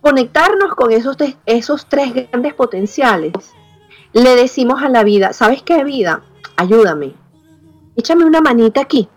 conectarnos 0.00 0.74
con 0.74 0.92
esos, 0.92 1.16
esos 1.46 1.86
tres 1.86 2.14
grandes 2.14 2.54
potenciales, 2.54 3.32
le 4.12 4.34
decimos 4.34 4.82
a 4.82 4.88
la 4.88 5.04
vida, 5.04 5.32
¿sabes 5.32 5.62
qué 5.62 5.84
vida? 5.84 6.22
Ayúdame, 6.56 7.14
échame 7.96 8.24
una 8.24 8.40
manita 8.40 8.80
aquí, 8.80 9.08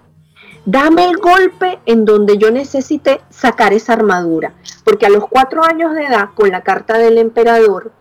dame 0.65 1.09
el 1.09 1.17
golpe 1.17 1.79
en 1.85 2.05
donde 2.05 2.37
yo 2.37 2.51
necesite 2.51 3.21
sacar 3.29 3.73
esa 3.73 3.93
armadura, 3.93 4.53
porque 4.83 5.05
a 5.05 5.09
los 5.09 5.27
cuatro 5.27 5.63
años 5.63 5.93
de 5.93 6.05
edad, 6.05 6.29
con 6.35 6.51
la 6.51 6.61
carta 6.61 6.97
del 6.97 7.17
emperador, 7.17 7.91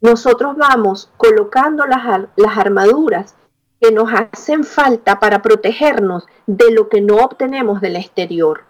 nosotros 0.00 0.56
vamos 0.56 1.10
colocando 1.16 1.86
las, 1.86 2.26
las 2.36 2.58
armaduras 2.58 3.36
que 3.80 3.90
nos 3.90 4.10
hacen 4.12 4.64
falta 4.64 5.18
para 5.18 5.40
protegernos 5.40 6.26
de 6.46 6.72
lo 6.72 6.88
que 6.88 7.00
no 7.00 7.16
obtenemos 7.16 7.80
del 7.80 7.96
exterior. 7.96 8.64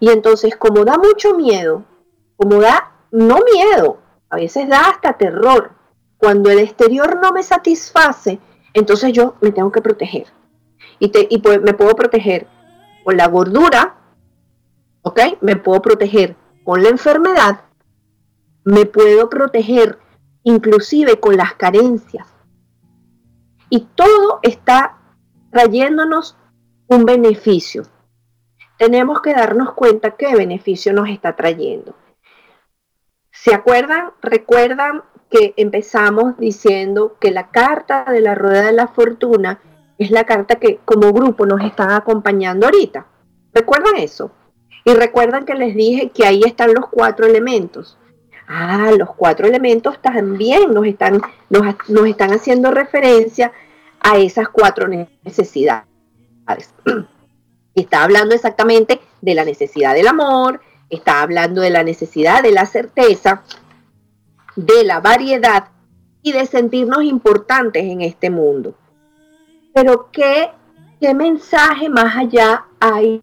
Y 0.00 0.10
entonces, 0.10 0.56
como 0.56 0.84
da 0.84 0.98
mucho 0.98 1.34
miedo, 1.34 1.84
como 2.36 2.60
da, 2.60 2.92
no 3.10 3.38
miedo, 3.52 3.98
a 4.28 4.36
veces 4.36 4.68
da 4.68 4.88
hasta 4.88 5.16
terror, 5.16 5.72
cuando 6.18 6.50
el 6.50 6.58
exterior 6.58 7.20
no 7.20 7.32
me 7.32 7.42
satisface, 7.42 8.38
entonces 8.72 9.12
yo 9.12 9.36
me 9.40 9.52
tengo 9.52 9.70
que 9.70 9.82
proteger. 9.82 10.26
Y, 10.98 11.08
te, 11.08 11.26
y 11.30 11.38
pues, 11.38 11.60
me 11.60 11.74
puedo 11.74 11.94
proteger 11.94 12.46
con 13.04 13.16
la 13.16 13.28
gordura, 13.28 13.96
¿ok? 15.02 15.20
Me 15.40 15.56
puedo 15.56 15.80
proteger 15.82 16.36
con 16.64 16.82
la 16.82 16.88
enfermedad, 16.88 17.60
me 18.64 18.86
puedo 18.86 19.28
proteger 19.28 19.98
inclusive 20.42 21.20
con 21.20 21.36
las 21.36 21.54
carencias. 21.54 22.26
Y 23.68 23.88
todo 23.94 24.40
está 24.42 24.98
trayéndonos 25.50 26.36
un 26.86 27.04
beneficio. 27.04 27.82
Tenemos 28.78 29.20
que 29.22 29.32
darnos 29.32 29.74
cuenta 29.74 30.12
qué 30.12 30.34
beneficio 30.34 30.92
nos 30.92 31.08
está 31.08 31.36
trayendo. 31.36 31.94
¿Se 33.30 33.54
acuerdan? 33.54 34.10
Recuerdan 34.22 35.02
que 35.30 35.54
empezamos 35.56 36.36
diciendo 36.38 37.16
que 37.20 37.30
la 37.30 37.48
carta 37.50 38.04
de 38.04 38.20
la 38.20 38.34
rueda 38.34 38.62
de 38.62 38.72
la 38.72 38.88
fortuna 38.88 39.60
es 39.98 40.10
la 40.10 40.24
carta 40.24 40.56
que 40.56 40.80
como 40.84 41.12
grupo 41.12 41.46
nos 41.46 41.62
están 41.62 41.90
acompañando 41.90 42.66
ahorita. 42.66 43.06
¿Recuerdan 43.52 43.96
eso? 43.96 44.32
Y 44.84 44.94
recuerdan 44.94 45.44
que 45.44 45.54
les 45.54 45.74
dije 45.74 46.10
que 46.10 46.26
ahí 46.26 46.42
están 46.44 46.74
los 46.74 46.88
cuatro 46.88 47.26
elementos. 47.26 47.98
Ah, 48.46 48.90
los 48.98 49.14
cuatro 49.14 49.46
elementos 49.46 50.00
también 50.02 50.72
nos 50.72 50.86
están, 50.86 51.22
nos, 51.48 52.06
están 52.06 52.32
haciendo 52.32 52.70
referencia 52.70 53.52
a 54.00 54.18
esas 54.18 54.48
cuatro 54.48 54.86
necesidades. 54.88 55.86
Está 57.74 58.04
hablando 58.04 58.34
exactamente 58.34 59.00
de 59.20 59.34
la 59.34 59.44
necesidad 59.44 59.94
del 59.94 60.06
amor, 60.06 60.60
está 60.90 61.22
hablando 61.22 61.60
de 61.60 61.70
la 61.70 61.82
necesidad 61.82 62.42
de 62.42 62.52
la 62.52 62.66
certeza, 62.66 63.42
de 64.56 64.84
la 64.84 65.00
variedad 65.00 65.68
y 66.22 66.32
de 66.32 66.46
sentirnos 66.46 67.02
importantes 67.02 67.84
en 67.84 68.00
este 68.00 68.30
mundo. 68.30 68.74
Pero 69.74 70.10
¿qué, 70.12 70.50
qué 71.00 71.14
mensaje 71.14 71.88
más 71.88 72.16
allá 72.16 72.66
hay 72.78 73.22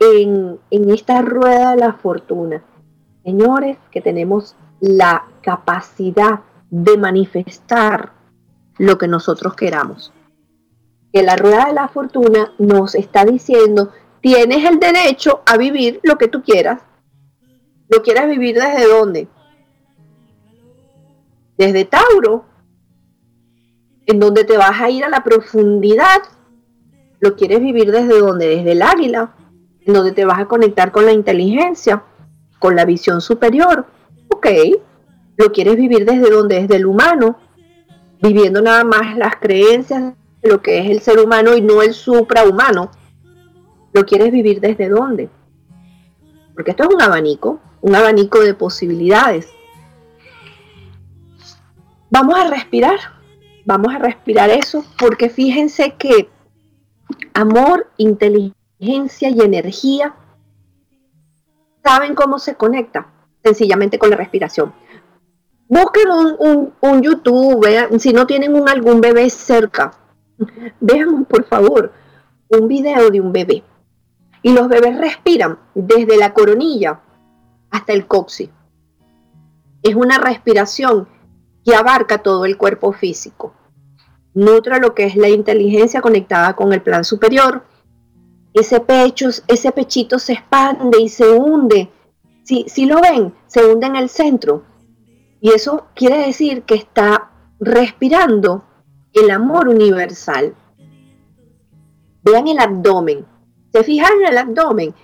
en, 0.00 0.58
en 0.70 0.90
esta 0.90 1.22
rueda 1.22 1.70
de 1.70 1.76
la 1.76 1.92
fortuna? 1.94 2.62
Señores, 3.22 3.76
que 3.90 4.00
tenemos 4.00 4.56
la 4.80 5.26
capacidad 5.42 6.40
de 6.70 6.96
manifestar 6.96 8.12
lo 8.78 8.98
que 8.98 9.08
nosotros 9.08 9.54
queramos. 9.54 10.12
Que 11.12 11.22
la 11.22 11.36
rueda 11.36 11.66
de 11.66 11.72
la 11.72 11.88
fortuna 11.88 12.52
nos 12.58 12.94
está 12.94 13.24
diciendo, 13.24 13.90
tienes 14.20 14.64
el 14.64 14.78
derecho 14.78 15.42
a 15.46 15.56
vivir 15.56 16.00
lo 16.02 16.16
que 16.18 16.28
tú 16.28 16.42
quieras. 16.42 16.82
¿Lo 17.88 18.02
quieres 18.02 18.28
vivir 18.28 18.54
desde 18.54 18.86
dónde? 18.86 19.28
Desde 21.58 21.84
Tauro, 21.84 22.44
en 24.06 24.20
donde 24.20 24.44
te 24.44 24.56
vas 24.56 24.80
a 24.80 24.90
ir 24.90 25.04
a 25.04 25.08
la 25.08 25.24
profundidad. 25.24 26.22
¿Lo 27.18 27.36
quieres 27.36 27.60
vivir 27.60 27.90
desde 27.90 28.18
dónde? 28.18 28.46
Desde 28.46 28.72
el 28.72 28.82
águila, 28.82 29.34
en 29.80 29.92
donde 29.92 30.12
te 30.12 30.24
vas 30.24 30.38
a 30.38 30.46
conectar 30.46 30.92
con 30.92 31.04
la 31.04 31.12
inteligencia 31.12 32.04
con 32.60 32.76
la 32.76 32.84
visión 32.84 33.20
superior. 33.20 33.86
Ok, 34.28 34.46
lo 35.36 35.50
quieres 35.50 35.76
vivir 35.76 36.04
desde 36.04 36.30
donde? 36.30 36.60
Desde 36.60 36.76
el 36.76 36.86
humano, 36.86 37.40
viviendo 38.22 38.62
nada 38.62 38.84
más 38.84 39.16
las 39.16 39.36
creencias 39.36 40.14
lo 40.42 40.62
que 40.62 40.78
es 40.78 40.90
el 40.90 41.00
ser 41.00 41.18
humano 41.18 41.54
y 41.56 41.60
no 41.60 41.82
el 41.82 41.94
suprahumano. 41.94 42.90
¿Lo 43.92 44.06
quieres 44.06 44.32
vivir 44.32 44.60
desde 44.60 44.88
dónde? 44.88 45.28
Porque 46.54 46.72
esto 46.72 46.84
es 46.84 46.94
un 46.94 47.02
abanico, 47.02 47.60
un 47.80 47.94
abanico 47.94 48.40
de 48.40 48.54
posibilidades. 48.54 49.48
Vamos 52.10 52.38
a 52.38 52.48
respirar, 52.48 52.98
vamos 53.64 53.94
a 53.94 53.98
respirar 53.98 54.50
eso, 54.50 54.84
porque 54.98 55.28
fíjense 55.28 55.94
que 55.96 56.28
amor, 57.34 57.88
inteligencia 57.96 59.30
y 59.30 59.40
energía 59.40 60.14
¿Saben 61.82 62.14
cómo 62.14 62.38
se 62.38 62.54
conecta? 62.54 63.06
Sencillamente 63.42 63.98
con 63.98 64.10
la 64.10 64.16
respiración. 64.16 64.72
Busquen 65.68 66.08
un, 66.10 67.02
YouTube, 67.02 67.64
vean, 67.64 68.00
si 68.00 68.12
no 68.12 68.26
tienen 68.26 68.54
un, 68.54 68.68
algún 68.68 69.00
bebé 69.00 69.30
cerca, 69.30 69.92
vean 70.80 71.24
por 71.24 71.44
favor 71.44 71.92
un 72.48 72.68
video 72.68 73.10
de 73.10 73.20
un 73.20 73.32
bebé. 73.32 73.62
Y 74.42 74.52
los 74.52 74.68
bebés 74.68 74.98
respiran 74.98 75.58
desde 75.74 76.16
la 76.16 76.32
coronilla 76.32 77.00
hasta 77.70 77.92
el 77.92 78.06
coxis. 78.06 78.50
Es 79.82 79.94
una 79.94 80.18
respiración 80.18 81.08
que 81.64 81.74
abarca 81.74 82.18
todo 82.18 82.44
el 82.44 82.56
cuerpo 82.56 82.92
físico. 82.92 83.54
Nutra 84.34 84.78
lo 84.78 84.94
que 84.94 85.04
es 85.04 85.16
la 85.16 85.28
inteligencia 85.28 86.00
conectada 86.00 86.54
con 86.54 86.72
el 86.72 86.82
plan 86.82 87.04
superior, 87.04 87.64
ese 88.54 88.80
pecho, 88.80 89.28
ese 89.46 89.72
pechito 89.72 90.18
se 90.18 90.34
expande 90.34 91.00
y 91.00 91.08
se 91.08 91.30
hunde. 91.30 91.90
Si, 92.44 92.64
si 92.68 92.86
lo 92.86 93.00
ven, 93.00 93.34
se 93.46 93.64
hunde 93.64 93.86
en 93.86 93.96
el 93.96 94.08
centro. 94.08 94.64
Y 95.40 95.50
eso 95.50 95.86
quiere 95.94 96.26
decir 96.26 96.62
que 96.62 96.74
está 96.74 97.30
respirando 97.60 98.64
el 99.12 99.30
amor 99.30 99.68
universal. 99.68 100.54
Vean 102.22 102.48
el 102.48 102.58
abdomen. 102.58 103.26
¿Se 103.72 103.84
fijan 103.84 104.12
en 104.20 104.28
el 104.28 104.38
abdomen? 104.38 104.94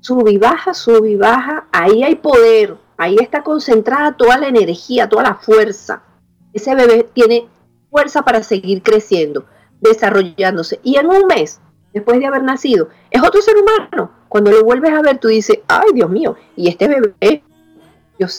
Sube 0.00 0.32
y 0.32 0.38
baja, 0.38 0.74
sube 0.74 1.10
y 1.10 1.16
baja. 1.16 1.68
Ahí 1.72 2.02
hay 2.02 2.16
poder. 2.16 2.76
Ahí 2.96 3.16
está 3.20 3.42
concentrada 3.42 4.16
toda 4.16 4.38
la 4.38 4.48
energía, 4.48 5.08
toda 5.08 5.22
la 5.22 5.34
fuerza. 5.34 6.02
Ese 6.52 6.74
bebé 6.74 7.08
tiene 7.12 7.48
fuerza 7.90 8.22
para 8.22 8.42
seguir 8.42 8.82
creciendo, 8.82 9.46
desarrollándose. 9.80 10.80
Y 10.82 10.96
en 10.96 11.06
un 11.06 11.26
mes 11.26 11.60
después 11.92 12.18
de 12.18 12.26
haber 12.26 12.42
nacido, 12.42 12.88
es 13.10 13.22
otro 13.22 13.40
ser 13.40 13.56
humano. 13.56 14.10
Cuando 14.28 14.50
lo 14.50 14.64
vuelves 14.64 14.92
a 14.92 15.02
ver, 15.02 15.18
tú 15.18 15.28
dices, 15.28 15.60
ay 15.68 15.90
Dios 15.94 16.10
mío, 16.10 16.36
y 16.56 16.68
este 16.68 16.88
bebé, 16.88 17.42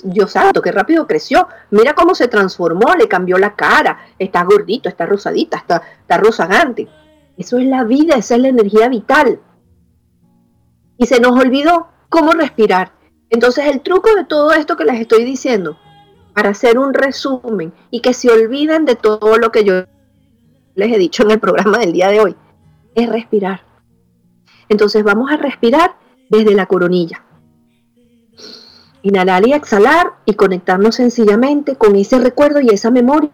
Dios, 0.04 0.32
santo, 0.32 0.62
qué 0.62 0.72
rápido 0.72 1.08
creció. 1.08 1.48
Mira 1.72 1.94
cómo 1.94 2.14
se 2.14 2.28
transformó, 2.28 2.94
le 2.96 3.08
cambió 3.08 3.38
la 3.38 3.56
cara, 3.56 4.00
está 4.20 4.44
gordito, 4.44 4.90
está 4.90 5.08
rosadita, 5.08 5.58
está, 5.58 5.82
está 6.02 6.18
rozagante. 6.18 6.88
Eso 7.36 7.58
es 7.58 7.66
la 7.66 7.84
vida, 7.84 8.16
esa 8.16 8.36
es 8.36 8.42
la 8.42 8.50
energía 8.50 8.90
vital. 8.90 9.40
Y 10.98 11.08
se 11.08 11.20
nos 11.20 11.32
olvidó 11.32 11.88
cómo 12.10 12.34
respirar. 12.34 12.92
Entonces 13.32 13.66
el 13.66 13.82
truco 13.82 14.14
de 14.16 14.26
todo 14.26 14.52
esto 14.52 14.78
que 14.78 14.86
les 14.86 15.00
estoy 15.00 15.24
diciendo, 15.24 15.78
para 16.34 16.50
hacer 16.50 16.78
un 16.78 16.94
resumen 16.94 17.74
y 17.90 18.02
que 18.02 18.14
se 18.14 18.30
olviden 18.30 18.86
de 18.86 18.96
todo 18.96 19.38
lo 19.38 19.52
que 19.52 19.64
yo 19.64 19.86
les 20.76 20.94
he 20.94 20.98
dicho 20.98 21.24
en 21.24 21.32
el 21.32 21.40
programa 21.40 21.80
del 21.80 21.92
día 21.92 22.10
de 22.10 22.20
hoy, 22.20 22.36
es 22.94 23.10
respirar. 23.10 23.64
Entonces 24.70 25.04
vamos 25.04 25.32
a 25.32 25.38
respirar 25.38 25.96
desde 26.30 26.54
la 26.54 26.68
coronilla. 26.68 27.26
Inhalar 29.04 29.48
y 29.48 29.54
exhalar 29.54 30.14
y 30.26 30.34
conectarnos 30.34 30.96
sencillamente 30.96 31.76
con 31.76 31.96
ese 31.96 32.20
recuerdo 32.20 32.62
y 32.62 32.70
esa 32.70 32.92
memoria 32.92 33.32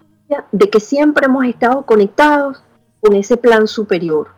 de 0.52 0.70
que 0.70 0.80
siempre 0.80 1.26
hemos 1.26 1.46
estado 1.46 1.86
conectados 1.86 2.64
con 3.02 3.16
ese 3.16 3.38
plan 3.38 3.68
superior. 3.68 4.30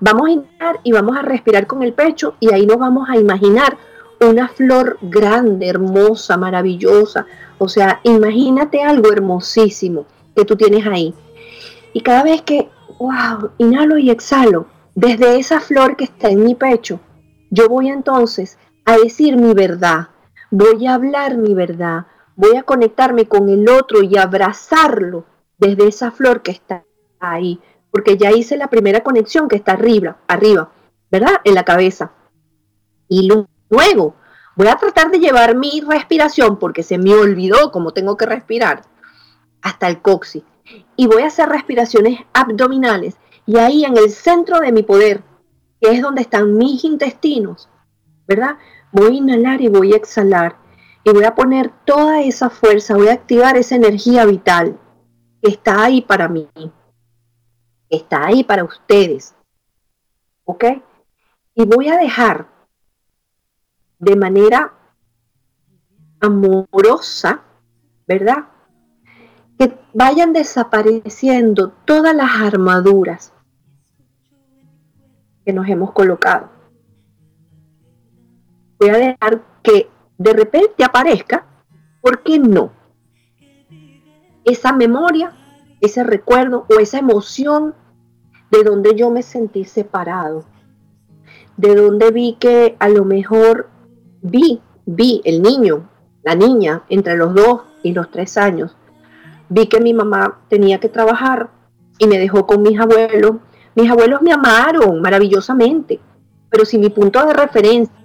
Vamos 0.00 0.28
a 0.28 0.30
inhalar 0.30 0.80
y 0.82 0.92
vamos 0.92 1.16
a 1.16 1.22
respirar 1.22 1.66
con 1.66 1.82
el 1.82 1.92
pecho 1.92 2.34
y 2.40 2.52
ahí 2.52 2.66
nos 2.66 2.78
vamos 2.78 3.08
a 3.08 3.16
imaginar 3.16 3.76
una 4.20 4.48
flor 4.48 4.98
grande, 5.02 5.68
hermosa, 5.68 6.36
maravillosa. 6.36 7.26
O 7.58 7.68
sea, 7.68 8.00
imagínate 8.04 8.82
algo 8.82 9.12
hermosísimo 9.12 10.06
que 10.36 10.44
tú 10.44 10.56
tienes 10.56 10.86
ahí. 10.86 11.14
Y 11.92 12.00
cada 12.02 12.22
vez 12.22 12.42
que, 12.42 12.68
wow, 12.98 13.50
inhalo 13.58 13.98
y 13.98 14.10
exhalo, 14.10 14.66
desde 14.94 15.38
esa 15.38 15.60
flor 15.60 15.96
que 15.96 16.04
está 16.04 16.28
en 16.28 16.44
mi 16.44 16.54
pecho, 16.54 17.00
yo 17.50 17.68
voy 17.68 17.88
entonces 17.88 18.58
a 18.90 18.98
decir 18.98 19.36
mi 19.36 19.54
verdad, 19.54 20.08
voy 20.50 20.86
a 20.86 20.94
hablar 20.94 21.36
mi 21.36 21.54
verdad, 21.54 22.06
voy 22.34 22.56
a 22.56 22.62
conectarme 22.62 23.26
con 23.26 23.48
el 23.48 23.68
otro 23.68 24.02
y 24.02 24.16
abrazarlo 24.16 25.26
desde 25.58 25.88
esa 25.88 26.10
flor 26.10 26.42
que 26.42 26.50
está 26.50 26.84
ahí, 27.20 27.60
porque 27.90 28.16
ya 28.16 28.32
hice 28.32 28.56
la 28.56 28.68
primera 28.68 29.00
conexión 29.00 29.48
que 29.48 29.56
está 29.56 29.72
arriba, 29.72 30.18
arriba, 30.26 30.70
¿verdad? 31.10 31.40
En 31.44 31.54
la 31.54 31.64
cabeza. 31.64 32.12
Y 33.08 33.28
luego 33.28 34.16
voy 34.56 34.68
a 34.68 34.76
tratar 34.76 35.10
de 35.10 35.18
llevar 35.18 35.56
mi 35.56 35.80
respiración, 35.80 36.58
porque 36.58 36.82
se 36.82 36.98
me 36.98 37.14
olvidó 37.14 37.70
cómo 37.70 37.92
tengo 37.92 38.16
que 38.16 38.26
respirar, 38.26 38.82
hasta 39.62 39.88
el 39.88 40.00
coxis. 40.00 40.42
Y 40.96 41.06
voy 41.06 41.22
a 41.22 41.26
hacer 41.26 41.48
respiraciones 41.48 42.20
abdominales. 42.32 43.16
Y 43.46 43.58
ahí 43.58 43.84
en 43.84 43.96
el 43.96 44.10
centro 44.10 44.60
de 44.60 44.72
mi 44.72 44.82
poder, 44.82 45.22
que 45.80 45.92
es 45.92 46.02
donde 46.02 46.22
están 46.22 46.56
mis 46.56 46.84
intestinos, 46.84 47.68
¿verdad? 48.26 48.56
Voy 48.92 49.14
a 49.14 49.18
inhalar 49.18 49.60
y 49.60 49.68
voy 49.68 49.92
a 49.92 49.96
exhalar. 49.96 50.56
Y 51.04 51.10
voy 51.10 51.24
a 51.24 51.34
poner 51.34 51.72
toda 51.84 52.20
esa 52.22 52.50
fuerza, 52.50 52.94
voy 52.94 53.08
a 53.08 53.14
activar 53.14 53.56
esa 53.56 53.74
energía 53.74 54.26
vital 54.26 54.78
que 55.42 55.50
está 55.50 55.84
ahí 55.84 56.02
para 56.02 56.28
mí, 56.28 56.48
está 57.88 58.26
ahí 58.26 58.44
para 58.44 58.64
ustedes. 58.64 59.34
¿Ok? 60.44 60.64
Y 61.54 61.64
voy 61.64 61.88
a 61.88 61.96
dejar 61.96 62.48
de 63.98 64.16
manera 64.16 64.74
amorosa, 66.20 67.42
¿verdad? 68.06 68.48
Que 69.58 69.78
vayan 69.94 70.32
desapareciendo 70.32 71.72
todas 71.84 72.14
las 72.14 72.30
armaduras 72.40 73.32
que 75.44 75.52
nos 75.52 75.68
hemos 75.68 75.92
colocado. 75.92 76.59
Voy 78.80 78.88
a 78.88 78.96
dejar 78.96 79.42
que 79.62 79.90
de 80.16 80.32
repente 80.32 80.82
aparezca, 80.82 81.44
¿por 82.00 82.22
qué 82.22 82.38
no? 82.38 82.72
Esa 84.44 84.72
memoria, 84.72 85.32
ese 85.82 86.02
recuerdo 86.02 86.64
o 86.70 86.80
esa 86.80 86.98
emoción 86.98 87.74
de 88.50 88.64
donde 88.64 88.94
yo 88.94 89.10
me 89.10 89.22
sentí 89.22 89.66
separado, 89.66 90.46
de 91.58 91.74
donde 91.74 92.10
vi 92.10 92.36
que 92.40 92.76
a 92.78 92.88
lo 92.88 93.04
mejor 93.04 93.68
vi, 94.22 94.62
vi 94.86 95.20
el 95.24 95.42
niño, 95.42 95.90
la 96.22 96.34
niña, 96.34 96.84
entre 96.88 97.18
los 97.18 97.34
dos 97.34 97.64
y 97.82 97.92
los 97.92 98.10
tres 98.10 98.38
años, 98.38 98.76
vi 99.50 99.66
que 99.66 99.80
mi 99.80 99.92
mamá 99.92 100.40
tenía 100.48 100.80
que 100.80 100.88
trabajar 100.88 101.50
y 101.98 102.06
me 102.06 102.16
dejó 102.16 102.46
con 102.46 102.62
mis 102.62 102.80
abuelos. 102.80 103.32
Mis 103.74 103.90
abuelos 103.90 104.22
me 104.22 104.32
amaron 104.32 105.02
maravillosamente, 105.02 106.00
pero 106.48 106.64
si 106.64 106.78
mi 106.78 106.88
punto 106.88 107.24
de 107.26 107.34
referencia 107.34 107.99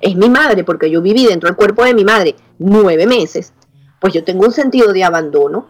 es 0.00 0.16
mi 0.16 0.28
madre, 0.28 0.64
porque 0.64 0.90
yo 0.90 1.02
viví 1.02 1.26
dentro 1.26 1.48
del 1.48 1.56
cuerpo 1.56 1.84
de 1.84 1.94
mi 1.94 2.04
madre 2.04 2.36
nueve 2.58 3.06
meses, 3.06 3.52
pues 4.00 4.12
yo 4.12 4.24
tengo 4.24 4.46
un 4.46 4.52
sentido 4.52 4.92
de 4.92 5.04
abandono. 5.04 5.66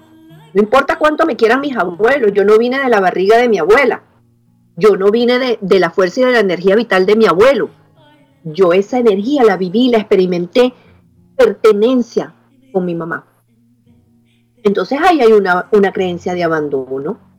No 0.52 0.62
importa 0.62 0.98
cuánto 0.98 1.26
me 1.26 1.36
quieran 1.36 1.60
mis 1.60 1.76
abuelos, 1.76 2.32
yo 2.32 2.44
no 2.44 2.58
vine 2.58 2.80
de 2.80 2.88
la 2.88 3.00
barriga 3.00 3.38
de 3.38 3.48
mi 3.48 3.58
abuela, 3.58 4.02
yo 4.76 4.96
no 4.96 5.10
vine 5.10 5.38
de, 5.38 5.58
de 5.60 5.78
la 5.78 5.90
fuerza 5.90 6.20
y 6.20 6.24
de 6.24 6.32
la 6.32 6.40
energía 6.40 6.74
vital 6.74 7.06
de 7.06 7.16
mi 7.16 7.26
abuelo. 7.26 7.70
Yo 8.42 8.72
esa 8.72 8.98
energía 8.98 9.44
la 9.44 9.56
viví, 9.56 9.90
la 9.90 9.98
experimenté, 9.98 10.72
pertenencia 11.36 12.34
con 12.72 12.84
mi 12.84 12.94
mamá. 12.94 13.26
Entonces 14.62 14.98
ahí 15.02 15.20
hay 15.20 15.32
una, 15.32 15.68
una 15.72 15.92
creencia 15.92 16.34
de 16.34 16.44
abandono. 16.44 17.29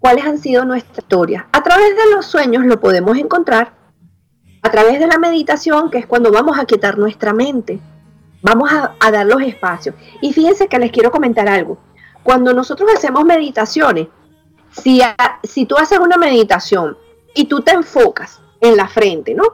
Cuáles 0.00 0.24
han 0.24 0.38
sido 0.38 0.64
nuestras 0.64 0.98
historias. 0.98 1.44
A 1.52 1.62
través 1.62 1.96
de 1.96 2.14
los 2.14 2.26
sueños 2.26 2.64
lo 2.64 2.80
podemos 2.80 3.16
encontrar, 3.16 3.72
a 4.62 4.70
través 4.70 4.98
de 4.98 5.06
la 5.06 5.18
meditación, 5.18 5.90
que 5.90 5.98
es 5.98 6.06
cuando 6.06 6.32
vamos 6.32 6.58
a 6.58 6.64
quitar 6.64 6.98
nuestra 6.98 7.32
mente, 7.32 7.80
vamos 8.42 8.70
a, 8.72 9.10
dar 9.10 9.26
los 9.26 9.42
espacios. 9.42 9.94
Y 10.20 10.32
fíjense 10.32 10.68
que 10.68 10.78
les 10.78 10.90
quiero 10.90 11.10
comentar 11.10 11.48
algo. 11.48 11.78
Cuando 12.22 12.52
nosotros 12.52 12.90
hacemos 12.94 13.24
meditaciones, 13.24 14.08
si, 14.70 15.00
si 15.44 15.66
tú 15.66 15.76
haces 15.76 15.98
una 15.98 16.16
meditación 16.16 16.96
y 17.34 17.46
tú 17.46 17.60
te 17.60 17.72
enfocas 17.72 18.40
en 18.60 18.76
la 18.76 18.88
frente, 18.88 19.34
¿no? 19.34 19.44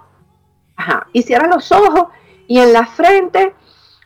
Ajá, 0.76 1.07
y 1.12 1.22
cierras 1.22 1.55
los 1.55 1.70
ojos 1.70 2.09
y 2.49 2.59
en 2.59 2.72
la 2.72 2.86
frente 2.86 3.55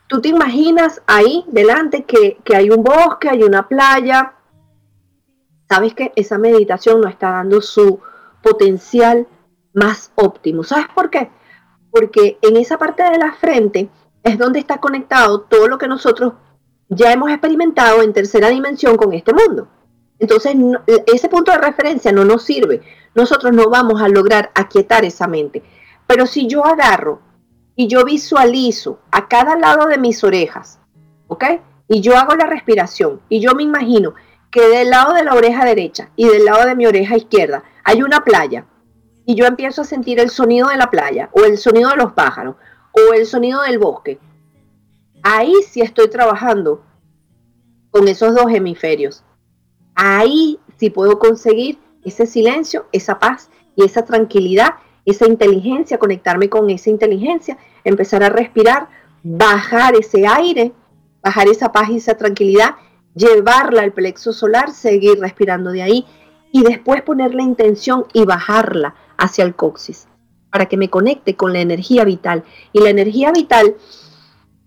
tú 0.06 0.20
te 0.20 0.28
imaginas 0.28 1.00
ahí 1.06 1.44
delante 1.48 2.04
que, 2.04 2.38
que 2.44 2.56
hay 2.56 2.70
un 2.70 2.82
bosque, 2.82 3.28
hay 3.28 3.42
una 3.42 3.66
playa, 3.66 4.34
sabes 5.68 5.94
que 5.94 6.12
esa 6.16 6.38
meditación 6.38 7.00
no 7.00 7.08
está 7.08 7.30
dando 7.30 7.60
su 7.60 8.00
potencial 8.42 9.26
más 9.74 10.12
óptimo. 10.14 10.64
¿Sabes 10.64 10.86
por 10.94 11.10
qué? 11.10 11.30
Porque 11.90 12.38
en 12.42 12.56
esa 12.56 12.78
parte 12.78 13.02
de 13.02 13.18
la 13.18 13.32
frente 13.32 13.88
es 14.22 14.38
donde 14.38 14.58
está 14.58 14.78
conectado 14.78 15.42
todo 15.42 15.68
lo 15.68 15.78
que 15.78 15.88
nosotros 15.88 16.34
ya 16.88 17.12
hemos 17.12 17.30
experimentado 17.30 18.02
en 18.02 18.12
tercera 18.12 18.48
dimensión 18.48 18.96
con 18.96 19.12
este 19.12 19.32
mundo. 19.32 19.68
Entonces, 20.18 20.56
ese 21.06 21.28
punto 21.28 21.52
de 21.52 21.58
referencia 21.58 22.10
no 22.12 22.24
nos 22.24 22.42
sirve. 22.42 22.82
Nosotros 23.14 23.52
no 23.52 23.68
vamos 23.68 24.02
a 24.02 24.08
lograr 24.08 24.50
aquietar 24.54 25.04
esa 25.04 25.28
mente. 25.28 25.62
Pero 26.06 26.26
si 26.26 26.46
yo 26.48 26.64
agarro 26.64 27.20
y 27.76 27.86
yo 27.86 28.04
visualizo 28.04 28.98
a 29.10 29.28
cada 29.28 29.56
lado 29.56 29.86
de 29.86 29.98
mis 29.98 30.24
orejas, 30.24 30.80
¿ok? 31.28 31.44
Y 31.88 32.00
yo 32.00 32.16
hago 32.16 32.34
la 32.34 32.46
respiración 32.46 33.20
y 33.28 33.40
yo 33.40 33.54
me 33.54 33.62
imagino 33.62 34.14
que 34.50 34.66
del 34.68 34.90
lado 34.90 35.14
de 35.14 35.24
la 35.24 35.34
oreja 35.34 35.64
derecha 35.64 36.10
y 36.16 36.26
del 36.26 36.44
lado 36.44 36.66
de 36.66 36.74
mi 36.74 36.86
oreja 36.86 37.16
izquierda 37.16 37.64
hay 37.84 38.02
una 38.02 38.24
playa 38.24 38.66
y 39.26 39.34
yo 39.34 39.44
empiezo 39.44 39.82
a 39.82 39.84
sentir 39.84 40.20
el 40.20 40.30
sonido 40.30 40.68
de 40.68 40.76
la 40.76 40.90
playa 40.90 41.28
o 41.32 41.44
el 41.44 41.58
sonido 41.58 41.90
de 41.90 41.96
los 41.96 42.12
pájaros 42.12 42.56
o 42.92 43.12
el 43.12 43.26
sonido 43.26 43.62
del 43.62 43.78
bosque, 43.78 44.18
ahí 45.22 45.52
sí 45.68 45.80
estoy 45.80 46.08
trabajando 46.08 46.82
con 47.90 48.08
esos 48.08 48.34
dos 48.34 48.46
hemisferios. 48.50 49.24
Ahí 49.94 50.58
sí 50.78 50.90
puedo 50.90 51.18
conseguir 51.18 51.78
ese 52.04 52.26
silencio, 52.26 52.86
esa 52.92 53.18
paz 53.18 53.50
y 53.76 53.84
esa 53.84 54.04
tranquilidad, 54.04 54.74
esa 55.04 55.26
inteligencia, 55.26 55.98
conectarme 55.98 56.48
con 56.48 56.70
esa 56.70 56.90
inteligencia, 56.90 57.58
empezar 57.84 58.22
a 58.22 58.28
respirar, 58.28 58.88
bajar 59.22 59.94
ese 59.94 60.26
aire, 60.26 60.72
bajar 61.22 61.48
esa 61.48 61.72
paz 61.72 61.90
y 61.90 61.96
esa 61.96 62.16
tranquilidad 62.16 62.76
llevarla 63.18 63.82
al 63.82 63.92
plexo 63.92 64.32
solar, 64.32 64.70
seguir 64.70 65.18
respirando 65.18 65.72
de 65.72 65.82
ahí 65.82 66.06
y 66.52 66.62
después 66.62 67.02
poner 67.02 67.34
la 67.34 67.42
intención 67.42 68.06
y 68.12 68.24
bajarla 68.24 68.94
hacia 69.16 69.44
el 69.44 69.54
coxis 69.54 70.08
para 70.50 70.66
que 70.66 70.76
me 70.76 70.88
conecte 70.88 71.36
con 71.36 71.52
la 71.52 71.60
energía 71.60 72.04
vital. 72.04 72.44
Y 72.72 72.80
la 72.80 72.90
energía 72.90 73.32
vital, 73.32 73.76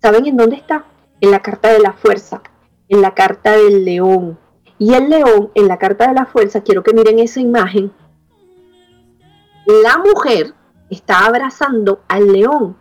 ¿saben 0.00 0.26
en 0.26 0.36
dónde 0.36 0.56
está? 0.56 0.84
En 1.20 1.30
la 1.30 1.40
carta 1.40 1.72
de 1.72 1.80
la 1.80 1.92
fuerza, 1.92 2.42
en 2.88 3.02
la 3.02 3.14
carta 3.14 3.52
del 3.52 3.84
león. 3.84 4.38
Y 4.78 4.94
el 4.94 5.08
león, 5.08 5.50
en 5.54 5.68
la 5.68 5.78
carta 5.78 6.08
de 6.08 6.14
la 6.14 6.26
fuerza, 6.26 6.62
quiero 6.62 6.82
que 6.82 6.92
miren 6.92 7.18
esa 7.18 7.40
imagen. 7.40 7.92
La 9.66 9.98
mujer 9.98 10.54
está 10.90 11.24
abrazando 11.24 12.00
al 12.08 12.32
león 12.32 12.76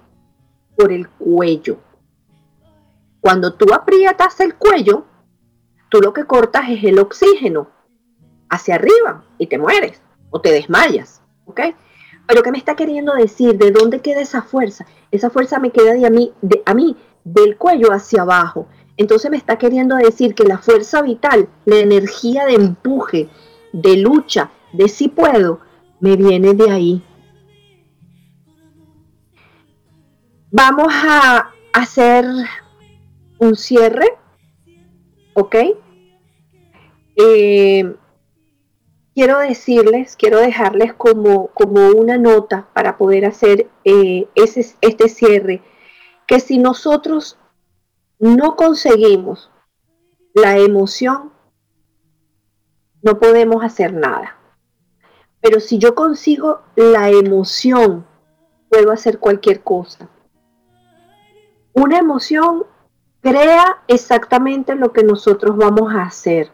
por 0.76 0.91
el 0.91 1.07
cuello. 1.09 1.78
Cuando 3.19 3.53
tú 3.53 3.72
aprietas 3.74 4.39
el 4.39 4.55
cuello, 4.55 5.05
tú 5.92 6.00
lo 6.00 6.14
que 6.14 6.26
cortas 6.26 6.70
es 6.70 6.84
el 6.86 6.98
oxígeno 7.00 7.68
hacia 8.50 8.76
arriba 8.76 9.26
y 9.38 9.48
te 9.48 9.58
mueres 9.58 10.02
o 10.30 10.39
te 10.39 10.52
desmayas, 10.52 11.22
¿ok? 11.46 11.60
Pero 12.28 12.44
¿qué 12.44 12.52
me 12.52 12.58
está 12.58 12.76
queriendo 12.78 13.14
decir? 13.14 13.58
¿De 13.58 13.72
dónde 13.72 14.00
queda 14.00 14.22
esa 14.22 14.42
fuerza? 14.42 14.86
Esa 15.12 15.30
fuerza 15.30 15.60
me 15.60 15.72
queda 15.72 15.94
de 15.94 16.08
a 16.08 16.10
mí, 16.10 16.32
de, 16.42 16.64
a 16.66 16.74
mí 16.74 16.96
del 17.26 17.58
cuello 17.58 17.92
hacia 17.92 18.22
abajo. 18.22 18.68
Entonces 18.96 19.30
me 19.30 19.36
está 19.36 19.58
queriendo 19.58 19.98
decir 19.98 20.34
que 20.34 20.46
la 20.46 20.58
fuerza 20.58 21.02
vital, 21.02 21.50
la 21.66 21.80
energía 21.80 22.46
de 22.46 22.54
empuje, 22.54 23.30
de 23.74 23.98
lucha, 23.98 24.50
de 24.72 24.88
si 24.88 25.10
puedo, 25.10 25.60
me 26.00 26.16
viene 26.16 26.54
de 26.54 26.72
ahí. 26.72 27.04
Vamos 30.52 30.88
a 30.94 31.52
hacer 31.74 32.26
un 33.39 33.56
cierre 33.56 34.20
¿Ok? 35.34 35.56
Eh, 37.16 37.96
quiero 39.14 39.40
decirles, 39.40 40.16
quiero 40.16 40.40
dejarles 40.40 40.94
como, 40.94 41.48
como 41.48 41.90
una 41.90 42.18
nota 42.18 42.68
para 42.74 42.98
poder 42.98 43.26
hacer 43.26 43.70
eh, 43.84 44.28
ese, 44.36 44.76
este 44.82 45.10
cierre, 45.10 45.62
que 46.28 46.40
si 46.40 46.58
nosotros 46.58 47.38
no 48.20 48.56
conseguimos 48.56 49.52
la 50.34 50.58
emoción, 50.58 51.32
no 53.02 53.20
podemos 53.20 53.64
hacer 53.64 53.94
nada. 53.94 54.38
Pero 55.42 55.60
si 55.60 55.80
yo 55.80 55.96
consigo 55.96 56.62
la 56.76 57.10
emoción, 57.10 58.06
puedo 58.70 58.92
hacer 58.92 59.20
cualquier 59.20 59.62
cosa. 59.62 60.08
Una 61.74 61.98
emoción 61.98 62.66
crea 63.22 63.84
exactamente 63.88 64.76
lo 64.76 64.91
que 64.91 65.03
nosotros 65.03 65.55
vamos 65.55 65.93
a 65.93 66.03
hacer. 66.03 66.51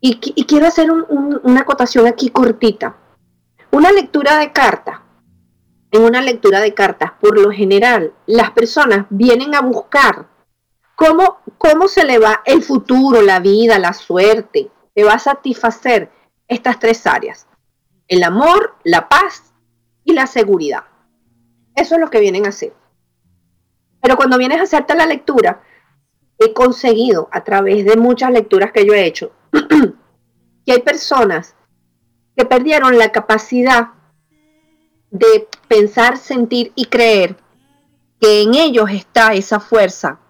Y, 0.00 0.18
quiero 0.46 0.66
hacer 0.66 0.90
una 0.90 1.60
acotación 1.60 2.06
aquí 2.06 2.30
cortita. 2.30 2.96
Una 3.70 3.92
lectura 3.92 4.38
de 4.38 4.52
carta. 4.52 5.02
En 5.90 6.02
una 6.02 6.20
lectura 6.20 6.60
de 6.60 6.74
cartas, 6.74 7.12
por 7.20 7.38
lo 7.38 7.50
general, 7.50 8.12
las 8.26 8.50
personas 8.50 9.06
vienen 9.10 9.54
a 9.54 9.62
buscar 9.62 10.28
cómo, 10.94 11.38
cómo 11.56 11.88
se 11.88 12.04
le 12.04 12.18
va 12.18 12.42
el 12.44 12.62
futuro, 12.62 13.22
la 13.22 13.40
vida, 13.40 13.78
la 13.78 13.92
suerte. 13.92 14.70
Te 14.94 15.04
va 15.04 15.14
a 15.14 15.18
satisfacer 15.18 16.10
estas 16.46 16.78
tres 16.78 17.06
áreas. 17.06 17.46
El 18.06 18.22
amor, 18.22 18.74
la 18.84 19.08
paz 19.08 19.52
y 20.04 20.12
la 20.12 20.26
seguridad. 20.26 20.84
Eso 21.74 21.94
es 21.94 22.00
lo 22.00 22.10
que 22.10 22.20
vienen 22.20 22.46
a 22.46 22.50
hacer. 22.50 22.74
Pero 24.08 24.16
cuando 24.16 24.38
vienes 24.38 24.58
a 24.58 24.62
hacerte 24.62 24.94
la 24.94 25.04
lectura, 25.04 25.60
he 26.38 26.54
conseguido 26.54 27.28
a 27.30 27.44
través 27.44 27.84
de 27.84 27.98
muchas 27.98 28.30
lecturas 28.30 28.72
que 28.72 28.86
yo 28.86 28.94
he 28.94 29.04
hecho, 29.04 29.32
que 29.52 30.72
hay 30.72 30.80
personas 30.80 31.54
que 32.34 32.46
perdieron 32.46 32.96
la 32.96 33.12
capacidad 33.12 33.88
de 35.10 35.46
pensar, 35.68 36.16
sentir 36.16 36.72
y 36.74 36.86
creer 36.86 37.36
que 38.18 38.44
en 38.44 38.54
ellos 38.54 38.88
está 38.90 39.34
esa 39.34 39.60
fuerza 39.60 40.20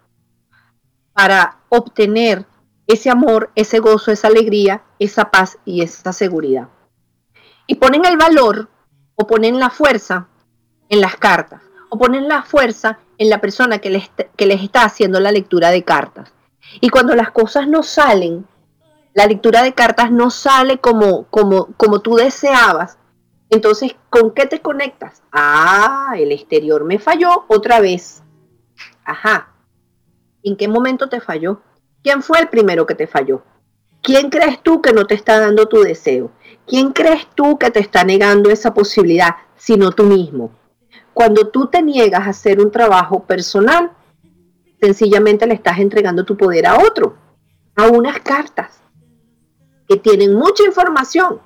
para 1.13 1.59
obtener 1.69 2.45
ese 2.85 3.09
amor, 3.09 3.49
ese 3.55 3.79
gozo, 3.79 4.11
esa 4.11 4.27
alegría, 4.27 4.83
esa 4.99 5.31
paz 5.31 5.57
y 5.63 5.83
esa 5.83 6.11
seguridad. 6.11 6.67
Y 7.65 7.75
ponen 7.75 8.03
el 8.03 8.17
valor 8.17 8.67
o 9.15 9.25
ponen 9.25 9.57
la 9.57 9.69
fuerza 9.69 10.27
en 10.89 10.99
las 10.99 11.15
cartas 11.15 11.68
o 11.89 11.97
ponen 11.97 12.27
la 12.27 12.43
fuerza 12.43 12.99
en 13.17 13.29
la 13.29 13.41
persona 13.41 13.79
que 13.79 13.89
les, 13.89 14.09
que 14.35 14.45
les 14.45 14.61
está 14.61 14.83
haciendo 14.83 15.19
la 15.19 15.31
lectura 15.31 15.71
de 15.71 15.83
cartas. 15.83 16.31
Y 16.81 16.89
cuando 16.89 17.15
las 17.15 17.31
cosas 17.31 17.67
no 17.67 17.83
salen, 17.83 18.45
la 19.13 19.25
lectura 19.25 19.63
de 19.63 19.73
cartas 19.73 20.11
no 20.11 20.29
sale 20.29 20.77
como, 20.77 21.25
como, 21.25 21.67
como 21.77 21.99
tú 21.99 22.15
deseabas, 22.15 22.97
entonces, 23.49 23.95
¿con 24.09 24.31
qué 24.31 24.45
te 24.45 24.61
conectas? 24.61 25.23
Ah, 25.31 26.13
el 26.17 26.31
exterior 26.31 26.83
me 26.85 26.99
falló 26.99 27.45
otra 27.47 27.79
vez. 27.79 28.21
Ajá. 29.03 29.53
¿En 30.43 30.55
qué 30.55 30.67
momento 30.67 31.09
te 31.09 31.19
falló? 31.19 31.61
¿Quién 32.03 32.21
fue 32.21 32.39
el 32.39 32.49
primero 32.49 32.85
que 32.85 32.95
te 32.95 33.07
falló? 33.07 33.41
¿Quién 34.01 34.29
crees 34.29 34.61
tú 34.61 34.81
que 34.81 34.93
no 34.93 35.07
te 35.07 35.15
está 35.15 35.39
dando 35.39 35.67
tu 35.67 35.81
deseo? 35.81 36.31
¿Quién 36.67 36.93
crees 36.93 37.27
tú 37.33 37.57
que 37.57 37.71
te 37.71 37.79
está 37.79 38.03
negando 38.03 38.51
esa 38.51 38.73
posibilidad, 38.73 39.35
sino 39.57 39.91
tú 39.91 40.03
mismo? 40.03 40.51
Cuando 41.19 41.49
tú 41.49 41.67
te 41.67 41.81
niegas 41.81 42.21
a 42.21 42.29
hacer 42.29 42.61
un 42.61 42.71
trabajo 42.71 43.25
personal, 43.25 43.91
sencillamente 44.79 45.45
le 45.45 45.53
estás 45.53 45.79
entregando 45.79 46.23
tu 46.23 46.37
poder 46.37 46.65
a 46.65 46.79
otro, 46.79 47.17
a 47.75 47.89
unas 47.89 48.21
cartas 48.21 48.79
que 49.85 49.97
tienen 49.97 50.33
mucha 50.33 50.63
información, 50.63 51.41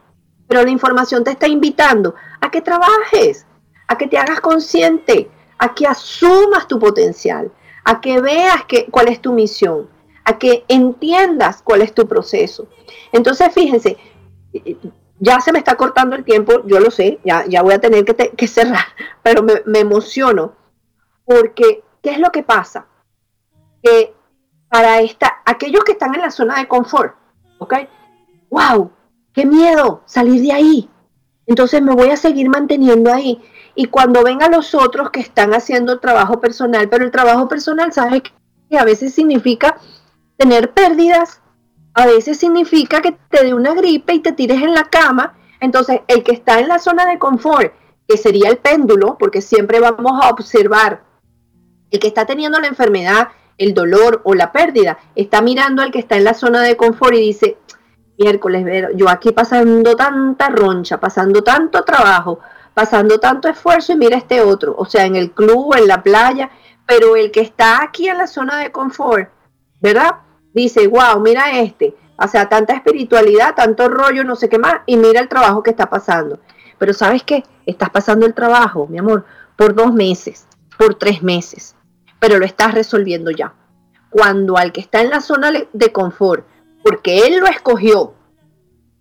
pero 0.48 0.62
la 0.62 0.70
información 0.70 1.24
te 1.24 1.32
está 1.32 1.48
invitando 1.48 2.14
a 2.40 2.52
que 2.52 2.62
trabajes, 2.62 3.48
a 3.88 3.98
que 3.98 4.06
te 4.06 4.20
hagas 4.20 4.42
consciente, 4.42 5.32
a 5.58 5.74
que 5.74 5.88
asumas 5.88 6.68
tu 6.68 6.78
potencial, 6.78 7.52
a 7.84 8.00
que 8.00 8.22
veas 8.22 8.66
cuál 8.92 9.08
es 9.08 9.24
tu 9.24 9.34
misión, 9.34 9.90
a 10.24 10.38
que 10.38 10.66
entiendas 10.68 11.64
cuál 11.64 11.82
es 11.82 11.96
tu 11.96 12.08
proceso. 12.08 12.68
Entonces, 13.12 13.52
fíjense, 13.52 13.98
ya 15.24 15.40
se 15.40 15.54
me 15.54 15.60
está 15.60 15.76
cortando 15.78 16.18
el 16.18 16.26
tiempo, 16.26 16.64
yo 16.66 16.82
lo 16.82 16.92
sé, 16.92 17.20
ya, 17.24 17.46
ya 17.46 17.62
voy 17.62 17.74
a 17.74 17.80
tener 17.80 18.04
que, 18.04 18.48
cerrar, 18.48 18.84
pero 19.24 19.42
me, 19.42 19.80
emociono 19.80 20.54
porque, 21.24 21.82
¿qué 22.02 22.12
es 22.12 22.20
lo 22.20 22.30
que 22.30 22.44
pasa? 22.44 22.88
Que 23.82 24.14
para 24.68 25.00
esta, 25.00 25.42
aquellos 25.46 25.86
que 25.86 25.94
están 25.94 26.14
en 26.14 26.22
la 26.22 26.30
zona 26.30 26.58
de 26.58 26.68
confort, 26.68 27.16
¿ok? 27.60 27.74
¡Wow! 28.50 28.92
¡Qué 29.32 29.46
miedo 29.46 30.02
salir 30.06 30.42
de 30.42 30.52
ahí! 30.52 30.90
Entonces 31.46 31.82
me 31.82 31.94
voy 31.94 32.10
a 32.10 32.18
seguir 32.18 32.50
manteniendo 32.50 33.12
ahí. 33.14 33.42
Y 33.76 33.86
cuando 33.86 34.24
vengan 34.24 34.52
los 34.52 34.76
otros 34.76 35.10
que 35.10 35.22
están 35.22 35.54
haciendo 35.54 36.00
trabajo 36.00 36.42
personal, 36.42 36.90
pero 36.90 37.06
el 37.06 37.12
trabajo 37.12 37.48
personal, 37.48 37.94
¿sabes 37.94 38.24
que 38.70 38.78
a 38.78 38.84
veces 38.84 39.14
significa 39.14 39.78
tener 40.38 40.74
pérdidas, 40.74 41.42
a 41.94 42.06
veces 42.06 42.38
significa 42.38 43.02
que 43.02 43.16
te 43.30 43.46
dé 43.46 43.54
una 43.54 43.74
gripe 43.74 44.14
y 44.14 44.20
te 44.20 44.32
tires 44.32 44.62
en 44.62 44.74
la 44.74 44.86
cama. 44.86 45.36
Entonces, 45.60 46.02
el 46.08 46.24
que 46.24 46.32
está 46.32 46.60
en 46.60 46.68
la 46.68 46.80
zona 46.80 47.06
de 47.06 47.20
confort, 47.20 47.74
que 48.08 48.18
sería 48.18 48.50
el 48.50 48.58
péndulo, 48.58 49.18
porque 49.18 49.42
siempre 49.42 49.80
vamos 49.80 50.20
a 50.22 50.30
observar, 50.30 51.04
el 51.92 52.00
que 52.00 52.08
está 52.08 52.26
teniendo 52.26 52.60
la 52.60 52.68
enfermedad, 52.68 53.30
el 53.58 53.74
dolor 53.74 54.22
o 54.24 54.34
la 54.34 54.52
pérdida, 54.52 54.98
está 55.16 55.42
mirando 55.42 55.82
al 55.82 55.92
que 55.92 56.00
está 56.00 56.18
en 56.18 56.24
la 56.24 56.34
zona 56.34 56.62
de 56.62 56.76
confort 56.76 57.14
y 57.14 57.20
dice, 57.20 57.58
miércoles, 58.18 58.90
yo 58.96 59.10
aquí 59.10 59.32
pasando 59.32 59.96
tanta 59.96 60.50
roncha, 60.50 61.00
pasando 61.00 61.44
tanto 61.44 61.84
trabajo, 61.84 62.40
pasando 62.74 63.20
tanto 63.20 63.48
esfuerzo 63.48 63.94
y 63.94 63.98
mira 63.98 64.18
este 64.18 64.42
otro, 64.42 64.76
o 64.78 64.86
sea, 64.86 65.06
en 65.06 65.16
el 65.16 65.32
club, 65.32 65.76
en 65.78 65.88
la 65.88 66.02
playa, 66.02 66.50
pero 66.86 67.16
el 67.16 67.32
que 67.32 67.42
está 67.42 67.84
aquí 67.84 68.10
en 68.10 68.18
la 68.18 68.28
zona 68.28 68.58
de 68.58 68.72
confort, 68.72 69.30
¿verdad? 69.80 70.16
Dice, 70.54 70.88
wow, 70.88 71.20
mira 71.20 71.60
este, 71.60 71.96
o 72.18 72.28
sea, 72.28 72.48
tanta 72.50 72.74
espiritualidad, 72.74 73.56
tanto 73.56 73.88
rollo, 73.90 74.24
no 74.24 74.36
sé 74.36 74.50
qué 74.50 74.60
más, 74.60 74.82
y 74.86 74.98
mira 74.98 75.20
el 75.20 75.30
trabajo 75.30 75.64
que 75.64 75.72
está 75.72 75.90
pasando. 75.90 76.40
Pero 76.78 76.94
sabes 76.94 77.24
qué, 77.24 77.44
estás 77.66 77.90
pasando 77.90 78.26
el 78.26 78.34
trabajo, 78.34 78.88
mi 78.88 78.98
amor, 78.98 79.26
por 79.58 79.74
dos 79.74 79.94
meses, 79.94 80.48
por 80.78 80.96
tres 80.96 81.22
meses, 81.22 81.76
pero 82.20 82.40
lo 82.40 82.46
estás 82.46 82.74
resolviendo 82.74 83.32
ya. 83.32 83.54
Cuando 84.10 84.58
al 84.58 84.72
que 84.72 84.82
está 84.82 85.02
en 85.02 85.10
la 85.10 85.22
zona 85.22 85.52
de 85.72 85.92
confort, 85.92 86.46
porque 86.84 87.28
él 87.28 87.40
lo 87.40 87.48
escogió, 87.48 88.14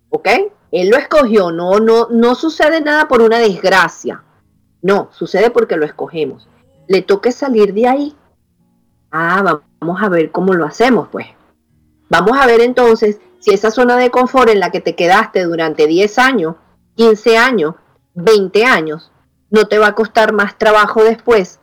¿ok? 0.09 0.29
Él 0.71 0.89
lo 0.89 0.97
escogió, 0.97 1.51
no, 1.51 1.81
no, 1.81 2.09
no 2.11 2.35
sucede 2.35 2.81
nada 2.81 3.09
por 3.09 3.21
una 3.21 3.39
desgracia, 3.39 4.23
no, 4.83 5.11
sucede 5.13 5.51
porque 5.51 5.77
lo 5.77 5.85
escogemos. 5.85 6.49
Le 6.89 7.03
toque 7.03 7.31
salir 7.31 7.73
de 7.73 7.87
ahí. 7.87 8.17
Ah, 9.13 9.61
vamos 9.81 10.03
a 10.03 10.09
ver 10.09 10.33
cómo 10.33 10.55
lo 10.55 10.67
hacemos, 10.67 11.09
pues. 11.13 11.27
Vamos 12.13 12.37
a 12.39 12.47
ver 12.47 12.61
entonces 12.61 13.23
si 13.41 13.55
esa 13.55 13.71
zona 13.71 13.97
de 13.97 14.11
confort 14.11 14.51
en 14.51 14.61
la 14.61 14.71
que 14.71 14.83
te 14.83 14.95
quedaste 14.95 15.45
durante 15.45 15.87
10 15.87 16.19
años, 16.19 16.57
15 16.97 17.39
años, 17.39 17.75
20 18.13 18.67
años, 18.67 19.11
no 19.49 19.67
te 19.67 19.79
va 19.79 19.87
a 19.87 19.95
costar 19.95 20.35
más 20.35 20.59
trabajo 20.59 21.03
después 21.03 21.59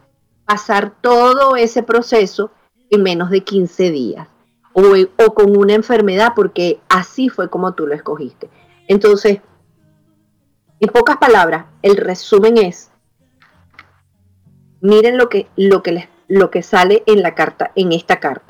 pasar 0.45 0.91
todo 1.01 1.55
ese 1.55 1.83
proceso 1.83 2.49
en 2.89 3.03
menos 3.03 3.29
de 3.29 3.41
15 3.41 3.91
días 3.91 4.27
o, 4.73 5.35
con 5.35 5.55
una 5.55 5.75
enfermedad 5.75 6.33
porque 6.35 6.81
así 6.89 7.29
fue 7.29 7.51
como 7.51 7.75
tú 7.75 7.85
lo 7.85 7.93
escogiste. 7.93 8.49
Entonces, 8.87 9.41
en 10.79 10.89
pocas 10.89 11.17
palabras, 11.17 11.67
el 11.83 11.95
resumen 11.95 12.57
es, 12.57 12.89
miren 14.81 15.15
lo 15.15 15.29
que, 15.29 15.45
lo 15.55 15.83
que, 15.83 16.09
lo 16.27 16.49
que 16.49 16.63
sale 16.63 17.03
en 17.05 17.21
la 17.21 17.35
carta, 17.35 17.71
en 17.75 17.91
esta 17.91 18.19
carta. 18.19 18.48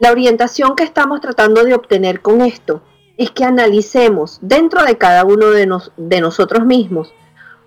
La 0.00 0.12
orientación 0.12 0.76
que 0.76 0.82
estamos 0.82 1.20
tratando 1.20 1.62
de 1.62 1.74
obtener 1.74 2.22
con 2.22 2.40
esto 2.40 2.82
es 3.18 3.30
que 3.30 3.44
analicemos 3.44 4.38
dentro 4.40 4.82
de 4.82 4.96
cada 4.96 5.26
uno 5.26 5.50
de, 5.50 5.68
de 5.98 6.20
nosotros 6.22 6.64
mismos 6.64 7.12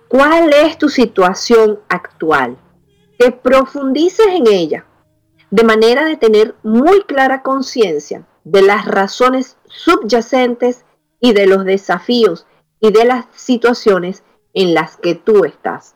cuál 0.08 0.52
es 0.52 0.76
tu 0.76 0.88
situación 0.88 1.78
actual, 1.88 2.58
que 3.20 3.30
profundices 3.30 4.26
en 4.26 4.48
ella, 4.48 4.84
de 5.52 5.62
manera 5.62 6.04
de 6.04 6.16
tener 6.16 6.56
muy 6.64 7.02
clara 7.02 7.40
conciencia 7.42 8.26
de 8.42 8.62
las 8.62 8.84
razones 8.84 9.56
subyacentes 9.66 10.84
y 11.20 11.34
de 11.34 11.46
los 11.46 11.64
desafíos 11.64 12.48
y 12.80 12.90
de 12.90 13.04
las 13.04 13.26
situaciones 13.32 14.24
en 14.54 14.74
las 14.74 14.96
que 14.96 15.14
tú 15.14 15.44
estás. 15.44 15.94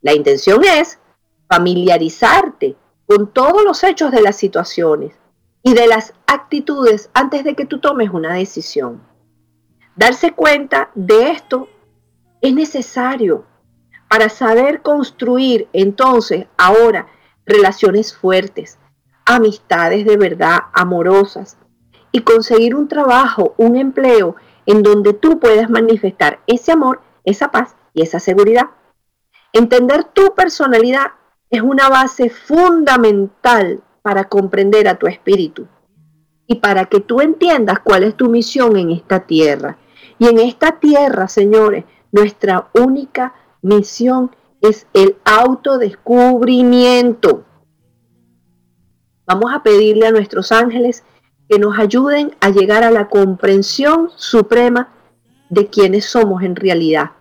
La 0.00 0.14
intención 0.14 0.64
es 0.64 0.98
familiarizarte 1.48 2.74
con 3.10 3.26
todos 3.26 3.64
los 3.64 3.82
hechos 3.82 4.12
de 4.12 4.22
las 4.22 4.36
situaciones 4.36 5.16
y 5.64 5.74
de 5.74 5.88
las 5.88 6.14
actitudes 6.28 7.10
antes 7.12 7.42
de 7.42 7.56
que 7.56 7.64
tú 7.64 7.80
tomes 7.80 8.10
una 8.10 8.34
decisión. 8.34 9.02
Darse 9.96 10.30
cuenta 10.30 10.92
de 10.94 11.32
esto 11.32 11.68
es 12.40 12.54
necesario 12.54 13.46
para 14.08 14.28
saber 14.28 14.80
construir 14.82 15.68
entonces 15.72 16.46
ahora 16.56 17.08
relaciones 17.46 18.16
fuertes, 18.16 18.78
amistades 19.26 20.06
de 20.06 20.16
verdad 20.16 20.60
amorosas 20.72 21.58
y 22.12 22.20
conseguir 22.20 22.76
un 22.76 22.86
trabajo, 22.86 23.54
un 23.56 23.74
empleo 23.74 24.36
en 24.66 24.84
donde 24.84 25.14
tú 25.14 25.40
puedas 25.40 25.68
manifestar 25.68 26.38
ese 26.46 26.70
amor, 26.70 27.00
esa 27.24 27.50
paz 27.50 27.74
y 27.92 28.02
esa 28.02 28.20
seguridad. 28.20 28.66
Entender 29.52 30.04
tu 30.04 30.32
personalidad 30.36 31.14
es 31.50 31.62
una 31.62 31.88
base 31.88 32.30
fundamental 32.30 33.82
para 34.02 34.28
comprender 34.28 34.88
a 34.88 34.98
tu 34.98 35.06
espíritu 35.06 35.68
y 36.46 36.56
para 36.56 36.86
que 36.86 37.00
tú 37.00 37.20
entiendas 37.20 37.78
cuál 37.80 38.02
es 38.04 38.16
tu 38.16 38.30
misión 38.30 38.76
en 38.76 38.90
esta 38.90 39.20
tierra. 39.20 39.78
Y 40.18 40.28
en 40.28 40.38
esta 40.38 40.80
tierra, 40.80 41.28
señores, 41.28 41.84
nuestra 42.12 42.68
única 42.74 43.34
misión 43.62 44.30
es 44.60 44.86
el 44.92 45.16
autodescubrimiento. 45.24 47.44
Vamos 49.26 49.50
a 49.52 49.62
pedirle 49.62 50.08
a 50.08 50.12
nuestros 50.12 50.52
ángeles 50.52 51.04
que 51.48 51.58
nos 51.58 51.78
ayuden 51.78 52.36
a 52.40 52.50
llegar 52.50 52.84
a 52.84 52.90
la 52.90 53.08
comprensión 53.08 54.10
suprema 54.16 54.92
de 55.48 55.68
quiénes 55.68 56.04
somos 56.04 56.42
en 56.42 56.56
realidad, 56.56 57.12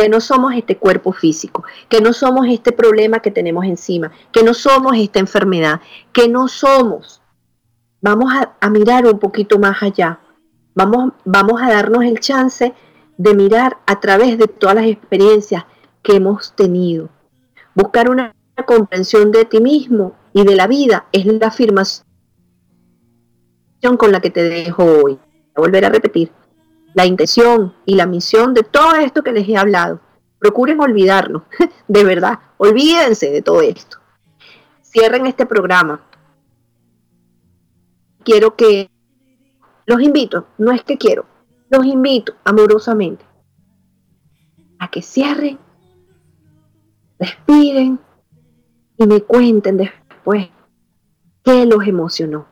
que 0.00 0.08
no 0.08 0.22
somos 0.22 0.54
este 0.54 0.78
cuerpo 0.78 1.12
físico, 1.12 1.62
que 1.90 2.00
no 2.00 2.14
somos 2.14 2.46
este 2.48 2.72
problema 2.72 3.20
que 3.20 3.30
tenemos 3.30 3.66
encima, 3.66 4.10
que 4.32 4.42
no 4.42 4.54
somos 4.54 4.96
esta 4.96 5.18
enfermedad, 5.18 5.82
que 6.10 6.26
no 6.26 6.48
somos. 6.48 7.20
Vamos 8.00 8.32
a, 8.32 8.70
mirar 8.70 9.04
un 9.04 9.18
poquito 9.18 9.58
más 9.58 9.82
allá, 9.82 10.18
vamos, 10.74 11.12
vamos 11.26 11.60
a 11.60 11.68
darnos 11.68 12.02
el 12.04 12.18
chance 12.18 12.72
de 13.18 13.34
mirar 13.34 13.76
a 13.86 14.00
través 14.00 14.38
de 14.38 14.46
todas 14.46 14.76
las 14.76 14.86
experiencias 14.86 15.66
que 16.02 16.16
hemos 16.16 16.56
tenido. 16.56 17.10
Buscar 17.74 18.08
una 18.08 18.34
comprensión 18.66 19.32
de 19.32 19.44
ti 19.44 19.60
mismo 19.60 20.14
y 20.32 20.44
de 20.44 20.56
la 20.56 20.66
vida 20.66 21.08
es 21.12 21.26
la 21.26 21.48
afirmación 21.48 22.06
con 23.98 24.12
la 24.12 24.20
que 24.22 24.30
te 24.30 24.44
dejo 24.44 24.82
hoy. 24.82 25.18
Voy 25.18 25.20
a 25.56 25.60
volver 25.60 25.84
a 25.84 25.90
repetir. 25.90 26.32
La 26.94 27.06
intención 27.06 27.74
y 27.84 27.94
la 27.94 28.06
misión 28.06 28.54
de 28.54 28.62
todo 28.62 28.94
esto 28.96 29.22
que 29.22 29.32
les 29.32 29.48
he 29.48 29.56
hablado. 29.56 30.00
Procuren 30.38 30.80
olvidarlo, 30.80 31.44
de 31.88 32.04
verdad. 32.04 32.38
Olvídense 32.56 33.30
de 33.30 33.42
todo 33.42 33.62
esto. 33.62 33.98
Cierren 34.82 35.26
este 35.26 35.46
programa. 35.46 36.00
Quiero 38.24 38.56
que 38.56 38.90
los 39.86 40.02
invito, 40.02 40.46
no 40.58 40.72
es 40.72 40.84
que 40.84 40.98
quiero, 40.98 41.26
los 41.68 41.84
invito 41.84 42.34
amorosamente 42.44 43.24
a 44.78 44.88
que 44.88 45.02
cierren, 45.02 45.58
respiren 47.18 47.98
y 48.96 49.06
me 49.06 49.20
cuenten 49.22 49.78
después 49.78 50.48
qué 51.42 51.66
los 51.66 51.86
emocionó. 51.86 52.46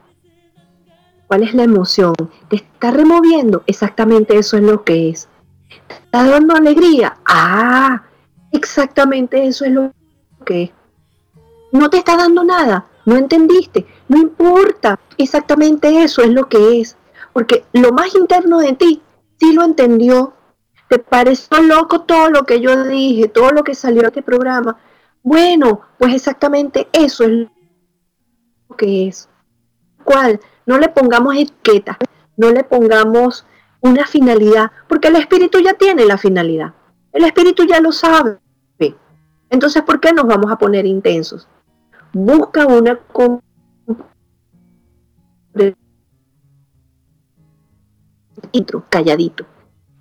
¿Cuál 1.28 1.42
es 1.42 1.54
la 1.54 1.64
emoción? 1.64 2.14
¿Te 2.48 2.56
está 2.56 2.90
removiendo? 2.90 3.62
Exactamente 3.66 4.38
eso 4.38 4.56
es 4.56 4.62
lo 4.62 4.82
que 4.82 5.10
es. 5.10 5.28
¿Te 5.86 5.94
está 5.94 6.26
dando 6.26 6.56
alegría? 6.56 7.18
Ah, 7.26 8.02
exactamente 8.50 9.46
eso 9.46 9.66
es 9.66 9.72
lo 9.72 9.92
que 10.46 10.62
es. 10.64 10.70
No 11.70 11.90
te 11.90 11.98
está 11.98 12.16
dando 12.16 12.44
nada, 12.44 12.86
no 13.04 13.18
entendiste, 13.18 13.86
no 14.08 14.16
importa, 14.16 14.98
exactamente 15.18 16.02
eso 16.02 16.22
es 16.22 16.30
lo 16.30 16.48
que 16.48 16.80
es. 16.80 16.96
Porque 17.34 17.64
lo 17.74 17.92
más 17.92 18.14
interno 18.14 18.58
de 18.58 18.72
ti 18.72 19.02
sí 19.38 19.52
lo 19.52 19.64
entendió. 19.64 20.32
¿Te 20.88 20.98
pareció 20.98 21.62
loco 21.62 22.00
todo 22.00 22.30
lo 22.30 22.44
que 22.44 22.62
yo 22.62 22.84
dije, 22.84 23.28
todo 23.28 23.50
lo 23.50 23.64
que 23.64 23.74
salió 23.74 24.00
de 24.00 24.08
este 24.08 24.22
programa? 24.22 24.78
Bueno, 25.22 25.82
pues 25.98 26.14
exactamente 26.14 26.88
eso 26.92 27.24
es 27.24 27.30
lo 28.68 28.76
que 28.78 29.08
es. 29.08 29.28
¿Cuál? 30.02 30.40
No 30.68 30.78
le 30.78 30.90
pongamos 30.90 31.34
etiqueta, 31.34 31.96
no 32.36 32.50
le 32.50 32.62
pongamos 32.62 33.46
una 33.80 34.06
finalidad, 34.06 34.70
porque 34.86 35.08
el 35.08 35.16
espíritu 35.16 35.60
ya 35.60 35.72
tiene 35.72 36.04
la 36.04 36.18
finalidad. 36.18 36.74
El 37.10 37.24
espíritu 37.24 37.64
ya 37.64 37.80
lo 37.80 37.90
sabe. 37.90 38.38
Entonces, 39.50 39.82
¿por 39.82 39.98
qué 39.98 40.12
nos 40.12 40.26
vamos 40.26 40.52
a 40.52 40.58
poner 40.58 40.84
intensos? 40.84 41.48
Busca 42.12 42.66
una 42.66 43.00
intro, 48.52 48.84
calladito. 48.90 49.46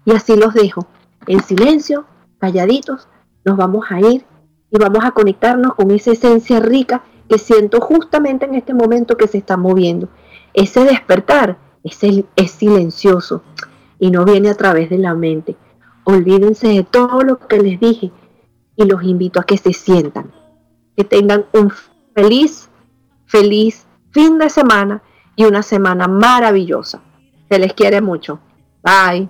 Y 0.03 0.11
así 0.11 0.35
los 0.35 0.53
dejo. 0.53 0.85
En 1.27 1.41
silencio, 1.43 2.05
calladitos, 2.39 3.07
nos 3.45 3.55
vamos 3.55 3.85
a 3.89 4.01
ir 4.01 4.25
y 4.69 4.77
vamos 4.77 5.05
a 5.05 5.11
conectarnos 5.11 5.75
con 5.75 5.91
esa 5.91 6.11
esencia 6.11 6.59
rica 6.59 7.03
que 7.29 7.37
siento 7.37 7.79
justamente 7.79 8.45
en 8.45 8.55
este 8.55 8.73
momento 8.73 9.15
que 9.15 9.29
se 9.29 9.37
está 9.37 9.55
moviendo. 9.55 10.09
Ese 10.53 10.83
despertar 10.83 11.57
es, 11.83 11.99
es 12.35 12.51
silencioso 12.51 13.43
y 13.99 14.11
no 14.11 14.25
viene 14.25 14.49
a 14.49 14.55
través 14.55 14.89
de 14.89 14.97
la 14.97 15.13
mente. 15.13 15.55
Olvídense 16.03 16.67
de 16.69 16.83
todo 16.83 17.21
lo 17.21 17.39
que 17.39 17.59
les 17.59 17.79
dije 17.79 18.11
y 18.75 18.85
los 18.85 19.03
invito 19.03 19.39
a 19.39 19.43
que 19.43 19.57
se 19.57 19.73
sientan, 19.73 20.31
que 20.95 21.03
tengan 21.03 21.45
un 21.53 21.71
feliz, 22.15 22.69
feliz 23.25 23.85
fin 24.11 24.37
de 24.37 24.49
semana 24.49 25.01
y 25.35 25.45
una 25.45 25.63
semana 25.63 26.07
maravillosa. 26.07 27.01
Se 27.49 27.59
les 27.59 27.73
quiere 27.73 28.01
mucho. 28.01 28.39
Bye. 28.83 29.29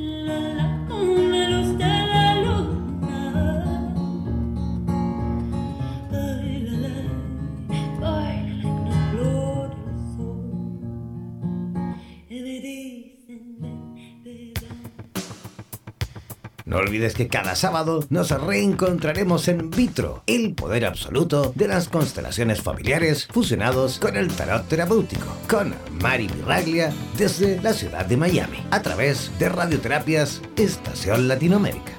No 16.71 16.77
olvides 16.77 17.15
que 17.15 17.27
cada 17.27 17.53
sábado 17.57 18.05
nos 18.09 18.31
reencontraremos 18.31 19.49
en 19.49 19.71
Vitro, 19.71 20.23
el 20.25 20.55
poder 20.55 20.85
absoluto 20.85 21.51
de 21.53 21.67
las 21.67 21.89
constelaciones 21.89 22.61
familiares 22.61 23.27
fusionados 23.29 23.99
con 23.99 24.15
el 24.15 24.29
tarot 24.33 24.65
terapéutico, 24.69 25.25
con 25.49 25.75
Mari 26.01 26.29
Miraglia 26.29 26.93
desde 27.17 27.61
la 27.61 27.73
ciudad 27.73 28.05
de 28.05 28.15
Miami, 28.15 28.65
a 28.71 28.81
través 28.81 29.37
de 29.37 29.49
Radioterapias 29.49 30.41
Estación 30.55 31.27
Latinoamérica. 31.27 31.91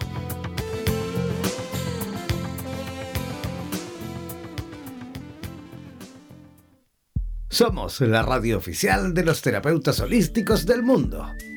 Somos 7.51 8.01
la 8.01 8.23
radio 8.23 8.57
oficial 8.57 9.13
de 9.13 9.23
los 9.23 9.43
terapeutas 9.43 10.01
holísticos 10.01 10.65
del 10.65 10.83
mundo. 10.83 11.29